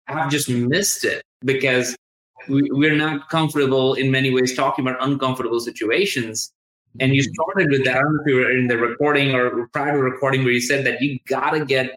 I've 0.08 0.30
just 0.30 0.48
missed 0.48 1.04
it 1.04 1.22
because 1.44 1.96
we, 2.48 2.68
we're 2.72 2.96
not 2.96 3.28
comfortable 3.28 3.94
in 3.94 4.10
many 4.10 4.34
ways 4.34 4.56
talking 4.56 4.86
about 4.86 5.00
uncomfortable 5.00 5.60
situations. 5.60 6.52
And 6.98 7.14
you 7.14 7.22
started 7.22 7.70
with 7.70 7.84
that. 7.84 7.96
I 7.96 8.00
don't 8.00 8.14
know 8.14 8.20
if 8.22 8.26
you 8.26 8.36
were 8.36 8.50
in 8.50 8.66
the 8.66 8.78
recording 8.78 9.34
or 9.34 9.68
prior 9.68 9.92
to 9.92 9.98
recording 9.98 10.42
where 10.42 10.52
you 10.52 10.60
said 10.60 10.84
that 10.86 11.00
you 11.00 11.18
gotta 11.28 11.64
get 11.64 11.96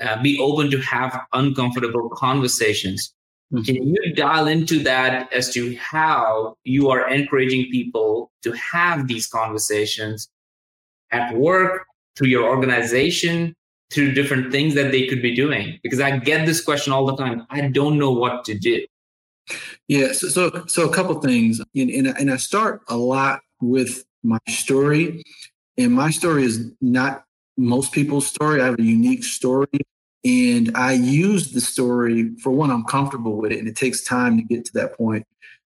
uh, 0.00 0.22
be 0.22 0.38
open 0.38 0.70
to 0.70 0.78
have 0.82 1.18
uncomfortable 1.32 2.10
conversations. 2.10 3.14
Mm-hmm. 3.52 3.62
Can 3.62 3.94
you 3.94 4.14
dial 4.14 4.48
into 4.48 4.82
that 4.82 5.32
as 5.32 5.52
to 5.54 5.76
how 5.76 6.56
you 6.64 6.90
are 6.90 7.08
encouraging 7.08 7.70
people 7.70 8.32
to 8.42 8.52
have 8.52 9.06
these 9.06 9.26
conversations 9.26 10.28
at 11.12 11.34
work, 11.36 11.86
through 12.16 12.28
your 12.28 12.48
organization, 12.48 13.54
through 13.92 14.12
different 14.12 14.50
things 14.50 14.74
that 14.74 14.90
they 14.90 15.06
could 15.06 15.22
be 15.22 15.34
doing? 15.34 15.78
Because 15.82 16.00
I 16.00 16.18
get 16.18 16.44
this 16.44 16.60
question 16.60 16.92
all 16.92 17.06
the 17.06 17.16
time. 17.16 17.46
I 17.50 17.68
don't 17.68 17.98
know 17.98 18.10
what 18.10 18.44
to 18.46 18.58
do. 18.58 18.84
Yeah, 19.86 20.12
so 20.12 20.28
so, 20.28 20.64
so 20.66 20.88
a 20.88 20.92
couple 20.92 21.20
things, 21.20 21.60
and, 21.74 21.88
and, 21.90 22.08
and 22.08 22.32
I 22.32 22.36
start 22.36 22.82
a 22.88 22.96
lot 22.96 23.42
with 23.60 24.04
my 24.24 24.40
story, 24.48 25.22
and 25.78 25.92
my 25.92 26.10
story 26.10 26.42
is 26.44 26.72
not 26.80 27.24
most 27.56 27.92
people's 27.92 28.26
story. 28.26 28.60
I 28.60 28.66
have 28.66 28.78
a 28.80 28.82
unique 28.82 29.22
story. 29.22 29.68
And 30.24 30.76
I 30.76 30.92
use 30.92 31.52
the 31.52 31.60
story 31.60 32.34
for 32.42 32.50
one, 32.50 32.70
I'm 32.70 32.84
comfortable 32.84 33.36
with 33.36 33.52
it, 33.52 33.58
and 33.58 33.68
it 33.68 33.76
takes 33.76 34.02
time 34.02 34.36
to 34.36 34.42
get 34.42 34.64
to 34.66 34.72
that 34.74 34.96
point, 34.96 35.26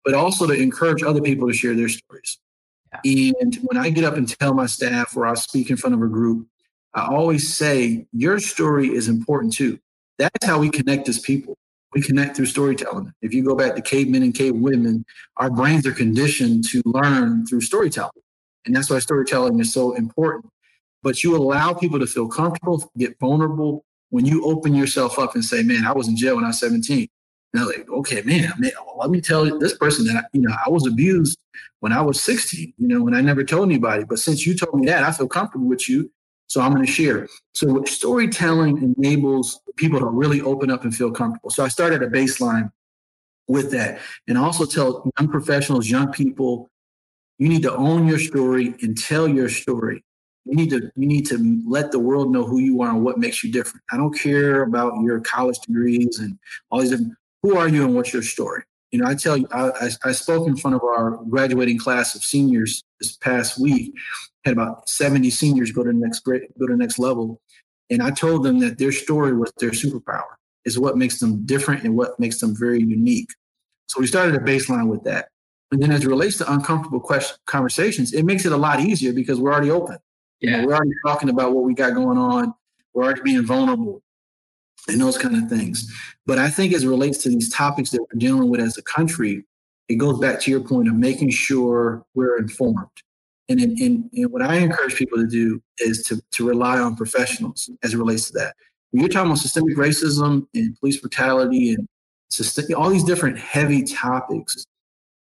but 0.05 0.13
also 0.13 0.45
to 0.45 0.53
encourage 0.53 1.01
other 1.01 1.21
people 1.21 1.47
to 1.47 1.53
share 1.53 1.73
their 1.73 1.89
stories. 1.89 2.37
Yeah. 3.03 3.31
And 3.41 3.55
when 3.63 3.77
I 3.77 3.89
get 3.89 4.03
up 4.03 4.15
and 4.15 4.27
tell 4.27 4.53
my 4.53 4.67
staff 4.67 5.17
or 5.17 5.25
I 5.25 5.33
speak 5.33 5.71
in 5.71 5.77
front 5.77 5.95
of 5.95 6.01
a 6.01 6.07
group, 6.07 6.47
I 6.93 7.07
always 7.07 7.51
say, 7.55 8.05
Your 8.11 8.39
story 8.39 8.89
is 8.89 9.07
important 9.07 9.53
too. 9.53 9.79
That's 10.19 10.45
how 10.45 10.59
we 10.59 10.69
connect 10.69 11.09
as 11.09 11.19
people. 11.19 11.57
We 11.93 12.01
connect 12.01 12.35
through 12.35 12.47
storytelling. 12.47 13.11
If 13.21 13.33
you 13.33 13.43
go 13.43 13.55
back 13.55 13.75
to 13.75 13.81
cavemen 13.81 14.23
and 14.23 14.33
cave 14.33 14.55
women, 14.55 15.05
our 15.37 15.49
brains 15.49 15.87
are 15.87 15.91
conditioned 15.91 16.67
to 16.69 16.81
learn 16.85 17.45
through 17.47 17.61
storytelling. 17.61 18.11
And 18.65 18.75
that's 18.75 18.89
why 18.89 18.99
storytelling 18.99 19.59
is 19.59 19.73
so 19.73 19.93
important 19.93 20.45
but 21.03 21.21
you 21.21 21.35
allow 21.35 21.73
people 21.73 21.99
to 21.99 22.07
feel 22.07 22.27
comfortable, 22.27 22.89
get 22.97 23.19
vulnerable. 23.19 23.85
When 24.13 24.25
you 24.25 24.45
open 24.45 24.75
yourself 24.75 25.17
up 25.17 25.33
and 25.33 25.43
say, 25.43 25.63
man, 25.63 25.85
I 25.85 25.91
was 25.91 26.07
in 26.07 26.15
jail 26.15 26.35
when 26.35 26.43
I 26.43 26.49
was 26.49 26.59
17. 26.59 26.99
And 26.99 27.09
they're 27.53 27.65
like, 27.65 27.89
okay, 27.89 28.21
man, 28.21 28.53
man 28.59 28.71
let 28.95 29.09
me 29.09 29.19
tell 29.19 29.57
this 29.57 29.75
person 29.75 30.05
that, 30.05 30.25
you 30.33 30.41
know, 30.41 30.55
I 30.63 30.69
was 30.69 30.85
abused 30.85 31.39
when 31.79 31.91
I 31.91 31.99
was 32.01 32.21
16, 32.21 32.73
you 32.77 32.87
know, 32.87 33.07
and 33.07 33.15
I 33.15 33.21
never 33.21 33.43
told 33.43 33.69
anybody. 33.69 34.03
But 34.03 34.19
since 34.19 34.45
you 34.45 34.55
told 34.55 34.79
me 34.79 34.85
that, 34.85 35.01
I 35.01 35.11
feel 35.11 35.27
comfortable 35.27 35.65
with 35.67 35.89
you. 35.89 36.11
So 36.45 36.61
I'm 36.61 36.75
going 36.75 36.85
to 36.85 36.91
share. 36.91 37.27
So 37.55 37.83
storytelling 37.85 38.95
enables 38.95 39.59
people 39.77 39.99
to 39.99 40.05
really 40.05 40.41
open 40.41 40.69
up 40.69 40.83
and 40.83 40.95
feel 40.95 41.09
comfortable. 41.09 41.49
So 41.49 41.65
I 41.65 41.69
started 41.69 42.03
a 42.03 42.07
baseline 42.07 42.71
with 43.47 43.71
that. 43.71 43.99
And 44.27 44.37
also 44.37 44.65
tell 44.65 45.09
young 45.19 45.27
professionals, 45.27 45.89
young 45.89 46.11
people, 46.11 46.69
you 47.39 47.49
need 47.49 47.63
to 47.63 47.75
own 47.75 48.07
your 48.07 48.19
story 48.19 48.75
and 48.83 48.95
tell 48.95 49.27
your 49.27 49.49
story 49.49 50.03
you 50.45 50.55
need 50.55 50.69
to 50.71 50.91
you 50.95 51.07
need 51.07 51.25
to 51.27 51.61
let 51.67 51.91
the 51.91 51.99
world 51.99 52.31
know 52.31 52.43
who 52.43 52.59
you 52.59 52.81
are 52.81 52.89
and 52.89 53.03
what 53.03 53.17
makes 53.17 53.43
you 53.43 53.51
different. 53.51 53.83
I 53.91 53.97
don't 53.97 54.17
care 54.17 54.63
about 54.63 55.01
your 55.01 55.19
college 55.21 55.59
degrees 55.59 56.19
and 56.19 56.37
all 56.69 56.79
these 56.81 56.89
different. 56.89 57.13
Who 57.43 57.57
are 57.57 57.67
you 57.67 57.85
and 57.85 57.95
what's 57.95 58.13
your 58.13 58.23
story? 58.23 58.63
You 58.91 58.99
know, 58.99 59.09
I 59.09 59.15
tell 59.15 59.37
you, 59.37 59.47
I, 59.51 59.69
I, 59.69 59.89
I 60.05 60.11
spoke 60.11 60.47
in 60.47 60.55
front 60.55 60.75
of 60.75 60.83
our 60.83 61.19
graduating 61.29 61.79
class 61.79 62.15
of 62.15 62.23
seniors 62.23 62.83
this 62.99 63.17
past 63.17 63.59
week. 63.59 63.93
Had 64.45 64.53
about 64.53 64.89
seventy 64.89 65.29
seniors 65.29 65.71
go 65.71 65.83
to 65.83 65.91
the 65.91 65.97
next 65.97 66.19
grade, 66.19 66.43
go 66.59 66.67
to 66.67 66.73
the 66.73 66.77
next 66.77 66.99
level, 66.99 67.41
and 67.89 68.03
I 68.03 68.11
told 68.11 68.43
them 68.43 68.59
that 68.59 68.77
their 68.77 68.91
story 68.91 69.33
was 69.33 69.51
their 69.57 69.71
superpower. 69.71 70.35
Is 70.65 70.79
what 70.79 70.97
makes 70.97 71.19
them 71.19 71.45
different 71.45 71.83
and 71.83 71.97
what 71.97 72.17
makes 72.19 72.39
them 72.39 72.55
very 72.57 72.79
unique. 72.79 73.29
So 73.87 73.99
we 73.99 74.07
started 74.07 74.35
a 74.35 74.39
baseline 74.39 74.87
with 74.87 75.03
that. 75.03 75.27
And 75.71 75.81
then 75.81 75.91
as 75.91 76.05
it 76.05 76.07
relates 76.07 76.37
to 76.37 76.51
uncomfortable 76.51 77.01
question, 77.01 77.35
conversations, 77.47 78.13
it 78.13 78.23
makes 78.23 78.45
it 78.45 78.53
a 78.53 78.57
lot 78.57 78.79
easier 78.79 79.11
because 79.11 79.39
we're 79.39 79.51
already 79.51 79.71
open. 79.71 79.97
Yeah. 80.43 80.51
You 80.51 80.57
know, 80.57 80.67
we're 80.67 80.75
already 80.75 80.91
talking 81.05 81.29
about 81.29 81.53
what 81.53 81.63
we 81.63 81.73
got 81.73 81.93
going 81.93 82.17
on. 82.17 82.53
We're 82.93 83.05
already 83.05 83.21
being 83.21 83.45
vulnerable 83.45 84.03
and 84.87 84.99
those 84.99 85.17
kind 85.17 85.35
of 85.35 85.49
things. 85.49 85.91
But 86.25 86.37
I 86.37 86.49
think 86.49 86.73
as 86.73 86.83
it 86.83 86.89
relates 86.89 87.17
to 87.19 87.29
these 87.29 87.49
topics 87.49 87.89
that 87.91 88.01
we're 88.01 88.19
dealing 88.19 88.49
with 88.49 88.59
as 88.59 88.77
a 88.77 88.81
country, 88.83 89.45
it 89.87 89.95
goes 89.95 90.19
back 90.19 90.39
to 90.41 90.51
your 90.51 90.59
point 90.59 90.89
of 90.89 90.95
making 90.95 91.29
sure 91.29 92.05
we're 92.13 92.37
informed. 92.37 92.87
And, 93.49 93.61
in, 93.61 93.77
in, 93.81 94.09
and 94.13 94.31
what 94.31 94.41
I 94.41 94.55
encourage 94.57 94.95
people 94.95 95.17
to 95.17 95.27
do 95.27 95.61
is 95.79 96.03
to, 96.07 96.21
to 96.31 96.47
rely 96.47 96.79
on 96.79 96.95
professionals 96.95 97.69
as 97.81 97.93
it 97.93 97.97
relates 97.97 98.27
to 98.27 98.33
that. 98.33 98.55
When 98.91 99.01
you're 99.01 99.09
talking 99.09 99.31
about 99.31 99.39
systemic 99.39 99.75
racism 99.75 100.47
and 100.53 100.77
police 100.79 100.97
brutality 100.97 101.73
and 101.73 101.87
system, 102.29 102.65
all 102.77 102.89
these 102.89 103.03
different 103.03 103.39
heavy 103.39 103.83
topics, 103.83 104.65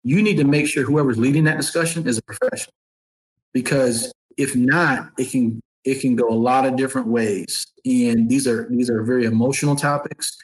you 0.03 0.23
need 0.23 0.37
to 0.39 0.45
make 0.45 0.67
sure 0.67 0.85
whoever's 0.85 1.19
leading 1.19 1.45
that 1.45 1.57
discussion 1.57 2.07
is 2.09 2.19
a 2.19 2.23
professional. 2.23 2.75
Because 3.53 4.13
if 4.37 4.57
not, 4.57 5.11
it 5.19 5.31
can 5.31 5.61
it 5.85 6.01
can 6.01 6.15
go 6.15 6.29
a 6.29 6.35
lot 6.35 6.67
of 6.67 6.77
different 6.77 7.09
ways. 7.09 7.67
And 7.85 8.29
these 8.29 8.47
are 8.47 8.69
these 8.71 8.91
are 8.91 9.03
very 9.03 9.25
emotional 9.25 9.77
topics 9.77 10.37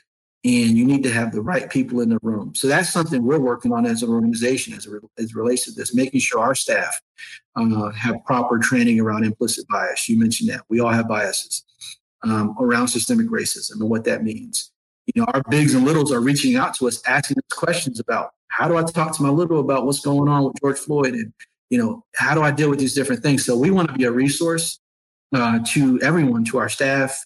and 0.46 0.78
you 0.78 0.84
need 0.84 1.02
to 1.02 1.10
have 1.10 1.32
the 1.32 1.42
right 1.42 1.68
people 1.68 2.00
in 2.00 2.08
the 2.08 2.20
room. 2.22 2.54
So 2.54 2.68
that's 2.68 2.92
something 2.92 3.24
we're 3.24 3.40
working 3.40 3.72
on 3.72 3.84
as 3.84 4.04
an 4.04 4.10
organization 4.10 4.74
as 4.74 4.86
it, 4.86 5.02
as 5.18 5.34
relates 5.34 5.64
to 5.64 5.72
this, 5.72 5.92
making 5.92 6.20
sure 6.20 6.40
our 6.40 6.54
staff 6.54 7.00
uh, 7.56 7.90
have 7.90 8.24
proper 8.24 8.58
training 8.58 9.00
around 9.00 9.24
implicit 9.24 9.66
bias. 9.68 10.08
You 10.08 10.18
mentioned 10.20 10.48
that. 10.50 10.60
We 10.68 10.78
all 10.78 10.90
have 10.90 11.08
biases 11.08 11.64
um, 12.22 12.54
around 12.60 12.88
systemic 12.88 13.26
racism 13.26 13.80
and 13.80 13.90
what 13.90 14.04
that 14.04 14.22
means. 14.22 14.70
You 15.12 15.22
know, 15.22 15.28
our 15.34 15.42
bigs 15.48 15.74
and 15.74 15.84
littles 15.84 16.12
are 16.12 16.20
reaching 16.20 16.54
out 16.54 16.74
to 16.74 16.86
us, 16.86 17.02
asking 17.08 17.38
us 17.38 17.56
questions 17.56 17.98
about 17.98 18.30
how 18.46 18.68
do 18.68 18.76
I 18.76 18.84
talk 18.84 19.16
to 19.16 19.22
my 19.24 19.30
little 19.30 19.58
about 19.58 19.84
what's 19.84 20.00
going 20.00 20.28
on 20.28 20.44
with 20.44 20.54
George 20.60 20.78
Floyd 20.78 21.14
and, 21.14 21.32
you 21.70 21.78
know, 21.78 22.04
how 22.14 22.34
do 22.34 22.42
I 22.42 22.50
deal 22.50 22.70
with 22.70 22.78
these 22.78 22.94
different 22.94 23.22
things? 23.22 23.44
So 23.44 23.56
we 23.56 23.70
want 23.70 23.88
to 23.88 23.94
be 23.94 24.04
a 24.04 24.12
resource 24.12 24.78
uh, 25.34 25.58
to 25.68 26.00
everyone, 26.02 26.44
to 26.46 26.58
our 26.58 26.68
staff, 26.68 27.18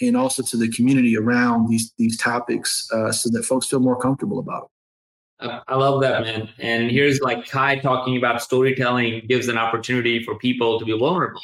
and 0.00 0.16
also 0.16 0.42
to 0.42 0.56
the 0.56 0.68
community 0.70 1.16
around 1.16 1.68
these 1.68 1.92
these 1.98 2.16
topics 2.16 2.88
uh, 2.92 3.12
so 3.12 3.28
that 3.30 3.44
folks 3.44 3.66
feel 3.66 3.80
more 3.80 3.98
comfortable 3.98 4.38
about 4.38 4.64
it. 4.64 4.70
I 5.68 5.74
love 5.74 6.02
that, 6.02 6.22
man. 6.22 6.50
And 6.58 6.90
here's 6.90 7.20
like 7.20 7.46
Kai 7.46 7.78
talking 7.78 8.16
about 8.18 8.42
storytelling 8.42 9.24
gives 9.26 9.48
an 9.48 9.56
opportunity 9.56 10.22
for 10.22 10.34
people 10.36 10.78
to 10.78 10.84
be 10.84 10.96
vulnerable 10.96 11.40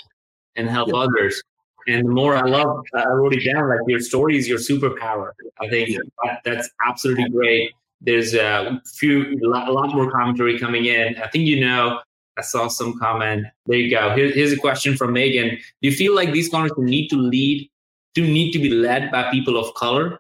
and 0.54 0.68
help 0.68 0.92
others. 0.92 1.42
And 1.88 2.04
the 2.04 2.10
more 2.10 2.36
I 2.36 2.42
love, 2.42 2.84
I 2.94 3.06
wrote 3.06 3.32
it 3.32 3.50
down 3.50 3.68
like 3.68 3.78
your 3.86 4.00
story 4.00 4.36
is 4.36 4.48
your 4.48 4.58
superpower. 4.58 5.30
I 5.60 5.68
think 5.68 5.96
that, 6.24 6.40
that's 6.44 6.68
absolutely 6.86 7.30
great. 7.30 7.70
There's 8.00 8.34
a 8.34 8.82
few, 8.96 9.38
a 9.42 9.48
lot 9.48 9.94
more 9.94 10.10
commentary 10.10 10.58
coming 10.58 10.86
in. 10.86 11.16
I 11.16 11.28
think 11.28 11.46
you 11.46 11.60
know, 11.60 12.00
I 12.38 12.42
saw 12.42 12.68
some 12.68 12.98
comment. 12.98 13.46
There 13.66 13.78
you 13.78 13.90
go. 13.90 14.14
Here, 14.14 14.30
here's 14.30 14.52
a 14.52 14.56
question 14.56 14.96
from 14.96 15.12
Megan. 15.12 15.50
Do 15.50 15.88
you 15.88 15.92
feel 15.92 16.14
like 16.14 16.32
these 16.32 16.48
conversations 16.48 16.90
need 16.90 17.08
to 17.08 17.16
lead 17.16 17.70
do 18.16 18.26
need 18.26 18.50
to 18.52 18.58
be 18.58 18.70
led 18.70 19.12
by 19.12 19.30
people 19.30 19.58
of 19.58 19.72
color? 19.74 20.18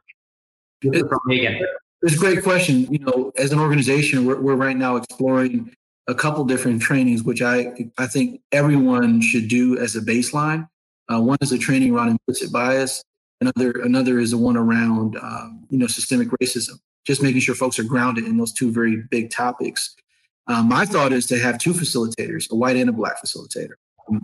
Megan. 1.24 1.66
It's 2.02 2.14
a 2.14 2.18
great 2.18 2.42
question. 2.44 2.86
You 2.92 2.98
know, 3.00 3.32
as 3.38 3.52
an 3.52 3.58
organization, 3.58 4.26
we're, 4.26 4.38
we're 4.38 4.54
right 4.54 4.76
now 4.76 4.96
exploring 4.96 5.74
a 6.06 6.14
couple 6.14 6.44
different 6.44 6.82
trainings, 6.82 7.22
which 7.22 7.40
I 7.40 7.72
I 7.98 8.06
think 8.06 8.42
everyone 8.52 9.22
should 9.22 9.48
do 9.48 9.78
as 9.78 9.96
a 9.96 10.00
baseline. 10.00 10.68
Uh, 11.10 11.20
one 11.20 11.38
is 11.40 11.52
a 11.52 11.58
training 11.58 11.94
around 11.94 12.10
implicit 12.10 12.52
bias. 12.52 13.02
Another 13.40 13.70
another 13.82 14.18
is 14.18 14.30
the 14.32 14.38
one 14.38 14.58
around 14.58 15.16
um, 15.16 15.64
you 15.70 15.78
know 15.78 15.86
systemic 15.86 16.28
racism. 16.40 16.78
Just 17.06 17.22
making 17.22 17.40
sure 17.40 17.54
folks 17.54 17.78
are 17.78 17.84
grounded 17.84 18.26
in 18.26 18.36
those 18.36 18.52
two 18.52 18.70
very 18.70 19.04
big 19.10 19.30
topics. 19.30 19.96
Um, 20.48 20.68
my 20.68 20.84
thought 20.84 21.12
is 21.12 21.26
to 21.26 21.38
have 21.38 21.58
two 21.58 21.72
facilitators, 21.72 22.50
a 22.50 22.54
white 22.54 22.76
and 22.76 22.88
a 22.88 22.92
black 22.92 23.20
facilitator. 23.20 23.74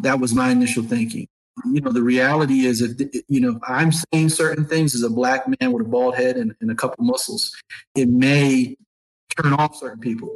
That 0.02 0.20
was 0.20 0.35
my 0.35 0.50
initial 0.50 0.82
thinking 0.82 1.28
you 1.66 1.80
know, 1.80 1.92
the 1.92 2.02
reality 2.02 2.66
is 2.66 2.80
that, 2.80 3.24
you 3.28 3.40
know, 3.40 3.58
I'm 3.66 3.92
saying 3.92 4.30
certain 4.30 4.64
things 4.64 4.94
as 4.94 5.02
a 5.02 5.11
black 5.11 5.46
man 5.61 5.72
with 5.72 5.87
a 5.87 5.88
bald 5.88 6.16
head 6.16 6.37
and, 6.37 6.54
and 6.61 6.70
a 6.70 6.74
couple 6.74 7.04
muscles, 7.04 7.54
it 7.94 8.08
may 8.08 8.76
turn 9.37 9.52
off 9.52 9.76
certain 9.76 10.00
people 10.00 10.35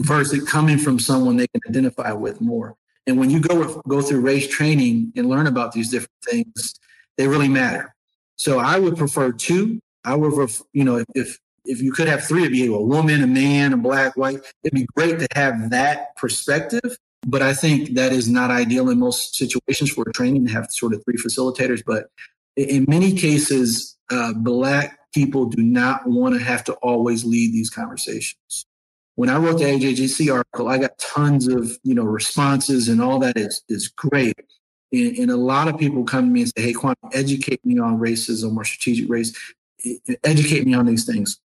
versus 0.00 0.46
coming 0.48 0.78
from 0.78 0.98
someone 0.98 1.36
they 1.36 1.46
can 1.48 1.60
identify 1.68 2.12
with 2.12 2.40
more. 2.40 2.76
And 3.06 3.18
when 3.18 3.30
you 3.30 3.40
go 3.40 3.82
go 3.88 4.02
through 4.02 4.20
race 4.20 4.46
training 4.46 5.12
and 5.16 5.28
learn 5.28 5.46
about 5.46 5.72
these 5.72 5.90
different 5.90 6.12
things, 6.24 6.74
they 7.16 7.26
really 7.26 7.48
matter. 7.48 7.94
So 8.36 8.58
I 8.58 8.78
would 8.78 8.96
prefer 8.96 9.32
two. 9.32 9.80
I 10.04 10.14
would, 10.14 10.50
you 10.72 10.84
know, 10.84 10.96
if 10.96 11.06
if 11.14 11.38
you 11.64 11.92
could 11.92 12.08
have 12.08 12.24
three, 12.24 12.42
it'd 12.42 12.52
be 12.52 12.66
a 12.66 12.72
woman, 12.72 13.22
a 13.22 13.26
man, 13.26 13.72
a 13.72 13.76
black, 13.76 14.16
white. 14.16 14.40
It'd 14.64 14.74
be 14.74 14.86
great 14.94 15.18
to 15.18 15.28
have 15.34 15.70
that 15.70 16.16
perspective 16.16 16.96
but 17.26 17.42
I 17.42 17.52
think 17.52 17.94
that 17.94 18.12
is 18.12 18.28
not 18.28 18.50
ideal 18.50 18.88
in 18.88 18.98
most 18.98 19.34
situations 19.36 19.90
for 19.90 20.04
training 20.14 20.46
to 20.46 20.52
have 20.52 20.70
sort 20.70 20.94
of 20.94 21.04
three 21.04 21.16
facilitators. 21.16 21.82
But 21.84 22.06
in 22.56 22.86
many 22.88 23.12
cases, 23.12 23.96
uh, 24.10 24.32
Black 24.34 24.98
people 25.12 25.46
do 25.46 25.62
not 25.62 26.06
want 26.06 26.38
to 26.38 26.42
have 26.42 26.64
to 26.64 26.74
always 26.74 27.24
lead 27.24 27.52
these 27.52 27.68
conversations. 27.68 28.66
When 29.16 29.28
I 29.28 29.36
wrote 29.36 29.58
the 29.58 29.64
AJC 29.64 30.32
article, 30.32 30.68
I 30.68 30.78
got 30.78 30.98
tons 30.98 31.46
of 31.46 31.78
you 31.82 31.94
know 31.94 32.04
responses, 32.04 32.88
and 32.88 33.02
all 33.02 33.18
that 33.18 33.36
is 33.36 33.62
is 33.68 33.88
great. 33.88 34.38
And, 34.92 35.18
and 35.18 35.30
a 35.30 35.36
lot 35.36 35.68
of 35.68 35.78
people 35.78 36.04
come 36.04 36.26
to 36.26 36.30
me 36.30 36.42
and 36.42 36.52
say, 36.56 36.62
"Hey, 36.62 36.72
Kwame, 36.72 36.94
educate 37.12 37.64
me 37.66 37.78
on 37.78 37.98
racism 37.98 38.56
or 38.56 38.64
strategic 38.64 39.10
race. 39.10 39.36
Educate 40.24 40.64
me 40.64 40.72
on 40.72 40.86
these 40.86 41.04
things." 41.04 41.38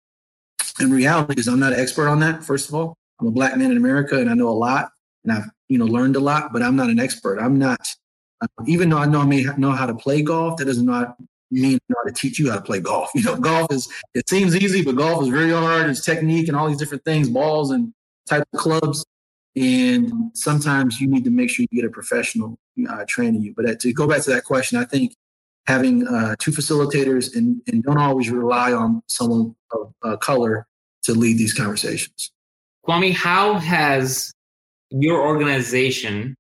And 0.81 0.93
reality 0.93 1.39
is, 1.39 1.47
I'm 1.47 1.61
not 1.61 1.73
an 1.73 1.81
expert 1.81 2.09
on 2.09 2.21
that. 2.21 2.43
First 2.43 2.69
of 2.69 2.75
all, 2.75 2.97
I'm 3.21 3.29
a 3.29 3.31
black 3.31 3.57
man 3.57 3.71
in 3.71 3.77
America, 3.77 4.19
and 4.19 4.29
I 4.29 4.35
know 4.35 4.49
a 4.49 4.51
lot 4.51 4.91
and 5.25 5.33
I've 5.33 5.51
you 5.69 5.79
know 5.79 5.87
learned 5.87 6.17
a 6.17 6.21
lot, 6.21 6.53
but 6.53 6.63
I'm 6.63 6.77
not 6.77 6.91
an 6.91 7.01
expert. 7.01 7.39
I'm 7.39 7.59
not 7.59 7.81
uh, 8.41 8.47
even 8.67 8.89
though 8.89 8.99
I 8.99 9.07
know 9.07 9.21
I 9.21 9.25
may 9.25 9.45
know 9.57 9.73
how 9.73 9.87
to 9.87 9.95
play 9.95 10.23
golf. 10.23 10.59
That 10.59 10.67
does 10.67 10.83
not 10.83 11.17
mean 11.51 11.77
I 11.77 11.93
know 11.93 11.97
how 12.05 12.09
to 12.09 12.13
teach 12.13 12.39
you 12.39 12.51
how 12.51 12.57
to 12.57 12.63
play 12.63 12.81
golf. 12.81 13.11
You 13.15 13.23
know, 13.23 13.37
golf 13.37 13.73
is 13.73 13.89
it 14.15 14.29
seems 14.29 14.55
easy, 14.57 14.83
but 14.83 14.97
golf 14.97 15.23
is 15.23 15.29
very 15.29 15.51
hard. 15.51 15.89
It's 15.89 16.05
technique 16.05 16.49
and 16.49 16.57
all 16.57 16.69
these 16.69 16.79
different 16.79 17.05
things, 17.05 17.29
balls 17.29 17.71
and 17.71 17.93
type 18.29 18.45
of 18.53 18.61
clubs. 18.61 19.05
And 19.57 20.13
sometimes 20.35 21.01
you 21.01 21.07
need 21.07 21.25
to 21.25 21.31
make 21.31 21.49
sure 21.49 21.65
you 21.71 21.81
get 21.81 21.89
a 21.89 21.93
professional 21.93 22.59
uh, 22.91 23.05
training 23.07 23.43
you. 23.43 23.55
But 23.57 23.79
to 23.81 23.93
go 23.93 24.09
back 24.09 24.23
to 24.23 24.31
that 24.31 24.43
question, 24.43 24.79
I 24.79 24.85
think 24.85 25.15
having 25.67 26.07
uh, 26.07 26.37
two 26.39 26.51
facilitators 26.51 27.35
and, 27.35 27.61
and 27.67 27.83
don't 27.83 27.99
always 27.99 28.31
rely 28.31 28.73
on 28.73 29.03
someone 29.07 29.55
of 29.73 29.95
uh, 30.03 30.17
color 30.17 30.67
to 31.05 31.13
lead 31.13 31.39
these 31.39 31.55
conversations. 31.55 32.31
Kwame, 32.87 33.15
how 33.15 33.55
has 33.55 34.33
your 34.91 35.23
organization 35.23 36.37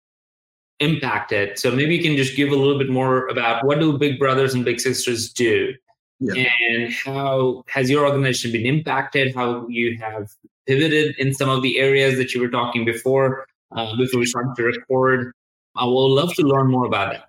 impacted? 0.80 1.58
So 1.58 1.70
maybe 1.70 1.96
you 1.96 2.02
can 2.02 2.16
just 2.16 2.36
give 2.36 2.50
a 2.50 2.56
little 2.56 2.78
bit 2.78 2.90
more 2.90 3.26
about 3.28 3.64
what 3.64 3.80
do 3.80 3.96
Big 3.96 4.18
Brothers 4.18 4.54
and 4.54 4.64
Big 4.64 4.80
Sisters 4.80 5.32
do, 5.32 5.74
yeah. 6.20 6.50
and 6.68 6.92
how 6.92 7.64
has 7.68 7.88
your 7.88 8.06
organization 8.06 8.52
been 8.52 8.66
impacted? 8.66 9.34
How 9.34 9.66
you 9.68 9.98
have 9.98 10.30
pivoted 10.66 11.14
in 11.18 11.32
some 11.32 11.48
of 11.48 11.62
the 11.62 11.78
areas 11.78 12.16
that 12.18 12.34
you 12.34 12.40
were 12.40 12.50
talking 12.50 12.84
before 12.84 13.46
uh, 13.72 13.96
before 13.96 14.20
we 14.20 14.26
started 14.26 14.54
to 14.56 14.64
record. 14.64 15.32
I 15.76 15.84
would 15.84 15.92
love 15.92 16.34
to 16.34 16.42
learn 16.42 16.70
more 16.70 16.86
about 16.86 17.12
that. 17.12 17.28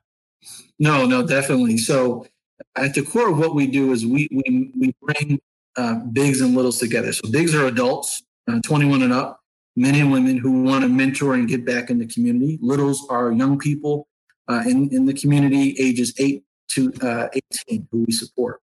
No, 0.80 1.06
no, 1.06 1.26
definitely. 1.26 1.78
So 1.78 2.28
at 2.76 2.94
the 2.94 3.04
core 3.04 3.30
of 3.30 3.38
what 3.38 3.56
we 3.56 3.68
do 3.68 3.92
is 3.92 4.06
we 4.06 4.28
we 4.32 4.72
we 4.80 4.94
bring 5.02 5.40
uh, 5.78 5.96
bigs 6.12 6.42
and 6.42 6.56
littles 6.56 6.80
together. 6.80 7.14
So 7.14 7.30
bigs 7.32 7.54
are 7.54 7.66
adults, 7.66 8.24
uh, 8.50 8.60
21 8.64 9.02
and 9.02 9.14
up 9.14 9.42
men 9.76 9.96
and 9.96 10.12
women 10.12 10.38
who 10.38 10.64
want 10.64 10.84
to 10.84 10.90
mentor 10.90 11.34
and 11.34 11.48
get 11.48 11.66
back 11.66 11.90
in 11.90 12.00
the 12.00 12.08
community. 12.08 12.58
Littles 12.62 13.06
are 13.10 13.32
young 13.32 13.60
people 13.60 14.08
uh, 14.48 14.64
in, 14.66 14.90
in 14.92 15.06
the 15.06 15.14
community, 15.14 15.76
ages 15.80 16.14
8 16.18 16.44
to 16.70 16.94
uh, 17.02 17.28
18, 17.70 17.88
who 17.92 18.06
we 18.08 18.14
support. 18.14 18.62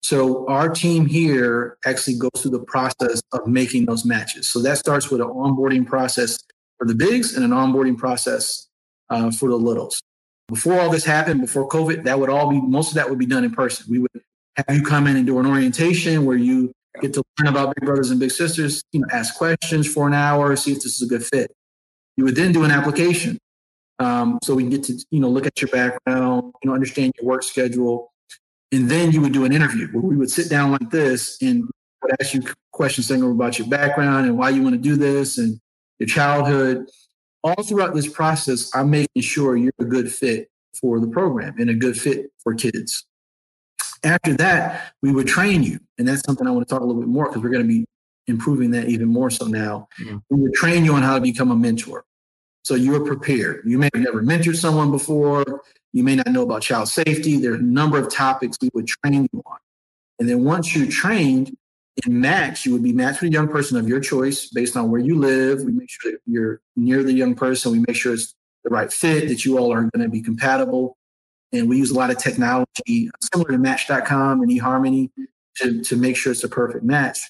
So 0.00 0.48
our 0.48 0.68
team 0.68 1.06
here 1.06 1.76
actually 1.84 2.18
goes 2.18 2.30
through 2.38 2.52
the 2.52 2.64
process 2.64 3.20
of 3.32 3.46
making 3.46 3.86
those 3.86 4.04
matches. 4.04 4.48
So 4.48 4.62
that 4.62 4.78
starts 4.78 5.10
with 5.10 5.20
an 5.20 5.28
onboarding 5.28 5.86
process 5.86 6.38
for 6.78 6.86
the 6.86 6.94
bigs 6.94 7.34
and 7.34 7.44
an 7.44 7.50
onboarding 7.50 7.98
process 7.98 8.68
uh, 9.10 9.30
for 9.30 9.50
the 9.50 9.56
littles. 9.56 10.02
Before 10.48 10.80
all 10.80 10.90
this 10.90 11.04
happened, 11.04 11.40
before 11.40 11.68
COVID, 11.68 12.04
that 12.04 12.18
would 12.18 12.30
all 12.30 12.50
be 12.50 12.60
most 12.60 12.88
of 12.88 12.94
that 12.94 13.08
would 13.08 13.18
be 13.18 13.26
done 13.26 13.44
in 13.44 13.50
person. 13.50 13.86
We 13.88 13.98
would 13.98 14.22
have 14.56 14.76
you 14.76 14.82
come 14.82 15.06
in 15.06 15.16
and 15.16 15.26
do 15.26 15.38
an 15.38 15.46
orientation 15.46 16.24
where 16.24 16.36
you 16.36 16.72
get 17.00 17.14
to 17.14 17.22
learn 17.38 17.48
about 17.48 17.74
Big 17.76 17.84
Brothers 17.84 18.10
and 18.10 18.18
Big 18.18 18.30
Sisters, 18.30 18.82
you 18.92 19.00
know, 19.00 19.06
ask 19.12 19.36
questions 19.36 19.86
for 19.86 20.06
an 20.06 20.14
hour, 20.14 20.56
see 20.56 20.72
if 20.72 20.78
this 20.78 21.00
is 21.00 21.02
a 21.02 21.06
good 21.06 21.24
fit. 21.24 21.52
You 22.16 22.24
would 22.24 22.34
then 22.34 22.52
do 22.52 22.64
an 22.64 22.70
application. 22.70 23.38
Um, 24.00 24.38
so 24.42 24.54
we 24.54 24.64
get 24.64 24.84
to, 24.84 24.98
you 25.10 25.20
know, 25.20 25.28
look 25.28 25.46
at 25.46 25.60
your 25.60 25.68
background, 25.68 26.52
you 26.62 26.68
know, 26.68 26.74
understand 26.74 27.12
your 27.20 27.28
work 27.28 27.42
schedule. 27.42 28.12
And 28.72 28.90
then 28.90 29.12
you 29.12 29.20
would 29.20 29.32
do 29.32 29.44
an 29.44 29.52
interview 29.52 29.88
where 29.88 30.02
we 30.02 30.16
would 30.16 30.30
sit 30.30 30.50
down 30.50 30.72
like 30.72 30.90
this 30.90 31.38
and 31.40 31.64
would 32.02 32.12
ask 32.20 32.34
you 32.34 32.42
questions 32.72 33.06
saying 33.06 33.22
about 33.22 33.58
your 33.58 33.68
background 33.68 34.26
and 34.26 34.38
why 34.38 34.50
you 34.50 34.62
want 34.62 34.74
to 34.74 34.80
do 34.80 34.96
this 34.96 35.38
and 35.38 35.60
your 35.98 36.06
childhood. 36.06 36.86
All 37.42 37.62
throughout 37.62 37.94
this 37.94 38.08
process, 38.08 38.70
I'm 38.74 38.90
making 38.90 39.22
sure 39.22 39.56
you're 39.56 39.72
a 39.80 39.84
good 39.84 40.12
fit 40.12 40.50
for 40.80 41.00
the 41.00 41.06
program 41.06 41.54
and 41.58 41.70
a 41.70 41.74
good 41.74 41.98
fit 41.98 42.32
for 42.42 42.54
kids. 42.54 43.04
After 44.04 44.34
that, 44.34 44.92
we 45.02 45.12
would 45.12 45.26
train 45.26 45.62
you. 45.62 45.80
And 45.98 46.06
that's 46.06 46.22
something 46.22 46.46
I 46.46 46.50
want 46.50 46.66
to 46.68 46.72
talk 46.72 46.82
a 46.82 46.84
little 46.84 47.00
bit 47.00 47.08
more 47.08 47.26
because 47.26 47.42
we're 47.42 47.50
going 47.50 47.62
to 47.62 47.68
be 47.68 47.84
improving 48.26 48.70
that 48.72 48.88
even 48.88 49.08
more 49.08 49.30
so 49.30 49.46
now. 49.46 49.88
Mm-hmm. 50.00 50.18
We 50.30 50.42
would 50.42 50.54
train 50.54 50.84
you 50.84 50.94
on 50.94 51.02
how 51.02 51.14
to 51.14 51.20
become 51.20 51.50
a 51.50 51.56
mentor. 51.56 52.04
So 52.62 52.74
you're 52.74 53.04
prepared. 53.04 53.62
You 53.64 53.78
may 53.78 53.88
have 53.94 54.02
never 54.02 54.22
mentored 54.22 54.56
someone 54.56 54.90
before. 54.90 55.62
You 55.92 56.04
may 56.04 56.16
not 56.16 56.26
know 56.28 56.42
about 56.42 56.62
child 56.62 56.88
safety. 56.88 57.38
There 57.38 57.52
are 57.52 57.56
a 57.56 57.62
number 57.62 57.98
of 57.98 58.12
topics 58.12 58.58
we 58.60 58.68
would 58.74 58.86
train 58.86 59.28
you 59.32 59.42
on. 59.46 59.58
And 60.18 60.28
then 60.28 60.44
once 60.44 60.76
you're 60.76 60.88
trained, 60.88 61.56
in 62.06 62.20
match, 62.20 62.64
you 62.64 62.72
would 62.72 62.82
be 62.82 62.92
matched 62.92 63.20
with 63.20 63.30
a 63.30 63.32
young 63.32 63.48
person 63.48 63.76
of 63.76 63.88
your 63.88 64.00
choice 64.00 64.48
based 64.48 64.76
on 64.76 64.90
where 64.90 65.00
you 65.00 65.18
live. 65.18 65.62
We 65.62 65.72
make 65.72 65.90
sure 65.90 66.12
that 66.12 66.20
you're 66.26 66.60
near 66.76 67.02
the 67.02 67.12
young 67.12 67.34
person. 67.34 67.72
We 67.72 67.84
make 67.86 67.96
sure 67.96 68.14
it's 68.14 68.34
the 68.64 68.70
right 68.70 68.92
fit, 68.92 69.28
that 69.28 69.44
you 69.44 69.58
all 69.58 69.72
are 69.72 69.82
going 69.82 70.02
to 70.02 70.08
be 70.08 70.22
compatible. 70.22 70.96
And 71.52 71.68
we 71.68 71.78
use 71.78 71.90
a 71.90 71.94
lot 71.94 72.10
of 72.10 72.18
technology 72.18 73.10
similar 73.32 73.50
to 73.50 73.58
Match.com 73.58 74.42
and 74.42 74.50
eHarmony 74.50 75.10
to, 75.56 75.82
to 75.82 75.96
make 75.96 76.16
sure 76.16 76.32
it's 76.32 76.44
a 76.44 76.48
perfect 76.48 76.84
match. 76.84 77.20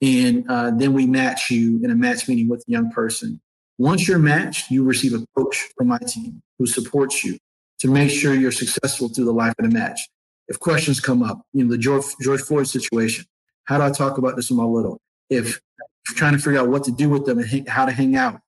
And 0.00 0.48
uh, 0.48 0.70
then 0.70 0.92
we 0.92 1.06
match 1.06 1.50
you 1.50 1.80
in 1.82 1.90
a 1.90 1.94
match 1.94 2.28
meeting 2.28 2.48
with 2.48 2.60
a 2.68 2.70
young 2.70 2.90
person. 2.90 3.40
Once 3.78 4.06
you're 4.06 4.18
matched, 4.18 4.70
you 4.70 4.84
receive 4.84 5.14
a 5.14 5.24
coach 5.36 5.68
from 5.76 5.88
my 5.88 5.98
team 5.98 6.42
who 6.58 6.66
supports 6.66 7.24
you 7.24 7.38
to 7.80 7.88
make 7.88 8.10
sure 8.10 8.34
you're 8.34 8.52
successful 8.52 9.08
through 9.08 9.24
the 9.24 9.32
life 9.32 9.54
of 9.58 9.70
the 9.70 9.76
match. 9.76 10.08
If 10.48 10.58
questions 10.58 11.00
come 11.00 11.22
up, 11.22 11.42
you 11.52 11.64
know, 11.64 11.70
the 11.70 11.78
George, 11.78 12.04
George 12.20 12.40
Floyd 12.40 12.68
situation, 12.68 13.24
how 13.68 13.76
do 13.76 13.84
I 13.84 13.90
talk 13.90 14.16
about 14.16 14.34
this 14.34 14.48
with 14.48 14.56
my 14.56 14.64
little? 14.64 14.98
If 15.28 15.60
trying 16.06 16.32
to 16.32 16.38
figure 16.38 16.58
out 16.58 16.70
what 16.70 16.84
to 16.84 16.90
do 16.90 17.10
with 17.10 17.26
them 17.26 17.38
and 17.38 17.68
how 17.68 17.84
to 17.84 17.92
hang 17.92 18.16
out. 18.16 18.40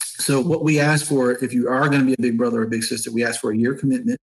So 0.00 0.40
what 0.40 0.62
we 0.62 0.78
ask 0.78 1.06
for, 1.06 1.32
if 1.32 1.52
you 1.52 1.68
are 1.68 1.88
going 1.88 2.02
to 2.02 2.06
be 2.06 2.12
a 2.12 2.22
big 2.22 2.38
brother 2.38 2.60
or 2.60 2.62
a 2.62 2.68
big 2.68 2.84
sister, 2.84 3.10
we 3.10 3.24
ask 3.24 3.40
for 3.40 3.50
a 3.50 3.56
year 3.56 3.74
commitment 3.74 4.20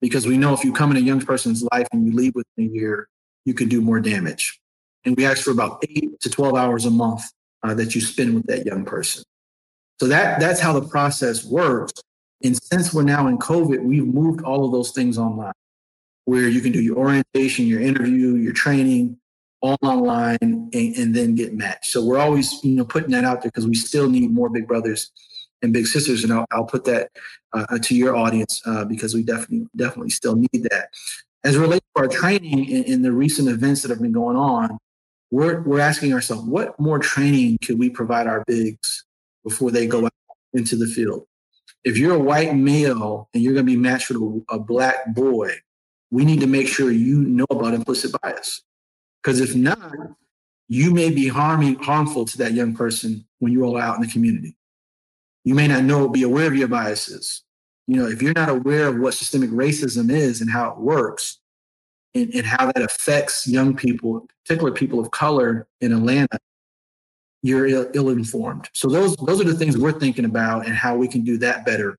because 0.00 0.26
we 0.26 0.36
know 0.36 0.52
if 0.52 0.64
you 0.64 0.72
come 0.72 0.90
in 0.90 0.96
a 0.96 1.00
young 1.00 1.20
person's 1.20 1.62
life 1.70 1.86
and 1.92 2.04
you 2.04 2.12
leave 2.12 2.34
within 2.34 2.70
a 2.70 2.74
year, 2.74 3.06
you 3.44 3.54
can 3.54 3.68
do 3.68 3.80
more 3.80 4.00
damage. 4.00 4.58
And 5.04 5.16
we 5.16 5.24
ask 5.24 5.44
for 5.44 5.52
about 5.52 5.84
eight 5.88 6.20
to 6.22 6.28
12 6.28 6.56
hours 6.56 6.84
a 6.84 6.90
month 6.90 7.22
uh, 7.62 7.72
that 7.74 7.94
you 7.94 8.00
spend 8.00 8.34
with 8.34 8.46
that 8.48 8.66
young 8.66 8.84
person. 8.84 9.22
So 10.00 10.08
that 10.08 10.40
that's 10.40 10.58
how 10.58 10.72
the 10.72 10.88
process 10.88 11.44
works. 11.44 11.92
And 12.42 12.60
since 12.60 12.92
we're 12.92 13.04
now 13.04 13.28
in 13.28 13.38
COVID, 13.38 13.80
we've 13.84 14.04
moved 14.04 14.42
all 14.42 14.64
of 14.64 14.72
those 14.72 14.90
things 14.90 15.18
online 15.18 15.52
where 16.24 16.48
you 16.48 16.60
can 16.60 16.72
do 16.72 16.82
your 16.82 16.96
orientation, 16.96 17.66
your 17.66 17.80
interview, 17.80 18.34
your 18.34 18.52
training, 18.52 19.18
all 19.62 19.78
online 19.82 20.38
and, 20.42 20.74
and, 20.74 21.14
then 21.14 21.34
get 21.34 21.54
matched. 21.54 21.86
So 21.86 22.04
we're 22.04 22.18
always, 22.18 22.62
you 22.64 22.74
know, 22.74 22.84
putting 22.84 23.10
that 23.12 23.24
out 23.24 23.42
there 23.42 23.50
because 23.50 23.66
we 23.66 23.74
still 23.74 24.10
need 24.10 24.32
more 24.32 24.48
big 24.48 24.66
brothers 24.66 25.12
and 25.62 25.72
big 25.72 25.86
sisters. 25.86 26.24
And 26.24 26.32
I'll, 26.32 26.46
I'll 26.50 26.64
put 26.64 26.84
that 26.86 27.10
uh, 27.52 27.78
to 27.80 27.94
your 27.94 28.16
audience 28.16 28.60
uh, 28.66 28.84
because 28.84 29.14
we 29.14 29.22
definitely, 29.22 29.66
definitely 29.76 30.10
still 30.10 30.34
need 30.34 30.66
that. 30.70 30.88
As 31.44 31.56
relates 31.56 31.86
to 31.96 32.02
our 32.02 32.08
training 32.08 32.68
in, 32.68 33.02
the 33.02 33.12
recent 33.12 33.48
events 33.48 33.82
that 33.82 33.90
have 33.90 34.02
been 34.02 34.12
going 34.12 34.36
on, 34.36 34.78
we're, 35.30 35.62
we're 35.62 35.80
asking 35.80 36.12
ourselves, 36.12 36.44
what 36.44 36.78
more 36.78 36.98
training 36.98 37.58
could 37.64 37.78
we 37.78 37.88
provide 37.88 38.26
our 38.26 38.44
bigs 38.46 39.04
before 39.44 39.70
they 39.70 39.86
go 39.86 40.04
out 40.04 40.12
into 40.52 40.76
the 40.76 40.86
field? 40.86 41.26
If 41.84 41.96
you're 41.96 42.14
a 42.14 42.18
white 42.18 42.54
male 42.54 43.28
and 43.32 43.42
you're 43.42 43.54
going 43.54 43.66
to 43.66 43.72
be 43.72 43.78
matched 43.78 44.10
with 44.10 44.18
a, 44.18 44.54
a 44.54 44.58
black 44.58 45.14
boy, 45.14 45.54
we 46.10 46.24
need 46.24 46.40
to 46.40 46.46
make 46.46 46.68
sure 46.68 46.90
you 46.90 47.22
know 47.22 47.46
about 47.50 47.74
implicit 47.74 48.14
bias 48.20 48.62
because 49.22 49.40
if 49.40 49.54
not, 49.54 49.92
you 50.68 50.92
may 50.92 51.10
be 51.10 51.28
harming 51.28 51.76
harmful 51.76 52.24
to 52.24 52.38
that 52.38 52.54
young 52.54 52.74
person 52.74 53.24
when 53.38 53.52
you're 53.52 53.64
all 53.64 53.78
out 53.78 53.96
in 53.96 54.02
the 54.02 54.08
community. 54.08 54.56
You 55.44 55.54
may 55.54 55.68
not 55.68 55.84
know, 55.84 56.08
be 56.08 56.22
aware 56.22 56.46
of 56.46 56.56
your 56.56 56.68
biases. 56.68 57.42
You 57.86 57.96
know, 57.96 58.06
if 58.06 58.22
you're 58.22 58.32
not 58.32 58.48
aware 58.48 58.88
of 58.88 58.98
what 58.98 59.14
systemic 59.14 59.50
racism 59.50 60.10
is 60.10 60.40
and 60.40 60.50
how 60.50 60.70
it 60.70 60.78
works 60.78 61.38
and, 62.14 62.32
and 62.34 62.46
how 62.46 62.66
that 62.66 62.80
affects 62.80 63.46
young 63.46 63.76
people, 63.76 64.26
particularly 64.44 64.76
people 64.76 65.00
of 65.00 65.10
color 65.10 65.66
in 65.80 65.92
Atlanta, 65.92 66.38
you're 67.42 67.66
Ill, 67.66 68.08
informed. 68.08 68.70
So 68.72 68.88
those 68.88 69.16
those 69.16 69.40
are 69.40 69.44
the 69.44 69.54
things 69.54 69.76
we're 69.76 69.98
thinking 69.98 70.24
about 70.24 70.66
and 70.66 70.74
how 70.76 70.96
we 70.96 71.08
can 71.08 71.24
do 71.24 71.36
that 71.38 71.66
better, 71.66 71.98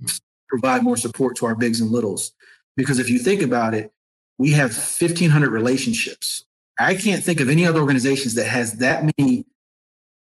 hmm. 0.00 0.06
provide 0.48 0.82
more 0.82 0.96
support 0.96 1.36
to 1.36 1.46
our 1.46 1.54
bigs 1.54 1.80
and 1.80 1.90
littles. 1.90 2.32
Because 2.74 2.98
if 2.98 3.10
you 3.10 3.18
think 3.18 3.42
about 3.42 3.74
it, 3.74 3.92
we 4.38 4.52
have 4.52 4.70
1,500 4.70 5.50
relationships 5.50 6.44
I 6.78 6.94
can't 6.94 7.24
think 7.24 7.40
of 7.40 7.48
any 7.48 7.66
other 7.66 7.80
organizations 7.80 8.34
that 8.34 8.46
has 8.46 8.74
that 8.74 9.10
many 9.18 9.44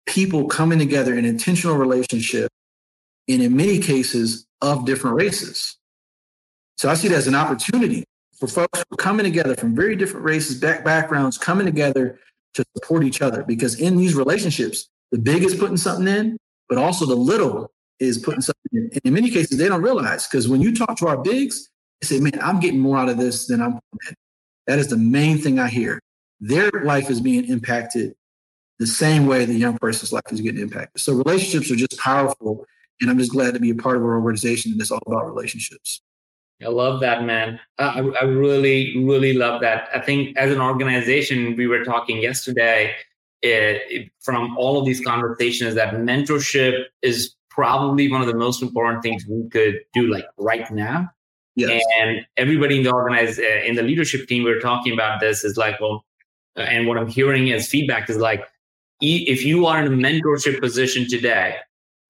people 0.07 0.47
coming 0.49 0.79
together 0.79 1.15
in 1.15 1.25
intentional 1.25 1.77
relationship 1.77 2.51
and 3.29 3.41
in 3.41 3.57
many 3.57 3.79
cases 3.79 4.47
of 4.61 4.85
different 4.85 5.17
races. 5.17 5.79
So 6.77 6.91
I 6.91 6.95
see 6.95 7.09
it 7.09 7.13
as 7.13 7.27
an 7.27 7.35
opportunity 7.35 8.05
for 8.39 8.49
folks 8.49 8.85
coming 8.99 9.25
together 9.25 9.55
from 9.55 9.75
very 9.75 9.97
different 9.97 10.27
races, 10.27 10.59
back 10.59 10.85
backgrounds, 10.85 11.39
coming 11.39 11.65
together 11.65 12.19
to 12.55 12.65
support 12.77 13.05
each 13.05 13.23
other. 13.23 13.45
Because 13.45 13.81
in 13.81 13.97
these 13.97 14.15
relationships, 14.15 14.89
the 15.11 15.19
big 15.19 15.45
is 15.45 15.55
putting 15.55 15.77
something 15.77 16.09
in, 16.09 16.37
but 16.69 16.77
also 16.77 17.07
the 17.07 17.15
little 17.15 17.71
is 18.01 18.19
putting 18.19 18.41
something 18.41 18.71
in. 18.73 18.91
And 18.93 19.01
in 19.05 19.15
many 19.15 19.31
cases, 19.31 19.59
they 19.59 19.69
don't 19.69 19.83
realize 19.83 20.27
because 20.27 20.49
when 20.49 20.61
you 20.61 20.75
talk 20.75 20.97
to 20.99 21.07
our 21.07 21.19
bigs, 21.19 21.69
they 22.01 22.07
say, 22.09 22.21
man, 22.21 22.39
I'm 22.43 22.61
getting 22.61 22.81
more 22.81 22.99
out 22.99 23.09
of 23.09 23.17
this 23.17 23.47
than 23.47 23.63
I'm. 23.63 23.79
That 24.67 24.79
is 24.79 24.89
the 24.89 24.97
main 24.97 25.39
thing 25.39 25.59
I 25.59 25.69
hear 25.69 26.01
their 26.43 26.71
life 26.83 27.09
is 27.09 27.21
being 27.21 27.45
impacted 27.47 28.15
the 28.81 28.87
same 28.87 29.27
way 29.27 29.45
the 29.45 29.55
young 29.55 29.79
person's 29.79 30.13
life 30.13 30.25
is 30.31 30.41
getting 30.41 30.61
impacted. 30.61 31.01
So 31.01 31.15
relationships 31.15 31.71
are 31.71 31.77
just 31.77 31.97
powerful. 31.99 32.67
And 33.01 33.09
I'm 33.09 33.19
just 33.19 33.31
glad 33.31 33.55
to 33.55 33.61
be 33.61 33.71
a 33.71 33.75
part 33.77 33.97
of 33.97 34.03
our 34.03 34.21
organization 34.21 34.77
that's 34.77 34.91
all 34.91 35.03
about 35.07 35.25
relationships. 35.27 36.03
I 36.65 36.69
love 36.69 37.01
that, 37.01 37.25
man. 37.25 37.61
I, 37.79 38.01
I 38.21 38.25
really, 38.25 39.05
really 39.05 39.35
love 39.35 39.61
that. 39.61 39.89
I 39.95 40.01
think 40.01 40.37
as 40.37 40.53
an 40.53 40.61
organization, 40.61 41.55
we 41.57 41.69
were 41.69 41.85
talking 41.85 42.21
yesterday 42.21 42.95
it, 43.41 43.83
it, 43.89 44.11
from 44.21 44.57
all 44.57 44.79
of 44.79 44.85
these 44.85 45.01
conversations 45.01 45.77
that 45.77 45.95
mentorship 45.95 46.85
is 47.03 47.35
probably 47.51 48.11
one 48.11 48.21
of 48.21 48.27
the 48.27 48.37
most 48.37 48.63
important 48.63 49.03
things 49.03 49.25
we 49.29 49.49
could 49.49 49.81
do 49.95 50.09
like 50.09 50.25
right 50.39 50.69
now. 50.73 51.09
Yes. 51.55 51.83
And 52.01 52.27
everybody 52.37 52.79
in 52.79 52.83
the 52.83 52.93
organize 52.93 53.39
uh, 53.39 53.63
in 53.65 53.77
the 53.77 53.83
leadership 53.83 54.27
team, 54.27 54.43
we 54.43 54.51
we're 54.51 54.61
talking 54.61 54.93
about 54.93 55.21
this 55.21 55.45
is 55.45 55.57
like, 55.57 55.81
well, 55.81 56.05
Uh, 56.57 56.63
and 56.63 56.87
what 56.87 56.99
I'm 56.99 57.09
hearing 57.09 57.51
as 57.53 57.69
feedback 57.69 58.09
is 58.11 58.17
like, 58.19 58.45
if 59.01 59.45
you 59.45 59.67
are 59.67 59.85
in 59.85 59.93
a 59.93 59.97
mentorship 59.97 60.61
position 60.61 61.09
today, 61.09 61.57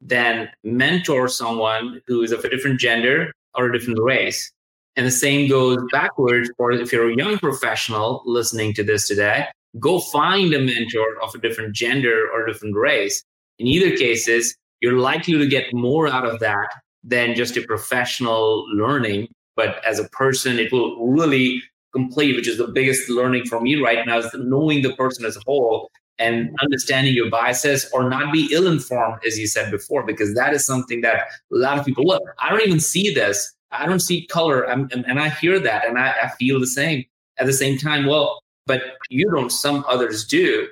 then 0.00 0.50
mentor 0.64 1.28
someone 1.28 2.02
who 2.06 2.22
is 2.22 2.32
of 2.32 2.44
a 2.44 2.50
different 2.50 2.80
gender 2.80 3.32
or 3.54 3.66
a 3.66 3.72
different 3.72 4.00
race. 4.00 4.52
And 4.96 5.06
the 5.06 5.10
same 5.10 5.48
goes 5.48 5.78
backwards 5.90 6.50
for 6.56 6.70
if 6.72 6.92
you're 6.92 7.10
a 7.10 7.16
young 7.16 7.38
professional 7.38 8.22
listening 8.26 8.74
to 8.74 8.84
this 8.84 9.08
today, 9.08 9.46
go 9.78 10.00
find 10.00 10.52
a 10.52 10.58
mentor 10.58 11.06
of 11.22 11.34
a 11.34 11.38
different 11.38 11.74
gender 11.74 12.28
or 12.32 12.44
a 12.44 12.52
different 12.52 12.76
race. 12.76 13.24
In 13.58 13.66
either 13.66 13.96
cases, 13.96 14.54
you're 14.80 14.98
likely 14.98 15.38
to 15.38 15.46
get 15.46 15.72
more 15.72 16.08
out 16.08 16.26
of 16.26 16.40
that 16.40 16.68
than 17.04 17.34
just 17.34 17.56
a 17.56 17.62
professional 17.62 18.66
learning. 18.76 19.28
But 19.56 19.82
as 19.84 19.98
a 19.98 20.08
person, 20.10 20.58
it 20.58 20.72
will 20.72 21.06
really 21.06 21.62
complete, 21.92 22.36
which 22.36 22.48
is 22.48 22.58
the 22.58 22.68
biggest 22.68 23.08
learning 23.08 23.44
for 23.46 23.60
me 23.60 23.76
right 23.76 24.06
now, 24.06 24.18
is 24.18 24.30
knowing 24.34 24.82
the 24.82 24.94
person 24.94 25.24
as 25.24 25.36
a 25.36 25.40
whole 25.46 25.90
and 26.18 26.50
understanding 26.62 27.14
your 27.14 27.30
biases 27.30 27.88
or 27.92 28.08
not 28.08 28.32
be 28.32 28.48
ill 28.52 28.66
informed, 28.66 29.20
as 29.26 29.38
you 29.38 29.46
said 29.46 29.70
before, 29.70 30.04
because 30.04 30.34
that 30.34 30.52
is 30.52 30.64
something 30.64 31.00
that 31.00 31.16
a 31.16 31.56
lot 31.56 31.78
of 31.78 31.84
people 31.84 32.04
look. 32.04 32.22
I 32.38 32.50
don't 32.50 32.62
even 32.62 32.80
see 32.80 33.12
this. 33.12 33.52
I 33.70 33.86
don't 33.86 34.00
see 34.00 34.26
color. 34.26 34.62
and, 34.62 34.92
and 34.92 35.18
I 35.18 35.30
hear 35.30 35.58
that 35.58 35.86
and 35.86 35.98
I, 35.98 36.14
I 36.22 36.28
feel 36.38 36.60
the 36.60 36.66
same. 36.66 37.04
At 37.38 37.46
the 37.46 37.52
same 37.52 37.78
time, 37.78 38.06
well, 38.06 38.42
but 38.66 38.82
you 39.08 39.30
don't, 39.30 39.50
some 39.50 39.84
others 39.88 40.26
do. 40.26 40.68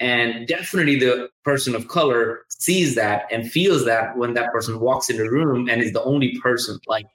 And 0.00 0.46
definitely 0.46 0.98
the 0.98 1.28
person 1.44 1.74
of 1.74 1.88
color 1.88 2.40
sees 2.48 2.94
that 2.94 3.26
and 3.30 3.50
feels 3.50 3.84
that 3.84 4.16
when 4.16 4.34
that 4.34 4.52
person 4.52 4.80
walks 4.80 5.10
in 5.10 5.16
the 5.16 5.28
room 5.30 5.68
and 5.68 5.82
is 5.82 5.92
the 5.92 6.02
only 6.04 6.38
person. 6.40 6.78
Like 6.86 7.06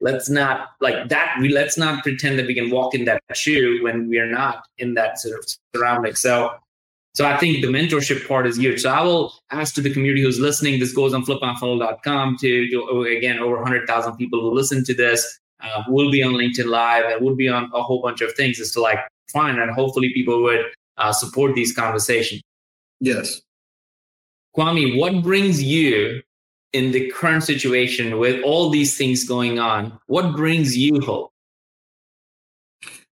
let's 0.00 0.28
not 0.30 0.68
like 0.80 1.08
that 1.08 1.36
we 1.40 1.48
let's 1.48 1.76
not 1.76 2.02
pretend 2.02 2.38
that 2.38 2.46
we 2.46 2.54
can 2.54 2.70
walk 2.70 2.94
in 2.94 3.04
that 3.04 3.22
shoe 3.34 3.80
when 3.82 4.08
we 4.08 4.18
are 4.18 4.30
not 4.30 4.66
in 4.78 4.94
that 4.94 5.18
sort 5.18 5.38
of 5.38 5.44
surrounding. 5.74 6.14
So 6.14 6.54
so 7.14 7.26
i 7.26 7.36
think 7.36 7.62
the 7.62 7.68
mentorship 7.68 8.26
part 8.28 8.46
is 8.46 8.56
huge. 8.56 8.82
So 8.82 8.90
i 8.90 9.02
will 9.02 9.32
ask 9.50 9.74
to 9.74 9.80
the 9.80 9.92
community 9.92 10.22
who's 10.22 10.38
listening 10.38 10.78
this 10.78 10.92
goes 10.92 11.14
on 11.14 11.24
flipmyfunnel.com 11.24 12.36
to, 12.40 12.70
to 12.70 13.02
again 13.02 13.38
over 13.38 13.56
100000 13.56 14.16
people 14.16 14.40
who 14.40 14.50
listen 14.52 14.84
to 14.84 14.94
this 14.94 15.38
uh, 15.60 15.82
will 15.88 16.10
be 16.10 16.22
on 16.22 16.34
linkedin 16.34 16.66
live 16.66 17.04
and 17.04 17.24
will 17.24 17.36
be 17.36 17.48
on 17.48 17.70
a 17.74 17.82
whole 17.82 18.00
bunch 18.00 18.20
of 18.20 18.32
things 18.34 18.58
is 18.58 18.72
to 18.72 18.80
like 18.80 19.00
find 19.32 19.58
and 19.58 19.70
hopefully 19.72 20.12
people 20.14 20.42
would 20.42 20.64
uh, 20.96 21.12
support 21.12 21.54
these 21.54 21.72
conversations. 21.72 22.42
Yes. 23.00 23.40
Kwame 24.56 24.98
what 24.98 25.22
brings 25.22 25.62
you 25.62 26.22
in 26.72 26.92
the 26.92 27.10
current 27.10 27.44
situation 27.44 28.18
with 28.18 28.42
all 28.42 28.70
these 28.70 28.96
things 28.96 29.24
going 29.24 29.58
on 29.58 29.98
what 30.06 30.36
brings 30.36 30.76
you 30.76 31.00
hope? 31.00 31.32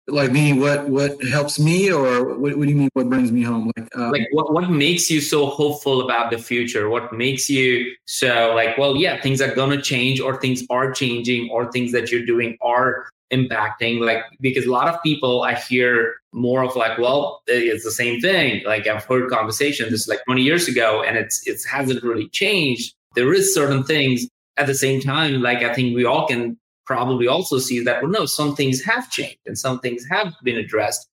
Like 0.07 0.31
me 0.31 0.53
what 0.53 0.89
what 0.89 1.23
helps 1.25 1.59
me 1.59 1.91
or 1.91 2.35
what, 2.35 2.57
what 2.57 2.65
do 2.65 2.69
you 2.69 2.75
mean 2.75 2.89
what 2.93 3.09
brings 3.09 3.31
me 3.31 3.43
home? 3.43 3.71
Like 3.77 3.95
um, 3.95 4.11
like 4.11 4.27
what, 4.31 4.51
what 4.51 4.69
makes 4.69 5.09
you 5.09 5.21
so 5.21 5.45
hopeful 5.45 6.01
about 6.01 6.31
the 6.31 6.39
future? 6.39 6.89
What 6.89 7.13
makes 7.13 7.49
you 7.49 7.93
so 8.05 8.53
like 8.55 8.77
well 8.77 8.95
yeah 8.95 9.21
things 9.21 9.39
are 9.41 9.53
gonna 9.53 9.81
change 9.81 10.19
or 10.19 10.39
things 10.39 10.63
are 10.69 10.91
changing 10.91 11.49
or 11.51 11.71
things 11.71 11.91
that 11.91 12.11
you're 12.11 12.25
doing 12.25 12.57
are 12.61 13.07
impacting 13.31 14.03
like 14.03 14.23
because 14.41 14.65
a 14.65 14.71
lot 14.71 14.87
of 14.87 14.99
people 15.03 15.43
i 15.43 15.53
hear 15.53 16.15
more 16.33 16.63
of 16.63 16.75
like 16.75 16.97
well 16.97 17.43
it's 17.45 17.83
the 17.83 17.91
same 17.91 18.19
thing. 18.19 18.63
Like 18.65 18.87
i've 18.87 19.05
heard 19.05 19.29
conversations 19.29 19.91
this 19.91 20.07
like 20.07 20.23
20 20.25 20.41
years 20.41 20.67
ago 20.67 21.03
and 21.03 21.15
it's 21.17 21.45
it 21.47 21.61
hasn't 21.69 22.01
really 22.03 22.27
changed 22.29 22.95
there 23.19 23.33
is 23.33 23.53
certain 23.53 23.83
things 23.83 24.17
at 24.57 24.67
the 24.67 24.77
same 24.85 24.99
time 25.01 25.33
like 25.41 25.61
i 25.69 25.73
think 25.73 25.95
we 25.95 26.05
all 26.05 26.25
can 26.31 26.57
probably 26.85 27.27
also 27.27 27.59
see 27.59 27.79
that 27.83 28.01
well 28.01 28.11
no 28.19 28.25
some 28.25 28.55
things 28.55 28.77
have 28.91 29.05
changed 29.17 29.43
and 29.45 29.57
some 29.65 29.77
things 29.83 30.01
have 30.09 30.33
been 30.47 30.57
addressed 30.65 31.03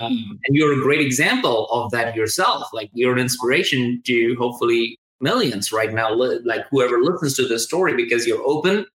Um, 0.00 0.38
and 0.44 0.56
you're 0.56 0.78
a 0.78 0.82
great 0.82 1.00
example 1.00 1.66
of 1.70 1.90
that 1.92 2.16
yourself. 2.16 2.68
Like 2.72 2.90
you're 2.94 3.12
an 3.12 3.18
inspiration 3.18 4.02
to 4.06 4.34
hopefully 4.38 4.98
millions 5.20 5.72
right 5.72 5.92
now, 5.92 6.12
like 6.44 6.64
whoever 6.70 6.96
listens 7.00 7.36
to 7.36 7.46
this 7.46 7.64
story, 7.64 7.94
because 7.94 8.26
you're 8.26 8.42
open, 8.44 8.86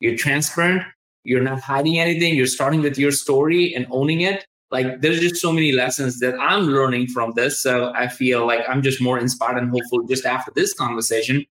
you're 0.00 0.16
transparent, 0.16 0.82
you're 1.24 1.42
not 1.42 1.60
hiding 1.60 1.98
anything, 1.98 2.34
you're 2.34 2.46
starting 2.46 2.80
with 2.82 2.98
your 2.98 3.12
story 3.12 3.74
and 3.74 3.86
owning 3.90 4.20
it. 4.22 4.46
Like 4.70 5.00
there's 5.00 5.20
just 5.20 5.36
so 5.36 5.52
many 5.52 5.72
lessons 5.72 6.18
that 6.20 6.34
I'm 6.40 6.64
learning 6.78 7.08
from 7.08 7.32
this. 7.36 7.62
So 7.62 7.92
I 7.94 8.08
feel 8.08 8.46
like 8.46 8.62
I'm 8.68 8.82
just 8.82 9.00
more 9.00 9.18
inspired 9.18 9.58
and 9.58 9.70
hopeful 9.70 10.06
just 10.08 10.24
after 10.24 10.52
this 10.54 10.72
conversation. 10.72 11.44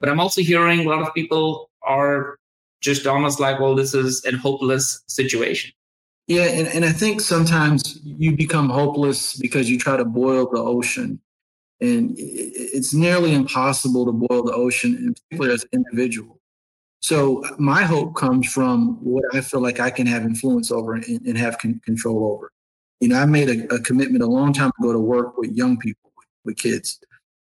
But 0.00 0.08
I'm 0.08 0.20
also 0.20 0.40
hearing 0.40 0.80
a 0.80 0.88
lot 0.88 1.02
of 1.02 1.14
people 1.14 1.70
are 1.82 2.38
just 2.80 3.06
almost 3.06 3.40
like, 3.40 3.58
well, 3.58 3.74
this 3.74 3.94
is 3.94 4.24
a 4.24 4.36
hopeless 4.36 5.02
situation. 5.08 5.72
Yeah, 6.26 6.44
and, 6.44 6.68
and 6.68 6.84
I 6.84 6.92
think 6.92 7.20
sometimes 7.20 7.98
you 8.04 8.36
become 8.36 8.68
hopeless 8.68 9.34
because 9.36 9.70
you 9.70 9.78
try 9.78 9.96
to 9.96 10.04
boil 10.04 10.48
the 10.50 10.58
ocean. 10.58 11.20
And 11.80 12.14
it's 12.18 12.92
nearly 12.92 13.34
impossible 13.34 14.04
to 14.04 14.12
boil 14.12 14.42
the 14.42 14.52
ocean, 14.52 14.96
in 14.96 15.14
particular 15.14 15.52
as 15.52 15.62
an 15.62 15.70
individual. 15.72 16.38
So 17.00 17.44
my 17.58 17.84
hope 17.84 18.16
comes 18.16 18.50
from 18.52 18.98
what 19.02 19.24
I 19.32 19.40
feel 19.40 19.60
like 19.60 19.80
I 19.80 19.90
can 19.90 20.06
have 20.06 20.24
influence 20.24 20.70
over 20.70 20.94
and, 20.94 21.04
and 21.04 21.38
have 21.38 21.58
con- 21.58 21.80
control 21.84 22.32
over. 22.32 22.50
You 23.00 23.08
know, 23.08 23.18
I 23.18 23.26
made 23.26 23.48
a, 23.48 23.74
a, 23.74 23.80
commitment 23.80 24.24
a 24.24 24.26
long 24.26 24.52
time 24.52 24.72
ago 24.80 24.92
to 24.92 24.98
work 24.98 25.38
with 25.38 25.52
young 25.52 25.78
people, 25.78 26.10
with, 26.16 26.26
with 26.44 26.56
kids. 26.56 26.98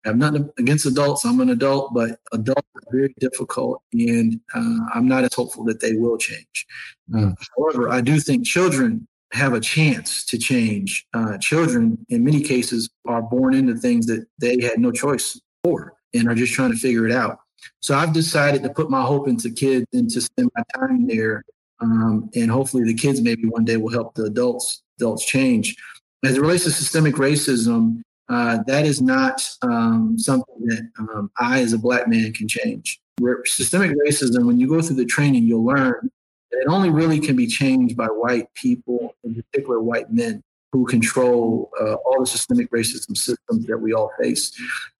I 0.04 0.08
have 0.08 0.16
nothing 0.16 0.50
against 0.58 0.86
adults. 0.86 1.24
I'm 1.24 1.40
an 1.40 1.50
adult, 1.50 1.94
but 1.94 2.18
adults 2.32 2.68
are 2.74 2.82
very 2.90 3.14
difficult, 3.20 3.82
and 3.92 4.40
uh, 4.54 4.78
I'm 4.94 5.06
not 5.06 5.24
as 5.24 5.34
hopeful 5.34 5.64
that 5.64 5.80
they 5.80 5.94
will 5.94 6.18
change. 6.18 6.66
Uh, 7.14 7.32
however, 7.56 7.88
I 7.88 8.00
do 8.00 8.18
think 8.18 8.44
children 8.44 9.06
have 9.32 9.54
a 9.54 9.60
chance 9.60 10.24
to 10.26 10.38
change. 10.38 11.06
Uh, 11.14 11.38
children, 11.38 12.04
in 12.08 12.24
many 12.24 12.42
cases, 12.42 12.90
are 13.06 13.22
born 13.22 13.54
into 13.54 13.74
things 13.74 14.06
that 14.06 14.26
they 14.38 14.60
had 14.60 14.78
no 14.78 14.90
choice 14.90 15.40
for 15.64 15.94
and 16.14 16.28
are 16.28 16.34
just 16.34 16.52
trying 16.52 16.70
to 16.70 16.76
figure 16.76 17.06
it 17.06 17.12
out. 17.12 17.38
So 17.80 17.94
I've 17.94 18.12
decided 18.12 18.62
to 18.64 18.70
put 18.70 18.90
my 18.90 19.02
hope 19.02 19.28
into 19.28 19.50
kids 19.50 19.86
and 19.92 20.10
to 20.10 20.20
spend 20.20 20.50
my 20.56 20.62
time 20.74 21.06
there. 21.06 21.44
Um, 21.80 22.30
and 22.34 22.50
hopefully 22.50 22.84
the 22.84 22.94
kids 22.94 23.20
maybe 23.20 23.48
one 23.48 23.64
day 23.64 23.76
will 23.76 23.90
help 23.90 24.14
the 24.14 24.24
adults 24.24 24.82
adults 24.98 25.24
change. 25.24 25.76
As 26.24 26.36
it 26.36 26.40
relates 26.40 26.64
to 26.64 26.70
systemic 26.70 27.16
racism, 27.16 28.02
uh, 28.32 28.62
that 28.66 28.86
is 28.86 29.02
not 29.02 29.46
um, 29.60 30.18
something 30.18 30.54
that 30.60 30.88
um, 30.98 31.30
I, 31.38 31.60
as 31.60 31.74
a 31.74 31.78
black 31.78 32.08
man, 32.08 32.32
can 32.32 32.48
change. 32.48 32.98
Systemic 33.44 33.90
racism, 34.06 34.46
when 34.46 34.58
you 34.58 34.66
go 34.66 34.80
through 34.80 34.96
the 34.96 35.04
training, 35.04 35.44
you'll 35.44 35.66
learn 35.66 36.10
that 36.50 36.62
it 36.62 36.66
only 36.68 36.88
really 36.88 37.20
can 37.20 37.36
be 37.36 37.46
changed 37.46 37.94
by 37.94 38.06
white 38.06 38.52
people, 38.54 39.14
in 39.22 39.34
particular 39.34 39.80
white 39.80 40.10
men 40.10 40.42
who 40.72 40.86
control 40.86 41.70
uh, 41.78 41.96
all 42.06 42.20
the 42.20 42.26
systemic 42.26 42.70
racism 42.70 43.14
systems 43.14 43.66
that 43.66 43.76
we 43.76 43.92
all 43.92 44.10
face. 44.18 44.50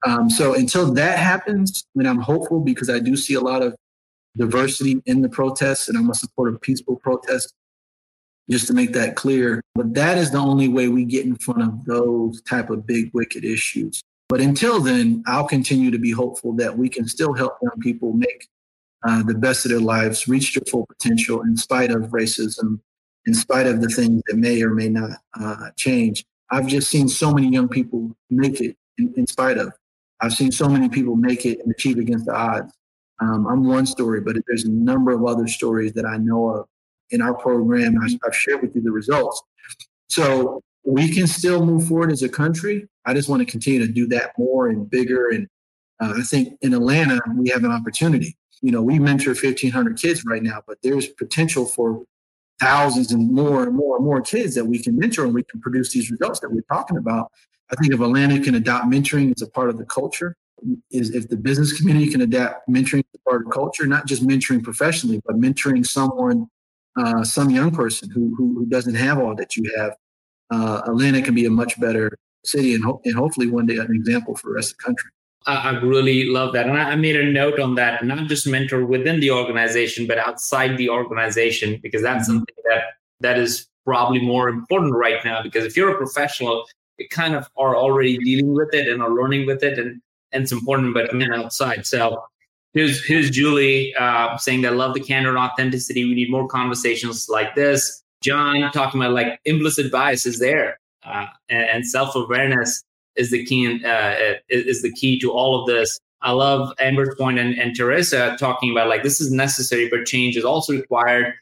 Um, 0.06 0.28
so 0.28 0.54
until 0.54 0.92
that 0.92 1.18
happens, 1.18 1.86
I 1.96 1.98
mean, 1.98 2.06
I'm 2.06 2.20
hopeful 2.20 2.60
because 2.60 2.90
I 2.90 2.98
do 2.98 3.16
see 3.16 3.32
a 3.32 3.40
lot 3.40 3.62
of 3.62 3.74
diversity 4.36 5.00
in 5.06 5.22
the 5.22 5.30
protests, 5.30 5.88
and 5.88 5.96
I'm 5.96 6.10
a 6.10 6.14
supporter 6.14 6.54
of 6.54 6.60
peaceful 6.60 6.96
protests 6.96 7.54
just 8.50 8.66
to 8.66 8.74
make 8.74 8.92
that 8.92 9.16
clear. 9.16 9.62
But 9.74 9.94
that 9.94 10.18
is 10.18 10.30
the 10.30 10.38
only 10.38 10.68
way 10.68 10.88
we 10.88 11.04
get 11.04 11.24
in 11.24 11.36
front 11.36 11.62
of 11.62 11.84
those 11.84 12.42
type 12.42 12.70
of 12.70 12.86
big 12.86 13.10
wicked 13.14 13.44
issues. 13.44 14.02
But 14.28 14.40
until 14.40 14.80
then, 14.80 15.22
I'll 15.26 15.46
continue 15.46 15.90
to 15.90 15.98
be 15.98 16.10
hopeful 16.10 16.54
that 16.54 16.76
we 16.76 16.88
can 16.88 17.06
still 17.06 17.34
help 17.34 17.58
young 17.62 17.78
people 17.80 18.12
make 18.14 18.48
uh, 19.04 19.22
the 19.24 19.34
best 19.34 19.64
of 19.64 19.70
their 19.70 19.80
lives, 19.80 20.28
reach 20.28 20.54
their 20.54 20.62
full 20.70 20.86
potential 20.86 21.42
in 21.42 21.56
spite 21.56 21.90
of 21.90 22.02
racism, 22.04 22.80
in 23.26 23.34
spite 23.34 23.66
of 23.66 23.80
the 23.80 23.88
things 23.88 24.22
that 24.26 24.36
may 24.36 24.62
or 24.62 24.70
may 24.70 24.88
not 24.88 25.10
uh, 25.38 25.70
change. 25.76 26.24
I've 26.50 26.66
just 26.66 26.90
seen 26.90 27.08
so 27.08 27.32
many 27.32 27.48
young 27.48 27.68
people 27.68 28.14
make 28.30 28.60
it 28.60 28.76
in, 28.98 29.12
in, 29.16 29.26
spite 29.26 29.58
of. 29.58 29.72
I've 30.20 30.34
seen 30.34 30.52
so 30.52 30.68
many 30.68 30.88
people 30.88 31.16
make 31.16 31.44
it 31.46 31.60
and 31.60 31.70
achieve 31.72 31.98
against 31.98 32.26
the 32.26 32.34
odds. 32.34 32.72
Um, 33.20 33.46
I'm 33.46 33.64
one 33.64 33.86
story, 33.86 34.20
but 34.20 34.36
there's 34.46 34.64
a 34.64 34.70
number 34.70 35.12
of 35.12 35.24
other 35.24 35.46
stories 35.46 35.92
that 35.94 36.04
I 36.04 36.16
know 36.16 36.48
of 36.48 36.66
in 37.12 37.22
our 37.22 37.34
program. 37.34 37.96
I've 38.02 38.36
shared 38.36 38.62
with 38.62 38.74
you 38.74 38.82
the 38.82 38.90
results. 38.90 39.42
So 40.08 40.62
we 40.84 41.12
can 41.12 41.26
still 41.26 41.64
move 41.64 41.86
forward 41.86 42.10
as 42.10 42.22
a 42.22 42.28
country. 42.28 42.88
I 43.04 43.14
just 43.14 43.28
want 43.28 43.40
to 43.40 43.46
continue 43.46 43.86
to 43.86 43.92
do 43.92 44.06
that 44.08 44.32
more 44.36 44.68
and 44.68 44.88
bigger. 44.90 45.28
And 45.28 45.46
uh, 46.00 46.14
I 46.18 46.22
think 46.22 46.58
in 46.62 46.74
Atlanta, 46.74 47.20
we 47.36 47.50
have 47.50 47.64
an 47.64 47.70
opportunity. 47.70 48.36
You 48.60 48.72
know, 48.72 48.82
we 48.82 48.98
mentor 48.98 49.30
1,500 49.30 49.98
kids 49.98 50.24
right 50.24 50.42
now, 50.42 50.62
but 50.66 50.78
there's 50.82 51.06
potential 51.06 51.66
for 51.66 52.04
thousands 52.60 53.12
and 53.12 53.32
more 53.32 53.64
and 53.64 53.74
more 53.74 53.96
and 53.96 54.04
more 54.04 54.20
kids 54.20 54.54
that 54.54 54.64
we 54.64 54.78
can 54.78 54.96
mentor 54.96 55.24
and 55.24 55.34
we 55.34 55.42
can 55.44 55.60
produce 55.60 55.92
these 55.92 56.10
results 56.10 56.40
that 56.40 56.50
we're 56.50 56.62
talking 56.62 56.96
about. 56.96 57.30
I 57.70 57.74
think 57.76 57.92
if 57.92 58.00
Atlanta 58.00 58.40
can 58.40 58.54
adopt 58.54 58.86
mentoring 58.86 59.32
as 59.34 59.42
a 59.42 59.48
part 59.48 59.70
of 59.70 59.78
the 59.78 59.84
culture, 59.84 60.36
is 60.90 61.10
if 61.10 61.28
the 61.28 61.36
business 61.36 61.72
community 61.76 62.10
can 62.10 62.20
adapt 62.20 62.68
mentoring 62.68 63.00
as 63.00 63.20
a 63.20 63.30
part 63.30 63.44
of 63.44 63.52
culture, 63.52 63.86
not 63.86 64.06
just 64.06 64.26
mentoring 64.26 64.62
professionally, 64.62 65.20
but 65.24 65.36
mentoring 65.36 65.84
someone 65.84 66.48
uh, 66.96 67.24
some 67.24 67.50
young 67.50 67.70
person 67.70 68.10
who, 68.10 68.34
who, 68.36 68.54
who 68.54 68.66
doesn't 68.66 68.94
have 68.94 69.18
all 69.18 69.34
that 69.36 69.56
you 69.56 69.64
have, 69.76 69.92
uh, 70.50 70.82
Atlanta 70.86 71.22
can 71.22 71.34
be 71.34 71.46
a 71.46 71.50
much 71.50 71.80
better 71.80 72.16
city 72.44 72.74
and, 72.74 72.84
ho- 72.84 73.00
and 73.04 73.14
hopefully 73.14 73.48
one 73.48 73.66
day 73.66 73.76
an 73.76 73.88
example 73.90 74.34
for 74.36 74.48
the 74.48 74.54
rest 74.54 74.72
of 74.72 74.78
the 74.78 74.84
country. 74.84 75.10
I 75.46 75.70
really 75.70 76.26
love 76.26 76.52
that. 76.52 76.66
And 76.66 76.78
I 76.78 76.94
made 76.94 77.16
a 77.16 77.24
note 77.24 77.58
on 77.58 77.74
that, 77.74 78.04
not 78.04 78.28
just 78.28 78.46
mentor 78.46 78.84
within 78.84 79.18
the 79.18 79.32
organization, 79.32 80.06
but 80.06 80.18
outside 80.18 80.76
the 80.76 80.88
organization, 80.88 81.80
because 81.82 82.02
that's 82.02 82.28
mm-hmm. 82.28 82.38
something 82.38 82.54
that 82.68 82.82
that 83.20 83.38
is 83.38 83.66
probably 83.84 84.20
more 84.20 84.48
important 84.48 84.94
right 84.94 85.24
now. 85.24 85.42
Because 85.42 85.64
if 85.64 85.76
you're 85.76 85.90
a 85.90 85.96
professional, 85.96 86.64
you 86.98 87.08
kind 87.08 87.34
of 87.34 87.48
are 87.56 87.76
already 87.76 88.18
dealing 88.18 88.54
with 88.54 88.72
it 88.72 88.86
and 88.86 89.02
are 89.02 89.10
learning 89.10 89.46
with 89.46 89.64
it. 89.64 89.78
And, 89.78 90.00
and 90.30 90.44
it's 90.44 90.52
important, 90.52 90.94
but 90.94 91.12
I 91.12 91.36
outside. 91.36 91.86
So 91.86 92.22
Here's, 92.74 93.04
here's 93.04 93.30
Julie 93.30 93.94
uh, 93.96 94.38
saying 94.38 94.62
that 94.62 94.76
love 94.76 94.94
the 94.94 95.00
candor 95.00 95.28
and 95.28 95.38
authenticity. 95.38 96.04
We 96.04 96.14
need 96.14 96.30
more 96.30 96.48
conversations 96.48 97.28
like 97.28 97.54
this. 97.54 98.02
John 98.22 98.70
talking 98.72 99.00
about 99.00 99.12
like 99.12 99.40
implicit 99.44 99.92
bias 99.92 100.24
is 100.24 100.38
there, 100.38 100.78
uh, 101.04 101.26
and, 101.48 101.68
and 101.68 101.86
self 101.86 102.14
awareness 102.14 102.82
is 103.16 103.30
the 103.30 103.44
key. 103.44 103.84
Uh, 103.84 104.34
is 104.48 104.82
the 104.82 104.92
key 104.92 105.18
to 105.20 105.32
all 105.32 105.60
of 105.60 105.66
this. 105.66 105.98
I 106.22 106.30
love 106.30 106.72
Amber's 106.78 107.14
point 107.16 107.40
and, 107.40 107.58
and 107.58 107.76
Teresa 107.76 108.36
talking 108.38 108.70
about 108.70 108.88
like 108.88 109.02
this 109.02 109.20
is 109.20 109.32
necessary, 109.32 109.88
but 109.88 110.06
change 110.06 110.36
is 110.36 110.44
also 110.44 110.72
required. 110.72 111.34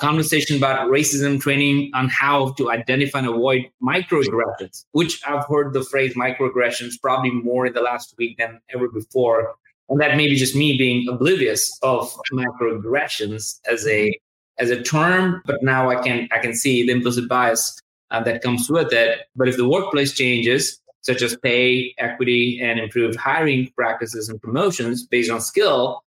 Conversation 0.00 0.56
about 0.56 0.88
racism 0.90 1.40
training 1.40 1.90
on 1.92 2.08
how 2.08 2.52
to 2.52 2.70
identify 2.70 3.18
and 3.18 3.26
avoid 3.26 3.64
microaggressions, 3.82 4.84
which 4.92 5.20
I've 5.26 5.44
heard 5.46 5.72
the 5.72 5.82
phrase 5.82 6.14
microaggressions 6.14 7.00
probably 7.02 7.32
more 7.32 7.66
in 7.66 7.72
the 7.72 7.80
last 7.80 8.14
week 8.16 8.38
than 8.38 8.60
ever 8.72 8.86
before 8.86 9.56
and 9.88 10.00
that 10.00 10.16
may 10.16 10.28
be 10.28 10.36
just 10.36 10.56
me 10.56 10.76
being 10.76 11.08
oblivious 11.08 11.76
of 11.82 12.12
microaggressions 12.32 13.60
as 13.70 13.86
a 13.86 14.18
as 14.58 14.70
a 14.70 14.82
term 14.82 15.42
but 15.46 15.62
now 15.62 15.90
i 15.90 15.96
can 16.02 16.28
i 16.32 16.38
can 16.38 16.54
see 16.54 16.86
the 16.86 16.92
implicit 16.92 17.28
bias 17.28 17.80
uh, 18.12 18.22
that 18.22 18.42
comes 18.42 18.70
with 18.70 18.92
it. 18.92 19.20
But 19.34 19.48
if 19.48 19.56
the 19.56 19.68
workplace 19.68 20.12
changes 20.12 20.78
such 21.00 21.22
as 21.22 21.36
pay 21.38 21.94
equity 21.98 22.60
and 22.62 22.78
improved 22.78 23.16
hiring 23.16 23.72
practices 23.74 24.28
and 24.28 24.40
promotions 24.40 25.04
based 25.04 25.30
on 25.30 25.40
skill 25.40 26.02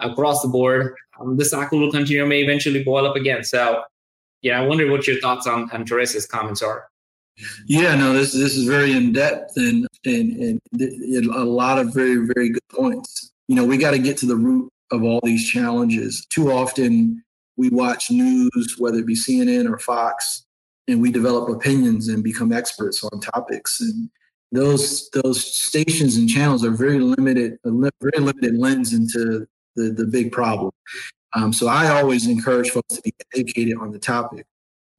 across 0.00 0.42
the 0.42 0.48
board 0.48 0.96
um, 1.20 1.36
the 1.36 1.44
cycle 1.44 1.78
will 1.78 1.92
continue 1.92 2.26
may 2.26 2.42
eventually 2.42 2.82
boil 2.82 3.06
up 3.06 3.14
again. 3.14 3.44
So 3.44 3.84
yeah 4.40 4.60
i 4.60 4.66
wonder 4.66 4.90
what 4.90 5.06
your 5.06 5.20
thoughts 5.20 5.46
on, 5.46 5.70
on 5.70 5.84
teresa's 5.84 6.26
comments 6.26 6.60
are 6.60 6.88
yeah, 7.66 7.94
no, 7.94 8.12
this 8.12 8.32
this 8.32 8.56
is 8.56 8.66
very 8.66 8.92
in 8.92 9.12
depth 9.12 9.56
and 9.56 9.86
and, 10.04 10.60
and 10.74 11.26
a 11.26 11.44
lot 11.44 11.78
of 11.78 11.92
very 11.94 12.26
very 12.34 12.50
good 12.50 12.68
points. 12.70 13.32
You 13.48 13.56
know, 13.56 13.64
we 13.64 13.76
got 13.76 13.92
to 13.92 13.98
get 13.98 14.16
to 14.18 14.26
the 14.26 14.36
root 14.36 14.70
of 14.90 15.02
all 15.02 15.20
these 15.22 15.48
challenges. 15.48 16.26
Too 16.26 16.52
often 16.52 17.22
we 17.56 17.70
watch 17.70 18.10
news, 18.10 18.76
whether 18.78 18.98
it 18.98 19.06
be 19.06 19.14
CNN 19.14 19.70
or 19.70 19.78
Fox, 19.78 20.44
and 20.88 21.00
we 21.00 21.10
develop 21.10 21.48
opinions 21.48 22.08
and 22.08 22.22
become 22.22 22.52
experts 22.52 23.02
on 23.04 23.20
topics. 23.20 23.80
And 23.80 24.10
those 24.52 25.08
those 25.10 25.42
stations 25.42 26.16
and 26.16 26.28
channels 26.28 26.64
are 26.64 26.70
very 26.70 27.00
limited, 27.00 27.58
a 27.64 27.70
very 28.00 28.18
limited 28.18 28.56
lens 28.56 28.92
into 28.92 29.46
the 29.76 29.90
the 29.90 30.06
big 30.06 30.32
problem. 30.32 30.72
Um, 31.34 31.52
so 31.52 31.66
I 31.66 31.88
always 31.98 32.26
encourage 32.26 32.70
folks 32.70 32.96
to 32.96 33.02
be 33.02 33.14
educated 33.34 33.78
on 33.78 33.90
the 33.90 33.98
topic, 33.98 34.46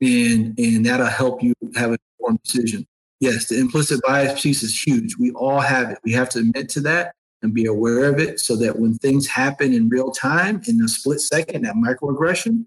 and 0.01 0.57
and 0.57 0.85
that'll 0.85 1.05
help 1.05 1.43
you 1.43 1.53
have 1.75 1.91
an 1.91 1.97
informed 2.23 2.41
decision. 2.43 2.87
Yes, 3.19 3.47
the 3.47 3.59
implicit 3.59 4.01
bias 4.01 4.41
piece 4.41 4.63
is 4.63 4.85
huge. 4.85 5.17
We 5.17 5.31
all 5.31 5.61
have 5.61 5.89
it. 5.91 5.99
We 6.03 6.11
have 6.13 6.29
to 6.29 6.39
admit 6.39 6.69
to 6.69 6.81
that 6.81 7.13
and 7.41 7.53
be 7.53 7.65
aware 7.65 8.05
of 8.05 8.19
it 8.19 8.39
so 8.39 8.55
that 8.57 8.79
when 8.79 8.95
things 8.95 9.27
happen 9.27 9.73
in 9.73 9.89
real 9.89 10.11
time, 10.11 10.61
in 10.67 10.81
a 10.81 10.87
split 10.87 11.21
second, 11.21 11.63
that 11.63 11.75
microaggression, 11.75 12.65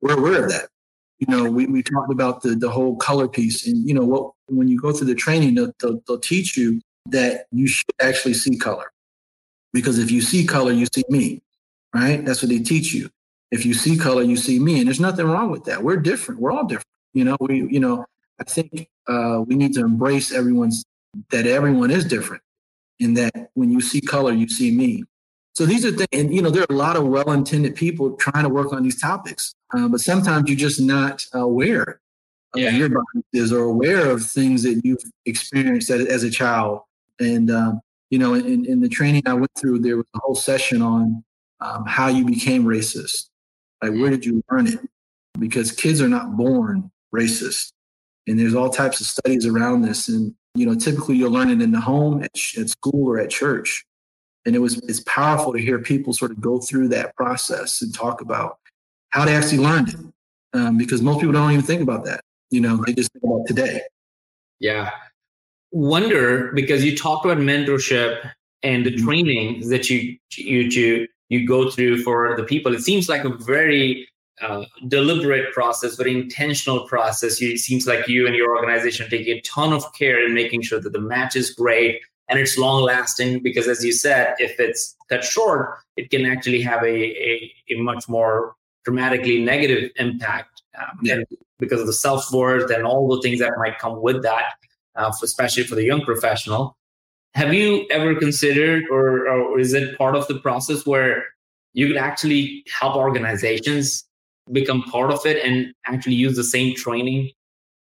we're 0.00 0.18
aware 0.18 0.44
of 0.44 0.50
that. 0.50 0.68
You 1.18 1.26
know, 1.28 1.50
we, 1.50 1.66
we 1.66 1.82
talked 1.82 2.12
about 2.12 2.42
the, 2.42 2.54
the 2.54 2.70
whole 2.70 2.96
color 2.96 3.28
piece. 3.28 3.66
And, 3.66 3.86
you 3.86 3.92
know, 3.92 4.04
what 4.04 4.32
when 4.46 4.68
you 4.68 4.80
go 4.80 4.92
through 4.92 5.08
the 5.08 5.14
training, 5.14 5.56
they'll, 5.56 5.72
they'll, 5.80 6.00
they'll 6.06 6.20
teach 6.20 6.56
you 6.56 6.80
that 7.06 7.46
you 7.50 7.66
should 7.66 7.90
actually 8.00 8.34
see 8.34 8.56
color. 8.56 8.90
Because 9.72 9.98
if 9.98 10.10
you 10.10 10.22
see 10.22 10.46
color, 10.46 10.72
you 10.72 10.86
see 10.94 11.04
me, 11.08 11.42
right? 11.94 12.24
That's 12.24 12.42
what 12.42 12.50
they 12.50 12.60
teach 12.60 12.94
you. 12.94 13.10
If 13.50 13.66
you 13.66 13.74
see 13.74 13.96
color, 13.96 14.22
you 14.22 14.36
see 14.36 14.58
me. 14.58 14.78
And 14.78 14.86
there's 14.86 15.00
nothing 15.00 15.26
wrong 15.26 15.50
with 15.50 15.64
that. 15.64 15.82
We're 15.82 15.96
different. 15.96 16.40
We're 16.40 16.52
all 16.52 16.64
different. 16.64 16.86
You 17.12 17.24
know, 17.24 17.36
we, 17.40 17.66
you 17.68 17.80
know, 17.80 18.06
I 18.40 18.44
think 18.44 18.88
uh, 19.08 19.42
we 19.46 19.54
need 19.54 19.74
to 19.74 19.80
embrace 19.80 20.32
everyone's 20.32 20.84
that 21.30 21.46
everyone 21.46 21.90
is 21.90 22.04
different, 22.04 22.42
and 23.00 23.16
that 23.16 23.50
when 23.54 23.70
you 23.70 23.80
see 23.80 24.00
color, 24.00 24.32
you 24.32 24.48
see 24.48 24.70
me. 24.70 25.02
So 25.54 25.66
these 25.66 25.84
are 25.84 25.90
things, 25.90 26.08
and 26.12 26.32
you 26.34 26.42
know, 26.42 26.50
there 26.50 26.62
are 26.62 26.74
a 26.74 26.76
lot 26.76 26.96
of 26.96 27.06
well-intended 27.06 27.74
people 27.74 28.12
trying 28.12 28.44
to 28.44 28.48
work 28.48 28.72
on 28.72 28.82
these 28.82 29.00
topics, 29.00 29.54
uh, 29.74 29.88
but 29.88 30.00
sometimes 30.00 30.48
you're 30.48 30.58
just 30.58 30.80
not 30.80 31.24
aware 31.32 32.00
of 32.54 32.60
yeah. 32.60 32.70
your 32.70 32.88
biases 32.88 33.52
or 33.52 33.64
aware 33.64 34.10
of 34.10 34.24
things 34.24 34.62
that 34.62 34.80
you've 34.84 35.02
experienced 35.26 35.90
as, 35.90 36.06
as 36.06 36.22
a 36.22 36.30
child. 36.30 36.82
And 37.20 37.50
um, 37.50 37.80
you 38.10 38.18
know, 38.18 38.34
in, 38.34 38.64
in, 38.64 38.80
the 38.80 38.88
training 38.88 39.22
I 39.26 39.34
went 39.34 39.50
through, 39.56 39.80
there 39.80 39.96
was 39.96 40.06
a 40.14 40.18
whole 40.20 40.34
session 40.34 40.80
on 40.80 41.24
um, 41.60 41.84
how 41.86 42.08
you 42.08 42.24
became 42.24 42.64
racist. 42.64 43.28
Like, 43.82 43.92
where 43.92 44.10
did 44.10 44.24
you 44.24 44.42
learn 44.50 44.66
it? 44.66 44.80
Because 45.38 45.72
kids 45.72 46.00
are 46.00 46.08
not 46.08 46.36
born 46.36 46.90
racist, 47.14 47.72
and 48.28 48.38
there's 48.38 48.54
all 48.54 48.70
types 48.70 49.00
of 49.00 49.06
studies 49.06 49.46
around 49.46 49.82
this. 49.82 50.08
And 50.08 50.34
you 50.54 50.66
know, 50.66 50.74
typically 50.74 51.16
you'll 51.16 51.32
learn 51.32 51.50
it 51.50 51.62
in 51.62 51.72
the 51.72 51.80
home, 51.80 52.22
at, 52.22 52.30
at 52.58 52.68
school, 52.68 53.08
or 53.08 53.18
at 53.18 53.30
church 53.30 53.84
and 54.48 54.56
it 54.56 54.60
was 54.60 54.78
it's 54.88 55.00
powerful 55.00 55.52
to 55.52 55.58
hear 55.58 55.78
people 55.78 56.12
sort 56.14 56.30
of 56.30 56.40
go 56.40 56.58
through 56.58 56.88
that 56.88 57.14
process 57.16 57.82
and 57.82 57.94
talk 57.94 58.22
about 58.22 58.58
how 59.10 59.24
they 59.24 59.34
actually 59.34 59.58
learned 59.58 59.90
it 59.90 59.96
um, 60.54 60.78
because 60.78 61.02
most 61.02 61.20
people 61.20 61.34
don't 61.34 61.52
even 61.52 61.64
think 61.64 61.82
about 61.82 62.04
that 62.04 62.22
you 62.50 62.60
know 62.60 62.82
they 62.86 62.94
just 62.94 63.12
think 63.12 63.24
about 63.24 63.46
today 63.46 63.80
yeah 64.58 64.90
wonder 65.70 66.50
because 66.52 66.82
you 66.82 66.96
talked 66.96 67.26
about 67.26 67.36
mentorship 67.36 68.30
and 68.62 68.86
the 68.86 68.90
mm-hmm. 68.90 69.04
trainings 69.04 69.68
that 69.68 69.90
you 69.90 70.16
you 70.36 70.60
you 70.60 71.06
you 71.28 71.46
go 71.46 71.70
through 71.70 72.02
for 72.02 72.34
the 72.36 72.44
people 72.44 72.74
it 72.74 72.80
seems 72.80 73.06
like 73.06 73.24
a 73.24 73.28
very 73.28 74.08
uh, 74.42 74.64
deliberate 74.88 75.52
process, 75.52 75.96
very 75.96 76.14
intentional 76.14 76.86
process. 76.86 77.40
You, 77.40 77.52
it 77.52 77.58
seems 77.58 77.86
like 77.86 78.08
you 78.08 78.26
and 78.26 78.34
your 78.34 78.56
organization 78.56 79.06
are 79.06 79.10
taking 79.10 79.36
a 79.36 79.40
ton 79.42 79.72
of 79.72 79.84
care 79.94 80.24
in 80.24 80.34
making 80.34 80.62
sure 80.62 80.80
that 80.80 80.92
the 80.92 81.00
match 81.00 81.36
is 81.36 81.50
great, 81.50 82.00
and 82.28 82.38
it's 82.38 82.58
long 82.58 82.82
lasting 82.82 83.42
because 83.42 83.68
as 83.68 83.84
you 83.84 83.92
said 83.92 84.34
if 84.38 84.58
it's 84.60 84.96
cut 85.08 85.24
short 85.24 85.78
it 85.96 86.10
can 86.10 86.26
actually 86.26 86.60
have 86.60 86.82
a, 86.82 86.86
a, 86.88 87.52
a 87.70 87.74
much 87.76 88.08
more 88.08 88.54
dramatically 88.84 89.42
negative 89.42 89.90
impact 89.96 90.62
um, 90.78 90.98
yeah. 91.02 91.20
because 91.58 91.80
of 91.80 91.86
the 91.86 91.92
self-worth 91.92 92.70
and 92.70 92.84
all 92.84 93.08
the 93.08 93.20
things 93.22 93.40
that 93.40 93.52
might 93.58 93.78
come 93.78 94.00
with 94.00 94.22
that 94.22 94.52
uh, 94.96 95.10
especially 95.22 95.64
for 95.64 95.74
the 95.74 95.84
young 95.84 96.02
professional 96.02 96.76
have 97.34 97.52
you 97.52 97.86
ever 97.90 98.14
considered 98.14 98.84
or, 98.90 99.28
or 99.28 99.58
is 99.58 99.72
it 99.72 99.96
part 99.98 100.14
of 100.14 100.26
the 100.28 100.38
process 100.40 100.86
where 100.86 101.24
you 101.74 101.86
could 101.86 101.96
actually 101.96 102.64
help 102.80 102.96
organizations 102.96 104.04
become 104.52 104.82
part 104.84 105.10
of 105.10 105.24
it 105.26 105.44
and 105.44 105.72
actually 105.86 106.14
use 106.14 106.36
the 106.36 106.44
same 106.44 106.74
training 106.74 107.30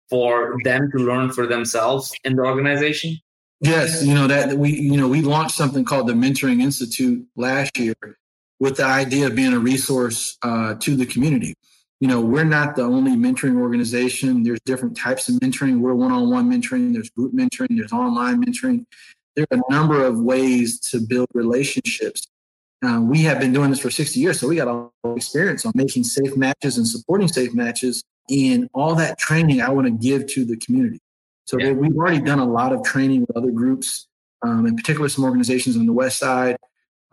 for 0.09 0.57
them 0.63 0.89
to 0.91 0.97
learn 0.99 1.32
for 1.32 1.47
themselves 1.47 2.13
in 2.24 2.36
the 2.36 2.43
organization 2.43 3.18
Yes, 3.61 4.03
you 4.03 4.13
know 4.13 4.28
that 4.28 4.57
we 4.57 4.72
you 4.72 4.97
know 4.97 5.07
we 5.07 5.22
launched 5.22 5.55
something 5.55 5.86
called 5.86 6.07
the 6.07 6.13
Mentoring 6.13 6.61
Institute 6.61 7.26
last 7.36 7.78
year 7.78 7.95
with 8.59 8.78
the 8.78 8.86
idea 8.86 9.28
of 9.28 9.36
being 9.36 9.53
a 9.53 9.59
resource 9.59 10.38
uh, 10.41 10.76
to 10.76 10.95
the 10.95 11.05
community. 11.05 11.53
You 12.01 12.09
know, 12.09 12.20
we're 12.20 12.43
not 12.43 12.76
the 12.76 12.84
only 12.84 13.11
mentoring 13.11 13.57
organization. 13.59 14.43
There's 14.43 14.59
different 14.66 14.97
types 14.97 15.30
of 15.30 15.36
mentoring. 15.36 15.80
We're 15.80 15.95
one-on-one 15.95 16.51
mentoring. 16.51 16.93
There's 16.93 17.09
group 17.09 17.34
mentoring. 17.34 17.78
There's 17.78 17.93
online 17.93 18.43
mentoring. 18.43 18.86
There 19.36 19.45
are 19.49 19.57
a 19.57 19.74
number 19.74 20.03
of 20.03 20.20
ways 20.20 20.80
to 20.91 20.99
build 20.99 21.28
relationships. 21.34 22.28
Uh, 22.84 23.01
we 23.01 23.21
have 23.23 23.39
been 23.39 23.53
doing 23.53 23.69
this 23.69 23.80
for 23.80 23.89
60 23.89 24.19
years, 24.19 24.39
so 24.39 24.47
we 24.47 24.57
got 24.57 24.67
a 24.67 24.73
lot 24.73 24.91
of 25.03 25.17
experience 25.17 25.65
on 25.65 25.71
making 25.76 26.03
safe 26.03 26.36
matches 26.36 26.78
and 26.78 26.88
supporting 26.88 27.28
safe 27.28 27.53
matches. 27.53 28.03
And 28.30 28.69
all 28.73 28.95
that 28.95 29.19
training 29.19 29.61
I 29.61 29.69
want 29.69 29.86
to 29.88 29.91
give 29.91 30.28
to 30.28 30.45
the 30.45 30.57
community. 30.57 30.99
So 31.45 31.57
yeah. 31.59 31.71
we've 31.71 31.95
already 31.95 32.21
done 32.21 32.39
a 32.39 32.45
lot 32.45 32.73
of 32.73 32.84
training 32.84 33.21
with 33.21 33.38
other 33.38 33.51
groups, 33.51 34.07
um, 34.41 34.65
in 34.65 34.76
particular 34.76 35.07
some 35.09 35.23
organizations 35.23 35.78
on 35.78 35.86
the 35.86 35.93
west 35.93 36.17
side. 36.17 36.57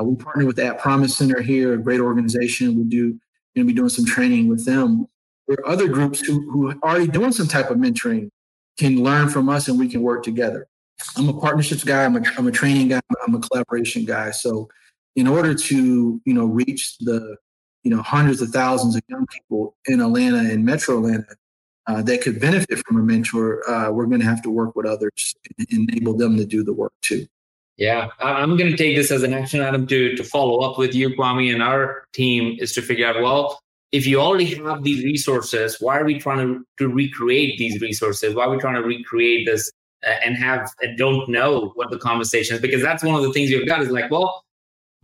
Uh, 0.01 0.05
we 0.05 0.17
partner 0.17 0.47
with 0.47 0.57
that 0.57 0.79
Promise 0.79 1.17
Center 1.17 1.43
here, 1.43 1.75
a 1.75 1.79
great 1.79 2.01
organization. 2.01 2.77
We 2.77 2.85
do 2.85 3.19
going 3.55 3.67
to 3.67 3.73
be 3.73 3.75
doing 3.75 3.91
some 3.91 4.07
training 4.07 4.49
with 4.49 4.65
them. 4.65 5.07
There 5.47 5.59
are 5.61 5.69
other 5.69 5.89
groups 5.89 6.21
who 6.21 6.51
who 6.51 6.71
are 6.71 6.77
already 6.83 7.09
doing 7.09 7.33
some 7.33 7.49
type 7.49 7.71
of 7.71 7.77
mentoring 7.77 8.31
can 8.79 9.03
learn 9.03 9.29
from 9.29 9.49
us 9.49 9.69
and 9.69 9.79
we 9.79 9.89
can 9.89 10.03
work 10.03 10.23
together. 10.23 10.67
I'm 11.17 11.29
a 11.29 11.39
partnerships 11.39 11.85
guy. 11.85 12.05
I'm 12.05 12.17
a, 12.17 12.23
I'm 12.39 12.47
a 12.47 12.53
training 12.53 12.89
guy. 12.89 13.01
I'm 13.27 13.35
a 13.35 13.41
collaboration 13.41 14.05
guy. 14.05 14.31
So 14.31 14.69
in 15.17 15.27
order 15.27 15.55
to 15.55 16.21
you 16.25 16.35
know 16.35 16.45
reach 16.45 16.99
the 16.99 17.37
you 17.83 17.91
know 17.91 18.03
hundreds 18.03 18.41
of 18.41 18.51
thousands 18.51 18.97
of 18.97 19.03
young 19.09 19.27
people 19.27 19.77
in 19.87 20.01
Atlanta 20.01 20.39
and 20.39 20.65
Metro 20.65 20.99
Atlanta 20.99 21.37
uh, 21.87 22.03
that 22.03 22.23
could 22.23 22.41
benefit 22.41 22.79
from 22.87 22.99
a 22.99 23.03
mentor, 23.03 23.69
uh, 23.69 23.91
we're 23.91 24.07
going 24.07 24.21
to 24.21 24.27
have 24.27 24.43
to 24.43 24.51
work 24.51 24.77
with 24.77 24.87
others 24.87 25.35
and 25.59 25.67
enable 25.71 26.17
them 26.17 26.37
to 26.37 26.45
do 26.45 26.63
the 26.63 26.73
work 26.73 26.93
too. 27.03 27.27
Yeah, 27.77 28.09
I'm 28.21 28.57
going 28.57 28.71
to 28.71 28.77
take 28.77 28.97
this 28.97 29.11
as 29.11 29.23
an 29.23 29.33
action 29.33 29.61
item 29.61 29.87
to 29.89 30.15
to 30.15 30.25
follow 30.25 30.61
up 30.61 30.79
with 30.79 30.95
you, 30.95 31.11
Kwame, 31.11 31.53
and 31.53 31.63
our 31.63 32.07
team 32.13 32.57
is 32.61 32.73
to 32.75 32.83
figure 32.83 33.07
out 33.07 33.21
well, 33.23 33.61
if 33.93 34.07
you 34.07 34.21
already 34.21 34.55
have 34.55 34.83
these 34.83 35.05
resources, 35.05 35.77
why 35.81 35.99
are 35.99 36.05
we 36.05 36.19
trying 36.19 36.39
to, 36.39 36.67
to 36.79 36.89
recreate 36.89 37.59
these 37.59 37.81
resources? 37.81 38.35
Why 38.35 38.45
are 38.45 38.51
we 38.51 38.59
trying 38.59 38.75
to 38.75 38.83
recreate 38.83 39.47
this 39.47 39.71
uh, 40.07 40.11
and 40.25 40.37
have 40.37 40.71
and 40.81 40.97
don't 40.97 41.29
know 41.29 41.73
what 41.75 41.91
the 41.91 41.99
conversation 41.99 42.57
is? 42.57 42.63
Because 42.63 42.83
that's 42.83 43.03
one 43.03 43.15
of 43.15 43.23
the 43.23 43.33
things 43.33 43.51
you've 43.51 43.69
got 43.69 43.83
is 43.83 43.91
like, 43.91 44.11
well, 44.11 44.45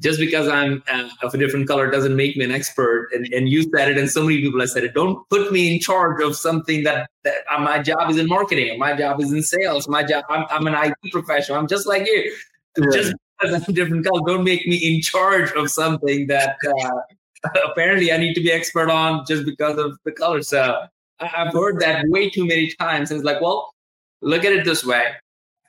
just 0.01 0.21
because 0.21 0.47
I'm 0.47 0.83
uh, 0.91 1.09
of 1.23 1.35
a 1.35 1.39
different 1.39 1.67
color 1.67 1.91
doesn't 1.91 2.15
make 2.15 2.37
me 2.37 2.45
an 2.45 2.53
expert. 2.53 3.09
And, 3.13 3.27
and 3.33 3.49
you 3.49 3.63
said 3.75 3.91
it, 3.91 3.99
and 3.99 4.09
so 4.09 4.23
many 4.23 4.41
people 4.41 4.61
have 4.61 4.71
said 4.71 4.85
it. 4.85 4.95
Don't 4.95 5.29
put 5.29 5.51
me 5.53 5.75
in 5.75 5.81
charge 5.81 6.23
of 6.23 6.37
something 6.37 6.85
that, 6.85 7.11
that 7.25 7.39
uh, 7.51 7.59
my 7.61 7.81
job 7.81 8.11
is 8.11 8.17
in 8.17 8.29
marketing, 8.29 8.79
my 8.79 8.97
job 8.97 9.21
is 9.21 9.33
in 9.33 9.43
sales, 9.43 9.89
my 9.89 10.05
job, 10.05 10.25
I'm, 10.29 10.47
I'm 10.51 10.67
an 10.67 10.75
IT 10.75 11.13
professional. 11.13 11.59
I'm 11.59 11.67
just 11.67 11.87
like 11.87 12.07
you. 12.07 12.35
Yeah. 12.77 12.87
Just 12.93 13.15
because 13.41 13.55
I'm 13.55 13.63
a 13.69 13.73
different 13.73 14.07
color, 14.07 14.21
don't 14.25 14.45
make 14.45 14.67
me 14.67 14.77
in 14.77 15.03
charge 15.03 15.51
of 15.53 15.71
something 15.71 16.29
that 16.29 16.57
uh, 16.67 17.51
apparently 17.71 18.13
I 18.13 18.19
need 18.19 18.35
to 18.35 18.41
be 18.41 18.53
expert 18.53 18.91
on 18.91 19.25
just 19.27 19.45
because 19.45 19.79
of 19.79 19.99
the 20.05 20.13
color. 20.13 20.43
So 20.43 20.87
I've 21.19 21.53
heard 21.53 21.81
that 21.81 22.05
way 22.09 22.31
too 22.31 22.47
many 22.47 22.73
times. 22.79 23.11
And 23.11 23.19
it's 23.19 23.25
like, 23.25 23.41
well, 23.41 23.75
look 24.21 24.45
at 24.45 24.53
it 24.53 24.65
this 24.65 24.85
way 24.85 25.15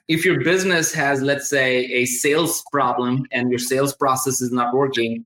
if 0.09 0.25
your 0.25 0.43
business 0.43 0.91
has, 0.91 1.21
let's 1.21 1.47
say, 1.47 1.85
a 1.85 2.05
sales 2.05 2.63
problem 2.71 3.25
and 3.31 3.51
your 3.51 3.59
sales 3.59 3.95
process 3.95 4.41
is 4.41 4.51
not 4.51 4.73
working, 4.73 5.23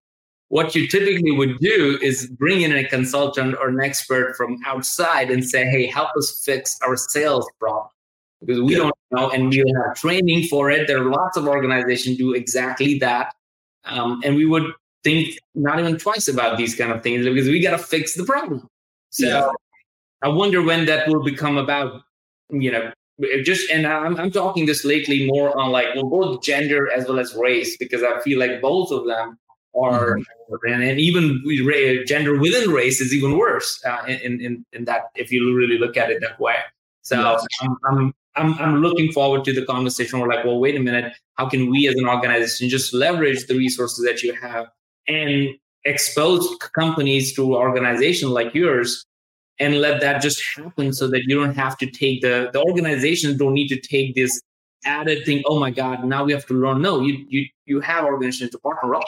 what 0.50 0.76
you 0.76 0.88
typically 0.88 1.32
would 1.32 1.58
do 1.60 1.98
is 2.02 2.28
bring 2.28 2.62
in 2.62 2.76
a 2.76 2.84
consultant 2.88 3.56
or 3.60 3.70
an 3.70 3.80
expert 3.82 4.36
from 4.36 4.60
outside 4.66 5.32
and 5.32 5.44
say, 5.44 5.66
hey, 5.66 5.88
help 5.88 6.10
us 6.18 6.44
fix 6.46 6.78
our 6.86 6.98
sales 6.98 7.50
problem. 7.60 7.88
Because 8.42 8.62
we 8.62 8.74
yeah. 8.74 8.80
don't 8.80 8.96
know 9.12 9.30
and 9.30 9.50
we 9.50 9.60
have 9.60 9.96
training 9.96 10.48
for 10.50 10.70
it. 10.70 10.86
There 10.86 11.02
are 11.02 11.10
lots 11.10 11.38
of 11.38 11.48
organizations 11.48 12.18
do 12.18 12.34
exactly 12.34 13.00
that. 13.00 13.34
Um, 13.86 14.22
and 14.26 14.36
we 14.36 14.46
would 14.46 14.70
think 15.06 15.40
not 15.56 15.80
even 15.80 15.98
twice 15.98 16.28
about 16.28 16.58
these 16.58 16.76
kind 16.76 16.92
of 16.92 17.02
things 17.02 17.26
because 17.26 17.48
we 17.48 17.62
got 17.62 17.72
to 17.72 17.78
fix 17.78 18.16
the 18.16 18.26
problem. 18.26 18.68
So 19.12 19.28
yeah. 19.28 19.50
I 20.22 20.28
wonder 20.28 20.62
when 20.62 20.86
that 20.88 21.08
will 21.08 21.24
become 21.24 21.58
about, 21.58 22.02
you 22.50 22.70
know, 22.70 22.92
just 23.44 23.70
and 23.70 23.86
I'm, 23.86 24.18
I'm 24.18 24.32
talking 24.32 24.66
this 24.66 24.84
lately 24.84 25.28
more 25.28 25.58
on 25.58 25.72
like 25.72 25.94
well 25.96 26.10
both 26.10 26.44
gender 26.44 26.92
as 26.92 27.08
well 27.08 27.20
as 27.20 27.36
race 27.36 27.78
because 27.78 28.02
i 28.02 28.20
feel 28.22 28.40
like 28.40 28.60
both 28.62 28.92
of 28.92 29.06
them 29.06 29.38
are 29.76 30.18
mm-hmm. 30.18 30.74
and, 30.74 30.84
and 30.84 31.00
even 31.00 31.44
gender 32.08 32.40
within 32.40 32.72
race 32.72 33.02
is 33.02 33.14
even 33.14 33.38
worse 33.38 33.82
uh, 33.86 34.04
in, 34.08 34.42
in 34.42 34.66
in 34.74 34.86
that 34.86 35.04
if 35.16 35.32
you 35.32 35.56
really 35.56 35.78
look 35.78 35.96
at 35.96 36.10
it 36.10 36.22
that 36.22 36.40
way 36.40 36.56
so 37.02 37.20
yes. 37.20 37.46
I'm, 37.62 37.78
I'm 37.86 38.14
i'm 38.36 38.54
i'm 38.60 38.76
looking 38.82 39.12
forward 39.12 39.46
to 39.46 39.54
the 39.54 39.66
conversation 39.66 40.20
we're 40.20 40.28
like 40.28 40.44
well 40.44 40.60
wait 40.60 40.76
a 40.76 40.80
minute 40.80 41.14
how 41.36 41.48
can 41.48 41.70
we 41.70 41.88
as 41.88 41.96
an 41.96 42.08
organization 42.08 42.68
just 42.68 42.94
leverage 42.94 43.46
the 43.46 43.56
resources 43.56 44.04
that 44.06 44.24
you 44.24 44.34
have 44.34 44.70
and 45.08 45.50
expose 45.86 46.48
companies 46.74 47.34
to 47.36 47.56
organizations 47.56 48.32
like 48.32 48.56
yours 48.56 49.06
and 49.60 49.80
let 49.80 50.02
that 50.02 50.22
just 50.22 50.42
happen 50.56 50.94
so 50.94 51.08
that 51.08 51.24
you 51.24 51.36
don't 51.40 51.56
have 51.56 51.78
to 51.78 51.90
take 51.90 52.22
the 52.22 52.50
the 52.54 52.62
organizations 52.62 53.38
don't 53.38 53.54
need 53.54 53.68
to 53.68 53.80
take 53.80 54.16
this 54.16 54.42
added 54.86 55.26
thing 55.26 55.42
oh 55.46 55.60
my 55.60 55.72
god 55.72 56.04
now 56.04 56.24
we 56.24 56.32
have 56.32 56.46
to 56.46 56.54
learn. 56.54 56.82
No 56.82 57.02
you 57.02 57.26
you 57.30 57.46
you 57.66 57.80
have 57.80 58.06
organizations 58.06 58.52
to 58.52 58.60
partner 58.60 58.96
up 58.96 59.06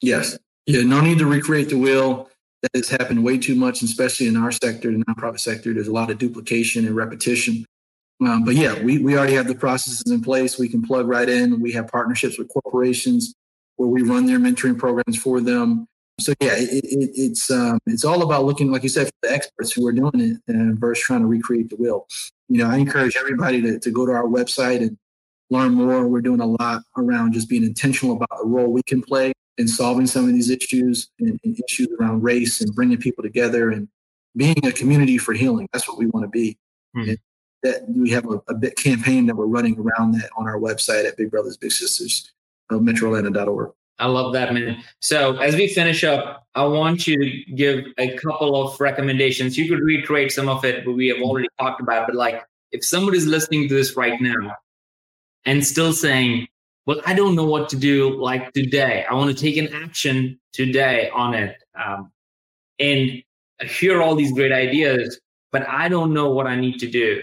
yes. 0.00 0.38
Yeah 0.66 0.82
no 0.82 1.00
need 1.00 1.18
to 1.18 1.26
recreate 1.26 1.68
the 1.68 1.78
wheel. 1.78 2.28
That 2.62 2.70
has 2.74 2.88
happened 2.88 3.22
way 3.22 3.38
too 3.38 3.54
much 3.54 3.82
especially 3.82 4.26
in 4.26 4.36
our 4.36 4.50
sector 4.50 4.90
the 4.90 5.04
nonprofit 5.04 5.40
sector 5.40 5.72
there's 5.74 5.88
a 5.88 5.92
lot 5.92 6.10
of 6.10 6.18
duplication 6.18 6.86
and 6.86 6.96
repetition. 6.96 7.64
Um, 8.26 8.44
but 8.44 8.54
yeah 8.54 8.82
we, 8.82 8.98
we 8.98 9.16
already 9.16 9.34
have 9.34 9.46
the 9.46 9.54
processes 9.54 10.10
in 10.10 10.22
place. 10.22 10.58
We 10.58 10.68
can 10.68 10.82
plug 10.82 11.06
right 11.06 11.28
in. 11.28 11.60
We 11.60 11.72
have 11.72 11.88
partnerships 11.88 12.38
with 12.38 12.48
corporations 12.48 13.34
where 13.76 13.88
we 13.88 14.02
run 14.02 14.24
their 14.24 14.38
mentoring 14.38 14.78
programs 14.78 15.18
for 15.18 15.40
them 15.40 15.86
so 16.18 16.32
yeah, 16.40 16.54
it, 16.56 16.84
it, 16.84 17.10
it's 17.14 17.50
um, 17.50 17.78
it's 17.86 18.04
all 18.04 18.22
about 18.22 18.44
looking, 18.44 18.72
like 18.72 18.82
you 18.82 18.88
said, 18.88 19.06
for 19.06 19.12
the 19.22 19.32
experts 19.32 19.72
who 19.72 19.86
are 19.86 19.92
doing 19.92 20.20
it 20.20 20.38
and 20.48 20.78
versus 20.78 21.04
trying 21.04 21.20
to 21.20 21.26
recreate 21.26 21.68
the 21.68 21.76
wheel. 21.76 22.06
You 22.48 22.58
know, 22.58 22.70
I 22.70 22.76
encourage 22.76 23.16
everybody 23.16 23.60
to, 23.62 23.78
to 23.78 23.90
go 23.90 24.06
to 24.06 24.12
our 24.12 24.24
website 24.24 24.80
and 24.80 24.96
learn 25.50 25.74
more. 25.74 26.08
We're 26.08 26.22
doing 26.22 26.40
a 26.40 26.46
lot 26.46 26.82
around 26.96 27.32
just 27.32 27.48
being 27.48 27.64
intentional 27.64 28.16
about 28.16 28.38
the 28.40 28.46
role 28.46 28.72
we 28.72 28.82
can 28.82 29.02
play 29.02 29.32
in 29.58 29.68
solving 29.68 30.06
some 30.06 30.26
of 30.26 30.32
these 30.32 30.50
issues 30.50 31.08
and, 31.18 31.38
and 31.44 31.60
issues 31.68 31.88
around 32.00 32.22
race 32.22 32.60
and 32.60 32.74
bringing 32.74 32.98
people 32.98 33.22
together 33.22 33.70
and 33.70 33.88
being 34.36 34.64
a 34.64 34.72
community 34.72 35.18
for 35.18 35.34
healing. 35.34 35.68
That's 35.72 35.88
what 35.88 35.98
we 35.98 36.06
want 36.06 36.24
to 36.24 36.30
be. 36.30 36.56
Mm. 36.96 37.18
that 37.62 37.86
we 37.88 38.08
have 38.10 38.24
a, 38.24 38.40
a 38.48 38.54
bit 38.54 38.74
campaign 38.76 39.26
that 39.26 39.36
we're 39.36 39.44
running 39.44 39.78
around 39.78 40.12
that 40.12 40.30
on 40.38 40.46
our 40.46 40.58
website 40.58 41.06
at 41.06 41.18
Big 41.18 41.30
Brothers 41.30 41.58
Big 41.58 41.72
Sisters 41.72 42.32
of 42.70 42.80
MetroAtlanta.org. 42.80 43.72
I 43.98 44.06
love 44.06 44.32
that, 44.34 44.52
man. 44.52 44.82
So 45.00 45.38
as 45.38 45.54
we 45.54 45.68
finish 45.68 46.04
up, 46.04 46.46
I 46.54 46.64
want 46.64 47.06
you 47.06 47.18
to 47.18 47.52
give 47.54 47.84
a 47.98 48.16
couple 48.18 48.60
of 48.60 48.78
recommendations. 48.78 49.56
You 49.56 49.68
could 49.68 49.82
reiterate 49.82 50.32
some 50.32 50.48
of 50.48 50.64
it, 50.64 50.84
but 50.84 50.92
we 50.92 51.08
have 51.08 51.22
already 51.22 51.48
talked 51.58 51.80
about. 51.80 52.06
But 52.06 52.16
like, 52.16 52.44
if 52.72 52.84
somebody's 52.84 53.26
listening 53.26 53.68
to 53.68 53.74
this 53.74 53.96
right 53.96 54.20
now 54.20 54.54
and 55.46 55.66
still 55.66 55.92
saying, 55.92 56.48
"Well, 56.84 57.00
I 57.06 57.14
don't 57.14 57.34
know 57.34 57.44
what 57.46 57.70
to 57.70 57.76
do," 57.76 58.20
like 58.20 58.52
today, 58.52 59.06
I 59.08 59.14
want 59.14 59.34
to 59.36 59.42
take 59.42 59.56
an 59.56 59.72
action 59.72 60.38
today 60.52 61.08
on 61.14 61.34
it, 61.34 61.56
um, 61.74 62.12
and 62.78 63.22
hear 63.62 64.02
all 64.02 64.14
these 64.14 64.32
great 64.32 64.52
ideas, 64.52 65.18
but 65.52 65.66
I 65.68 65.88
don't 65.88 66.12
know 66.12 66.30
what 66.30 66.46
I 66.46 66.56
need 66.56 66.78
to 66.80 66.86
do. 66.90 67.22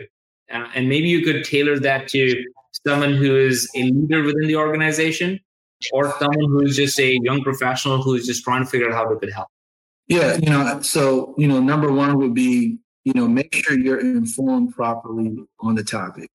Uh, 0.52 0.68
and 0.76 0.90
maybe 0.90 1.08
you 1.08 1.22
could 1.24 1.44
tailor 1.44 1.80
that 1.80 2.08
to 2.10 2.44
someone 2.88 3.14
who 3.14 3.36
is 3.38 3.70
a 3.76 3.84
leader 3.84 4.24
within 4.24 4.48
the 4.48 4.56
organization 4.56 5.40
or 5.92 6.14
someone 6.20 6.50
who's 6.50 6.76
just 6.76 7.00
a 7.00 7.18
young 7.22 7.42
professional 7.42 8.02
who's 8.02 8.26
just 8.26 8.44
trying 8.44 8.64
to 8.64 8.70
figure 8.70 8.90
out 8.90 8.94
how 8.94 9.12
they 9.12 9.20
could 9.20 9.34
help? 9.34 9.48
Yeah, 10.08 10.38
you 10.38 10.50
know, 10.50 10.82
so, 10.82 11.34
you 11.38 11.48
know, 11.48 11.60
number 11.60 11.92
one 11.92 12.18
would 12.18 12.34
be, 12.34 12.78
you 13.06 13.14
know, 13.14 13.28
make 13.28 13.54
sure 13.54 13.78
you're 13.78 14.00
informed 14.00 14.74
properly 14.74 15.38
on 15.60 15.76
the 15.76 15.84
topic 15.84 16.30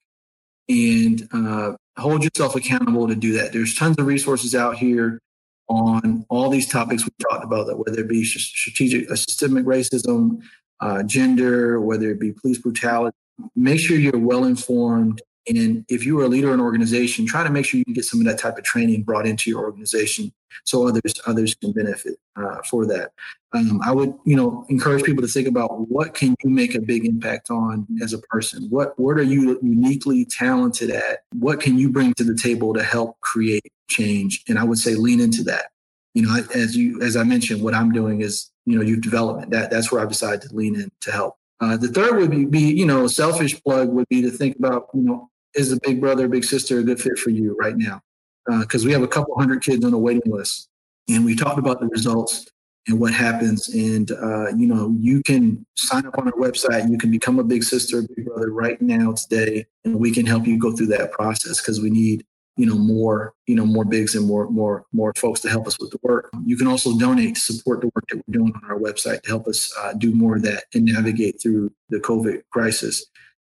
and 0.68 1.28
uh, 1.32 1.72
hold 1.96 2.24
yourself 2.24 2.54
accountable 2.56 3.08
to 3.08 3.14
do 3.14 3.32
that. 3.32 3.52
There's 3.52 3.74
tons 3.74 3.96
of 3.98 4.06
resources 4.06 4.54
out 4.54 4.76
here 4.76 5.20
on 5.68 6.24
all 6.30 6.48
these 6.48 6.66
topics 6.66 7.04
we 7.04 7.10
talked 7.30 7.44
about, 7.44 7.66
that 7.66 7.76
whether 7.76 8.00
it 8.00 8.08
be 8.08 8.24
strategic, 8.24 9.10
uh, 9.10 9.16
systemic 9.16 9.64
racism, 9.64 10.40
uh, 10.80 11.02
gender, 11.02 11.80
whether 11.80 12.10
it 12.10 12.20
be 12.20 12.32
police 12.32 12.58
brutality. 12.58 13.16
Make 13.54 13.80
sure 13.80 13.96
you're 13.96 14.18
well 14.18 14.44
informed 14.44 15.22
and 15.56 15.84
if 15.88 16.04
you 16.04 16.18
are 16.20 16.24
a 16.24 16.28
leader 16.28 16.48
in 16.48 16.54
an 16.54 16.60
organization, 16.60 17.26
try 17.26 17.42
to 17.42 17.50
make 17.50 17.64
sure 17.64 17.78
you 17.78 17.84
can 17.84 17.94
get 17.94 18.04
some 18.04 18.20
of 18.20 18.26
that 18.26 18.38
type 18.38 18.58
of 18.58 18.64
training 18.64 19.02
brought 19.02 19.26
into 19.26 19.48
your 19.50 19.60
organization 19.60 20.32
so 20.64 20.86
others 20.86 21.14
others 21.26 21.54
can 21.54 21.72
benefit 21.72 22.18
uh, 22.36 22.58
for 22.68 22.86
that. 22.86 23.12
Um, 23.54 23.80
I 23.82 23.92
would, 23.92 24.12
you 24.24 24.36
know, 24.36 24.66
encourage 24.68 25.04
people 25.04 25.22
to 25.22 25.28
think 25.28 25.48
about 25.48 25.88
what 25.88 26.14
can 26.14 26.34
you 26.44 26.50
make 26.50 26.74
a 26.74 26.80
big 26.80 27.06
impact 27.06 27.50
on 27.50 27.86
as 28.02 28.12
a 28.12 28.18
person. 28.18 28.66
What 28.68 28.98
what 28.98 29.16
are 29.16 29.22
you 29.22 29.58
uniquely 29.62 30.24
talented 30.26 30.90
at? 30.90 31.20
What 31.32 31.60
can 31.60 31.78
you 31.78 31.90
bring 31.90 32.12
to 32.14 32.24
the 32.24 32.36
table 32.36 32.74
to 32.74 32.82
help 32.82 33.18
create 33.20 33.72
change? 33.88 34.44
And 34.48 34.58
I 34.58 34.64
would 34.64 34.78
say 34.78 34.94
lean 34.94 35.20
into 35.20 35.42
that. 35.44 35.66
You 36.14 36.22
know, 36.22 36.42
as 36.54 36.76
you 36.76 37.00
as 37.00 37.16
I 37.16 37.22
mentioned, 37.22 37.62
what 37.62 37.74
I'm 37.74 37.92
doing 37.92 38.20
is 38.20 38.50
you 38.66 38.76
know 38.76 38.82
youth 38.82 39.00
development. 39.00 39.50
That 39.50 39.70
that's 39.70 39.90
where 39.90 40.00
I've 40.00 40.08
decided 40.08 40.42
to 40.42 40.54
lean 40.54 40.74
in 40.74 40.90
to 41.02 41.12
help. 41.12 41.38
Uh, 41.60 41.76
the 41.76 41.88
third 41.88 42.16
would 42.16 42.30
be, 42.30 42.44
be, 42.44 42.60
you 42.60 42.86
know, 42.86 43.06
selfish 43.06 43.60
plug 43.62 43.88
would 43.88 44.08
be 44.08 44.22
to 44.22 44.30
think 44.30 44.56
about, 44.56 44.88
you 44.94 45.02
know, 45.02 45.28
is 45.54 45.72
a 45.72 45.78
big 45.82 46.00
brother, 46.00 46.28
big 46.28 46.44
sister 46.44 46.78
a 46.78 46.82
good 46.82 47.00
fit 47.00 47.18
for 47.18 47.30
you 47.30 47.56
right 47.58 47.76
now? 47.76 48.00
Because 48.46 48.84
uh, 48.84 48.86
we 48.86 48.92
have 48.92 49.02
a 49.02 49.08
couple 49.08 49.38
hundred 49.38 49.62
kids 49.62 49.84
on 49.84 49.92
a 49.92 49.98
waiting 49.98 50.32
list, 50.32 50.68
and 51.08 51.24
we 51.24 51.34
talked 51.34 51.58
about 51.58 51.80
the 51.80 51.86
results 51.86 52.46
and 52.86 52.98
what 52.98 53.12
happens. 53.12 53.68
And 53.68 54.10
uh, 54.10 54.48
you 54.56 54.66
know, 54.66 54.94
you 54.98 55.22
can 55.22 55.64
sign 55.76 56.06
up 56.06 56.18
on 56.18 56.26
our 56.26 56.32
website. 56.32 56.90
You 56.90 56.98
can 56.98 57.10
become 57.10 57.38
a 57.38 57.44
big 57.44 57.62
sister, 57.62 58.02
big 58.02 58.26
brother 58.26 58.52
right 58.52 58.80
now 58.80 59.12
today, 59.12 59.66
and 59.84 59.98
we 59.98 60.10
can 60.10 60.26
help 60.26 60.46
you 60.46 60.58
go 60.58 60.72
through 60.72 60.86
that 60.88 61.12
process 61.12 61.60
because 61.60 61.80
we 61.80 61.90
need 61.90 62.24
you 62.58 62.66
know 62.66 62.74
more 62.74 63.32
you 63.46 63.54
know 63.54 63.64
more 63.64 63.84
bigs 63.84 64.14
and 64.16 64.26
more 64.26 64.50
more 64.50 64.84
more 64.92 65.12
folks 65.16 65.40
to 65.40 65.48
help 65.48 65.66
us 65.66 65.78
with 65.78 65.90
the 65.90 65.98
work 66.02 66.28
you 66.44 66.56
can 66.56 66.66
also 66.66 66.98
donate 66.98 67.36
to 67.36 67.40
support 67.40 67.80
the 67.80 67.86
work 67.94 68.04
that 68.10 68.16
we're 68.16 68.32
doing 68.32 68.52
on 68.52 68.70
our 68.70 68.78
website 68.78 69.22
to 69.22 69.28
help 69.28 69.46
us 69.46 69.72
uh, 69.78 69.92
do 69.94 70.12
more 70.12 70.36
of 70.36 70.42
that 70.42 70.64
and 70.74 70.84
navigate 70.84 71.40
through 71.40 71.72
the 71.88 71.98
covid 71.98 72.42
crisis 72.50 73.06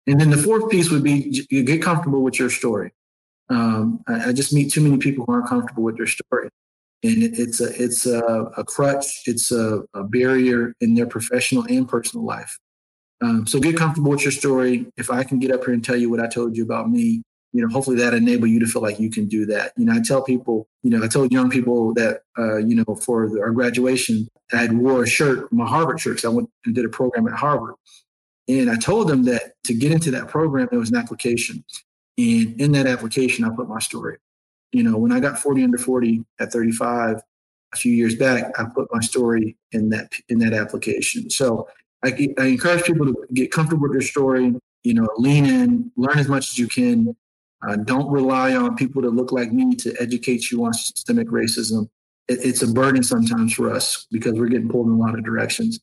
and 0.07 0.20
then 0.20 0.30
the 0.30 0.36
fourth 0.36 0.70
piece 0.70 0.90
would 0.90 1.02
be 1.02 1.44
you 1.50 1.62
get 1.62 1.82
comfortable 1.82 2.22
with 2.22 2.38
your 2.38 2.50
story. 2.50 2.92
Um, 3.48 4.02
I, 4.09 4.30
I, 4.30 4.32
just 4.32 4.52
meet 4.52 4.72
too 4.72 4.80
many 4.80 4.98
people 4.98 5.24
who 5.24 5.32
aren't 5.32 5.46
comfortable 5.46 5.84
with 5.84 5.96
their 5.96 6.07
story, 6.07 6.48
and 7.04 7.22
it, 7.22 7.38
it's 7.38 7.61
a 7.61 7.82
it's 7.82 8.04
a, 8.04 8.20
a 8.57 8.64
crutch, 8.64 9.22
it's 9.26 9.52
a, 9.52 9.82
a, 9.94 10.02
barrier 10.02 10.74
in 10.80 10.94
their 10.94 11.07
professional 11.07 11.64
and 11.64 11.88
personal 11.88 12.26
life. 12.26 12.59
Um, 13.22 13.46
so 13.46 13.61
get 13.61 13.76
comfortable 13.76 14.11
with 14.11 14.22
your 14.22 14.32
story. 14.32 14.86
If 14.96 15.11
I 15.11 15.22
can 15.22 15.38
get 15.38 15.52
up 15.52 15.64
here 15.64 15.74
and 15.74 15.84
tell 15.84 15.96
you 15.96 16.11
what 16.11 16.20
I 16.20 16.26
told 16.26 16.57
you 16.57 16.64
about 16.64 16.90
me, 16.90 17.22
you 17.52 17.62
know, 17.62 17.72
hopefully 17.72 17.96
that 17.96 18.12
enable 18.14 18.46
you 18.46 18.61
to 18.61 18.66
feel 18.66 18.82
like 18.82 19.00
you 19.00 19.11
can 19.11 19.26
do 19.26 19.46
that. 19.46 19.72
You 19.76 19.86
know, 19.86 19.94
I 19.94 20.00
tell 20.00 20.22
people, 20.22 20.68
you 20.82 20.90
know, 20.90 21.02
I 21.02 21.09
told 21.09 21.32
young 21.32 21.48
people 21.48 21.94
that, 21.94 22.22
uh, 22.36 22.59
you 22.59 22.74
know, 22.74 22.94
for 22.96 23.30
the, 23.30 23.40
our 23.40 23.50
graduation, 23.52 24.28
I 24.52 24.57
had 24.57 24.76
wore 24.76 25.04
a 25.04 25.07
shirt, 25.07 25.50
my 25.52 25.66
Harvard 25.66 26.00
shirt, 26.00 26.16
because 26.16 26.24
I 26.26 26.34
went 26.34 26.50
and 26.64 26.74
did 26.74 26.84
a 26.84 26.88
program 26.88 27.26
at 27.28 27.34
Harvard. 27.34 27.76
And 28.49 28.70
I 28.70 28.76
told 28.76 29.09
them 29.09 29.24
that 29.24 29.55
to 29.64 29.74
get 29.74 29.92
into 29.92 30.11
that 30.12 30.28
program, 30.28 30.68
there 30.70 30.78
was 30.78 30.90
an 30.90 30.97
application. 30.97 31.64
And 32.18 32.61
in 32.61 32.72
that 32.72 32.86
application, 32.86 33.44
I 33.44 33.51
put 33.51 33.68
my 33.68 33.80
story. 33.80 34.18
You 34.72 34.82
know, 34.82 34.97
when 34.97 35.12
I 35.12 35.20
got 35.20 35.38
40 35.38 35.64
under 35.64 35.78
40 35.78 36.24
at 36.40 36.53
35 36.53 37.20
a 37.72 37.76
few 37.76 37.92
years 37.92 38.14
back, 38.14 38.53
I 38.59 38.64
put 38.64 38.88
my 38.92 39.01
story 39.01 39.57
in 39.72 39.90
that 39.90 40.12
in 40.28 40.38
that 40.40 40.53
application. 40.53 41.30
So 41.30 41.68
I, 42.05 42.34
I 42.38 42.47
encourage 42.47 42.84
people 42.84 43.07
to 43.07 43.26
get 43.34 43.51
comfortable 43.51 43.82
with 43.82 43.92
their 43.92 44.07
story. 44.07 44.55
You 44.84 44.94
know, 44.94 45.09
lean 45.16 45.47
in, 45.47 45.90
learn 45.97 46.18
as 46.18 46.28
much 46.28 46.51
as 46.51 46.59
you 46.59 46.68
can. 46.68 47.16
Uh, 47.66 47.76
don't 47.76 48.09
rely 48.11 48.55
on 48.55 48.76
people 48.76 49.03
to 49.03 49.09
look 49.09 49.32
like 49.32 49.53
me 49.53 49.74
to 49.74 49.94
educate 50.01 50.51
you 50.51 50.64
on 50.64 50.72
systemic 50.72 51.28
racism. 51.28 51.88
It, 52.28 52.38
it's 52.42 52.62
a 52.62 52.72
burden 52.72 53.03
sometimes 53.03 53.55
for 53.55 53.72
us 53.72 54.07
because 54.11 54.34
we're 54.34 54.49
getting 54.49 54.68
pulled 54.68 54.86
in 54.86 54.92
a 54.92 54.97
lot 54.97 55.18
of 55.18 55.24
directions. 55.24 55.80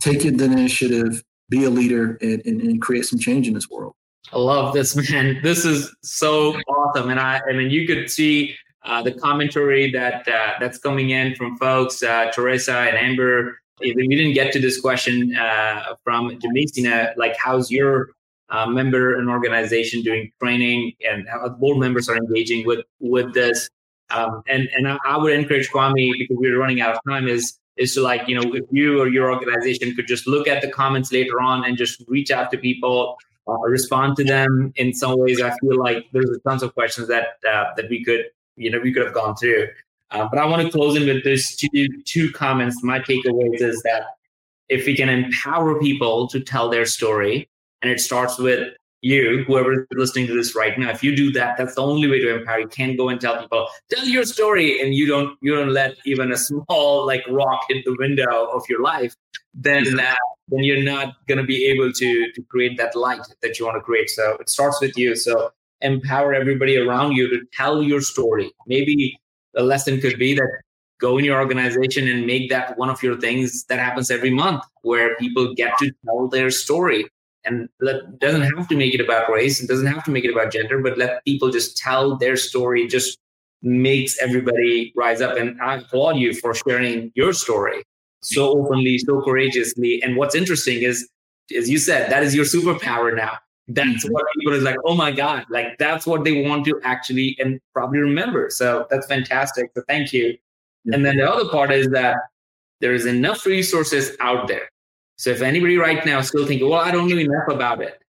Take 0.00 0.22
the 0.22 0.44
initiative, 0.44 1.22
be 1.50 1.64
a 1.64 1.70
leader 1.70 2.16
and, 2.22 2.40
and, 2.46 2.62
and 2.62 2.80
create 2.80 3.04
some 3.04 3.18
change 3.18 3.46
in 3.46 3.54
this 3.54 3.68
world. 3.68 3.94
I 4.32 4.38
love 4.38 4.72
this, 4.72 4.96
man. 5.10 5.40
This 5.42 5.64
is 5.64 5.94
so 6.02 6.54
awesome. 6.68 7.10
And 7.10 7.20
I, 7.20 7.40
I 7.48 7.52
mean, 7.52 7.70
you 7.70 7.86
could 7.86 8.10
see 8.10 8.56
uh, 8.84 9.02
the 9.02 9.12
commentary 9.12 9.90
that 9.92 10.26
uh, 10.26 10.54
that's 10.58 10.78
coming 10.78 11.10
in 11.10 11.34
from 11.34 11.58
folks, 11.58 12.02
uh, 12.02 12.30
Teresa 12.32 12.78
and 12.78 12.96
Amber. 12.96 13.58
Even 13.82 14.06
we 14.08 14.16
didn't 14.16 14.34
get 14.34 14.52
to 14.52 14.60
this 14.60 14.80
question 14.80 15.34
uh, 15.36 15.94
from 16.04 16.38
Jamesina, 16.38 17.14
like 17.16 17.34
how's 17.42 17.70
your 17.70 18.10
uh, 18.50 18.66
member 18.66 19.16
and 19.16 19.28
organization 19.28 20.02
doing 20.02 20.30
training 20.40 20.92
and 21.08 21.26
how 21.28 21.48
board 21.48 21.78
members 21.78 22.08
are 22.08 22.16
engaging 22.16 22.66
with 22.66 22.84
with 23.00 23.32
this. 23.32 23.68
Um, 24.10 24.42
and 24.48 24.68
and 24.74 24.88
I, 24.88 24.98
I, 25.06 25.16
would 25.16 25.32
encourage 25.32 25.70
Kwame 25.70 26.12
because 26.18 26.36
we're 26.36 26.58
running 26.58 26.80
out 26.80 26.96
of 26.96 27.00
time 27.08 27.28
is 27.28 27.59
is 27.80 27.94
to 27.94 28.00
like 28.00 28.28
you 28.28 28.34
know 28.34 28.54
if 28.54 28.64
you 28.70 29.00
or 29.00 29.08
your 29.08 29.32
organization 29.32 29.94
could 29.96 30.06
just 30.06 30.26
look 30.26 30.46
at 30.46 30.62
the 30.62 30.70
comments 30.70 31.10
later 31.10 31.40
on 31.40 31.64
and 31.64 31.76
just 31.76 32.04
reach 32.06 32.30
out 32.30 32.50
to 32.52 32.58
people 32.58 33.16
uh, 33.48 33.58
respond 33.78 34.16
to 34.16 34.22
them 34.22 34.72
in 34.76 34.92
some 34.92 35.18
ways 35.18 35.40
i 35.40 35.50
feel 35.60 35.78
like 35.78 36.06
there's 36.12 36.30
a 36.30 36.38
tons 36.48 36.62
of 36.62 36.72
questions 36.74 37.08
that 37.08 37.38
uh, 37.52 37.64
that 37.76 37.88
we 37.88 38.04
could 38.04 38.26
you 38.60 38.70
know 38.70 38.78
we 38.78 38.92
could 38.92 39.04
have 39.04 39.14
gone 39.14 39.34
through. 39.36 39.66
Uh, 40.10 40.28
but 40.28 40.38
i 40.38 40.44
want 40.44 40.62
to 40.62 40.70
close 40.70 40.96
in 40.96 41.06
with 41.06 41.24
this 41.24 41.56
two 41.56 41.88
two 42.04 42.30
comments. 42.32 42.82
My 42.82 43.00
takeaways 43.00 43.60
is 43.60 43.82
that 43.82 44.02
if 44.68 44.86
we 44.86 44.96
can 44.96 45.08
empower 45.08 45.80
people 45.80 46.28
to 46.28 46.40
tell 46.40 46.68
their 46.68 46.86
story 46.86 47.48
and 47.82 47.90
it 47.90 48.00
starts 48.00 48.38
with 48.38 48.72
you, 49.02 49.44
whoever 49.46 49.72
is 49.72 49.86
listening 49.92 50.26
to 50.26 50.34
this 50.34 50.54
right 50.54 50.78
now, 50.78 50.90
if 50.90 51.02
you 51.02 51.16
do 51.16 51.32
that, 51.32 51.56
that's 51.56 51.74
the 51.74 51.82
only 51.82 52.08
way 52.08 52.20
to 52.20 52.38
empower. 52.38 52.60
You 52.60 52.68
can't 52.68 52.96
go 52.96 53.08
and 53.08 53.20
tell 53.20 53.40
people, 53.40 53.66
tell 53.90 54.04
your 54.04 54.24
story, 54.24 54.80
and 54.80 54.94
you 54.94 55.06
don't 55.06 55.38
you 55.40 55.54
don't 55.54 55.72
let 55.72 55.96
even 56.04 56.32
a 56.32 56.36
small 56.36 57.06
like 57.06 57.24
rock 57.28 57.64
hit 57.68 57.84
the 57.84 57.96
window 57.98 58.50
of 58.52 58.62
your 58.68 58.82
life, 58.82 59.14
then 59.54 59.98
uh, 59.98 60.14
then 60.48 60.64
you're 60.64 60.82
not 60.82 61.14
gonna 61.28 61.44
be 61.44 61.66
able 61.66 61.92
to 61.92 62.32
to 62.32 62.42
create 62.42 62.76
that 62.76 62.94
light 62.94 63.26
that 63.42 63.58
you 63.58 63.64
want 63.64 63.76
to 63.76 63.80
create. 63.80 64.10
So 64.10 64.36
it 64.40 64.50
starts 64.50 64.80
with 64.80 64.96
you. 64.96 65.16
So 65.16 65.50
empower 65.80 66.34
everybody 66.34 66.76
around 66.76 67.12
you 67.12 67.28
to 67.30 67.40
tell 67.54 67.82
your 67.82 68.02
story. 68.02 68.52
Maybe 68.66 69.18
the 69.54 69.62
lesson 69.62 70.00
could 70.00 70.18
be 70.18 70.34
that 70.34 70.60
go 71.00 71.16
in 71.16 71.24
your 71.24 71.40
organization 71.40 72.06
and 72.06 72.26
make 72.26 72.50
that 72.50 72.76
one 72.76 72.90
of 72.90 73.02
your 73.02 73.18
things 73.18 73.64
that 73.64 73.78
happens 73.78 74.10
every 74.10 74.30
month 74.30 74.62
where 74.82 75.16
people 75.16 75.54
get 75.54 75.76
to 75.78 75.90
tell 76.04 76.28
their 76.28 76.50
story 76.50 77.06
and 77.50 77.68
let, 77.80 78.18
doesn't 78.18 78.42
have 78.42 78.68
to 78.68 78.76
make 78.76 78.94
it 78.94 79.00
about 79.00 79.30
race 79.30 79.62
it 79.62 79.68
doesn't 79.68 79.86
have 79.86 80.04
to 80.04 80.10
make 80.10 80.24
it 80.24 80.30
about 80.30 80.52
gender 80.52 80.78
but 80.80 80.96
let 80.96 81.24
people 81.24 81.50
just 81.50 81.76
tell 81.76 82.16
their 82.16 82.36
story 82.36 82.86
just 82.86 83.18
makes 83.62 84.18
everybody 84.20 84.92
rise 84.96 85.20
up. 85.20 85.36
And 85.36 85.60
i 85.60 85.76
applaud 85.76 86.16
you 86.16 86.32
for 86.34 86.54
sharing 86.54 87.12
your 87.14 87.32
story 87.32 87.82
so 88.22 88.50
openly 88.50 88.98
so 88.98 89.22
courageously. 89.22 90.02
And 90.02 90.16
what's 90.16 90.34
interesting 90.34 90.82
is 90.82 91.08
as 91.56 91.68
you 91.68 91.78
said 91.78 92.10
that 92.10 92.22
is 92.22 92.34
your 92.34 92.44
superpower 92.44 93.14
now. 93.14 93.38
That's 93.68 94.04
mm-hmm. 94.04 94.12
what 94.12 94.24
people 94.38 94.54
is 94.54 94.62
like 94.62 94.76
oh 94.84 94.94
my 94.94 95.10
god 95.12 95.44
like 95.50 95.78
that's 95.78 96.06
what 96.06 96.24
they 96.24 96.46
want 96.46 96.64
to 96.66 96.80
actually 96.84 97.36
and 97.38 97.60
probably 97.72 97.98
remember. 97.98 98.50
So 98.50 98.86
that's 98.90 99.06
fantastic. 99.06 99.70
So 99.74 99.82
thank 99.88 100.12
you. 100.12 100.36
And 100.86 101.04
then 101.04 101.18
the 101.18 101.30
other 101.30 101.48
part 101.50 101.70
is 101.70 101.90
that 101.90 102.16
there 102.80 102.94
is 102.94 103.04
enough 103.04 103.44
resources 103.44 104.16
out 104.20 104.48
there 104.48 104.70
so 105.20 105.28
if 105.28 105.42
anybody 105.42 105.76
right 105.76 106.04
now 106.06 106.20
is 106.20 106.28
still 106.28 106.46
thinking, 106.46 106.66
well, 106.66 106.80
I 106.80 106.90
don't 106.90 107.06
know 107.06 107.18
enough 107.18 107.48
about 107.48 107.82
it, 107.82 108.00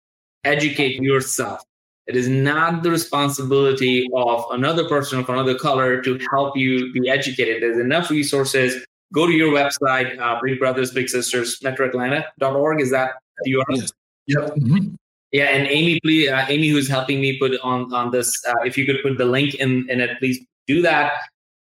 educate 0.46 1.02
yourself. 1.02 1.62
It 2.08 2.16
is 2.16 2.30
not 2.30 2.84
the 2.84 2.90
responsibility 2.90 4.08
of 4.16 4.46
another 4.52 4.88
person 4.88 5.20
of 5.20 5.28
another 5.28 5.60
color 5.60 6.02
to 6.04 6.18
help 6.32 6.56
you 6.56 6.94
be 6.94 7.10
educated. 7.10 7.64
There's 7.64 7.80
enough 7.80 8.10
resources. 8.10 8.86
Go 9.14 9.28
to 9.28 9.34
your 9.34 9.52
website, 9.52 10.18
uh, 10.20 10.40
Big 10.42 10.58
Brothers, 10.58 10.92
Big 10.92 11.10
Sisters, 11.10 11.60
MetroAtlanta.org. 11.60 12.80
Is 12.80 12.92
that 12.92 13.16
the 13.44 13.56
URL? 13.56 13.92
Yep. 14.28 14.56
Mm-hmm. 14.56 14.96
Yeah, 15.34 15.48
and 15.48 15.68
Amy, 15.68 16.00
please, 16.00 16.30
uh, 16.30 16.46
Amy, 16.48 16.70
who's 16.70 16.88
helping 16.88 17.20
me 17.20 17.38
put 17.38 17.60
on 17.62 17.94
on 17.94 18.12
this, 18.12 18.42
uh, 18.48 18.54
if 18.64 18.78
you 18.78 18.86
could 18.86 19.04
put 19.04 19.18
the 19.18 19.26
link 19.26 19.56
in 19.56 19.86
in 19.90 20.00
it, 20.00 20.18
please 20.20 20.40
do 20.66 20.82
that. 20.84 21.12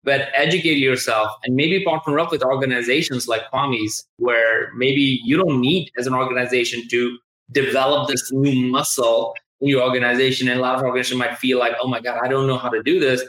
But 0.03 0.29
educate 0.33 0.79
yourself 0.79 1.31
and 1.43 1.55
maybe 1.55 1.83
partner 1.83 2.19
up 2.19 2.31
with 2.31 2.43
organizations 2.43 3.27
like 3.27 3.43
Kwame's, 3.51 4.03
where 4.17 4.73
maybe 4.75 5.21
you 5.23 5.37
don't 5.37 5.61
need 5.61 5.91
as 5.97 6.07
an 6.07 6.15
organization 6.15 6.87
to 6.89 7.17
develop 7.51 8.07
this 8.07 8.31
new 8.31 8.71
muscle 8.71 9.35
in 9.59 9.67
your 9.69 9.83
organization. 9.83 10.47
And 10.47 10.59
a 10.59 10.61
lot 10.61 10.75
of 10.75 10.81
organizations 10.81 11.19
might 11.19 11.37
feel 11.37 11.59
like, 11.59 11.73
oh 11.79 11.87
my 11.87 11.99
God, 11.99 12.19
I 12.23 12.27
don't 12.27 12.47
know 12.47 12.57
how 12.57 12.69
to 12.69 12.81
do 12.81 12.99
this. 12.99 13.21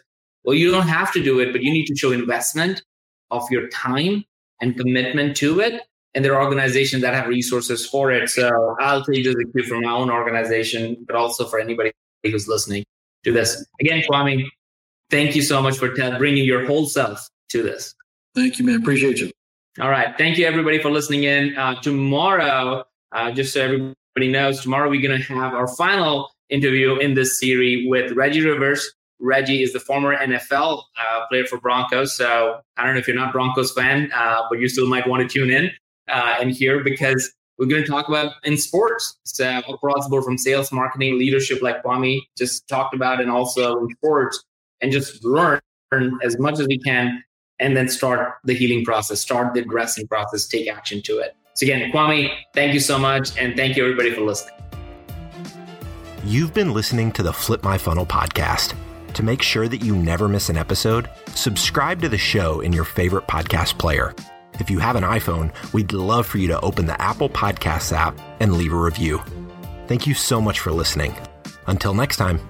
Well, 0.45 0.57
you 0.57 0.71
don't 0.71 0.89
have 0.89 1.13
to 1.13 1.23
do 1.23 1.41
it, 1.41 1.53
but 1.53 1.63
you 1.63 1.71
need 1.71 1.87
to 1.87 1.97
show 1.97 2.11
investment 2.11 2.83
of 3.31 3.43
your 3.51 3.69
time 3.69 4.25
and 4.61 4.77
commitment 4.77 5.37
to 5.39 5.61
it. 5.61 5.83
And 6.15 6.25
there 6.25 6.35
are 6.35 6.43
organizations 6.43 7.03
that 7.03 7.15
have 7.15 7.27
resources 7.27 7.87
for 7.87 8.11
it. 8.13 8.29
So 8.29 8.77
I'll 8.81 9.05
take 9.05 9.25
this 9.25 9.35
cue 9.53 9.63
from 9.65 9.83
my 9.83 9.93
own 9.93 10.11
organization, 10.11 11.05
but 11.07 11.17
also 11.17 11.47
for 11.47 11.59
anybody 11.59 11.93
who's 12.23 12.49
listening 12.49 12.85
to 13.25 13.33
this. 13.33 13.65
Again, 13.81 14.03
Kwame, 14.11 14.45
thank 15.13 15.37
you 15.37 15.43
so 15.43 15.63
much 15.63 15.79
for 15.79 15.95
t- 15.95 16.19
bringing 16.19 16.45
your 16.45 16.67
whole 16.67 16.87
self 16.87 17.29
to 17.51 17.63
this. 17.63 17.95
Thank 18.35 18.59
you, 18.59 18.67
man. 18.67 18.81
Appreciate 18.81 19.19
you. 19.19 19.31
All 19.81 19.91
right. 19.91 20.17
Thank 20.19 20.39
you, 20.39 20.47
everybody, 20.47 20.81
for 20.81 20.91
listening 20.91 21.25
in. 21.25 21.57
Uh, 21.57 21.81
tomorrow, 21.81 22.85
uh, 23.13 23.31
just 23.31 23.53
so 23.53 23.63
everybody 23.63 23.95
knows, 24.33 24.63
tomorrow 24.63 24.91
we're 24.91 25.07
going 25.07 25.21
to 25.21 25.35
have 25.35 25.55
our 25.55 25.69
final 25.69 26.31
interview 26.49 26.97
in 26.97 27.15
this 27.15 27.39
series 27.39 27.89
with 27.89 28.13
Reggie 28.13 28.45
Rivers. 28.45 28.93
Reggie 29.21 29.63
is 29.63 29.73
the 29.73 29.81
former 29.81 30.17
NFL 30.17 30.83
uh, 30.99 31.27
player 31.29 31.45
for 31.45 31.61
Broncos. 31.61 32.17
So 32.17 32.61
I 32.77 32.85
don't 32.85 32.95
know 32.95 32.99
if 32.99 33.07
you're 33.07 33.17
not 33.17 33.33
Broncos 33.33 33.73
fan, 33.73 34.11
uh, 34.15 34.43
but 34.51 34.59
you 34.59 34.69
still 34.69 34.89
might 34.89 35.07
want 35.07 35.29
to 35.29 35.33
tune 35.33 35.51
in 35.51 35.71
uh, 36.09 36.37
and 36.41 36.51
hear 36.51 36.83
because 36.83 37.33
we're 37.59 37.67
going 37.67 37.83
to 37.83 37.89
talk 37.89 38.09
about 38.09 38.33
in 38.45 38.57
sports. 38.57 39.19
So 39.25 39.63
across 39.69 40.05
the 40.05 40.11
board 40.11 40.25
from 40.25 40.37
sales, 40.37 40.73
marketing, 40.73 41.19
leadership, 41.19 41.63
like 41.63 41.83
Kwame 41.83 42.21
just 42.37 42.67
talked 42.67 42.95
about, 42.95 43.21
and 43.21 43.31
also 43.31 43.79
in 43.81 43.89
sports, 43.91 44.43
and 44.83 44.93
just 44.93 45.25
learn 45.25 45.61
as 46.23 46.39
much 46.39 46.59
as 46.59 46.67
we 46.67 46.79
can, 46.79 47.23
and 47.61 47.77
then 47.77 47.89
start 47.89 48.35
the 48.45 48.55
healing 48.55 48.85
process, 48.85 49.21
start 49.21 49.55
the 49.55 49.61
addressing 49.61 50.09
process, 50.09 50.47
take 50.47 50.69
action 50.69 51.01
to 51.03 51.19
it. 51.19 51.37
So 51.55 51.65
again, 51.65 51.93
Kwame, 51.93 52.31
thank 52.55 52.75
you 52.75 52.81
so 52.81 52.99
much, 52.99 53.37
and 53.39 53.57
thank 53.57 53.77
you 53.77 53.85
everybody 53.85 54.11
for 54.11 54.23
listening. 54.23 54.55
You've 56.25 56.55
been 56.55 56.73
listening 56.73 57.13
to 57.13 57.23
the 57.23 57.33
Flip 57.33 57.63
My 57.63 57.79
Funnel 57.79 58.07
podcast. 58.07 58.75
To 59.15 59.23
make 59.23 59.43
sure 59.43 59.69
that 59.69 59.85
you 59.85 59.95
never 59.95 60.29
miss 60.29 60.49
an 60.49 60.57
episode, 60.57 61.11
subscribe 61.35 62.01
to 62.01 62.09
the 62.09 62.17
show 62.17 62.61
in 62.61 62.73
your 62.73 62.85
favorite 62.85 63.27
podcast 63.27 63.79
player. 63.79 64.15
If 64.55 64.71
you 64.71 64.79
have 64.79 64.97
an 64.97 65.03
iPhone, 65.03 65.53
we'd 65.75 65.93
love 65.93 66.27
for 66.27 66.39
you 66.39 66.49
to 66.49 66.61
open 66.61 66.87
the 66.87 67.01
Apple 67.01 67.29
Podcasts 67.29 67.93
app 67.93 68.19
and 68.41 68.55
leave 68.55 68.73
a 68.73 68.77
review. 68.77 69.21
Thank 69.87 70.07
you 70.07 70.15
so 70.15 70.41
much 70.41 70.61
for 70.61 70.73
listening. 70.73 71.15
Until 71.67 71.93
next 71.93 72.17
time. 72.17 72.41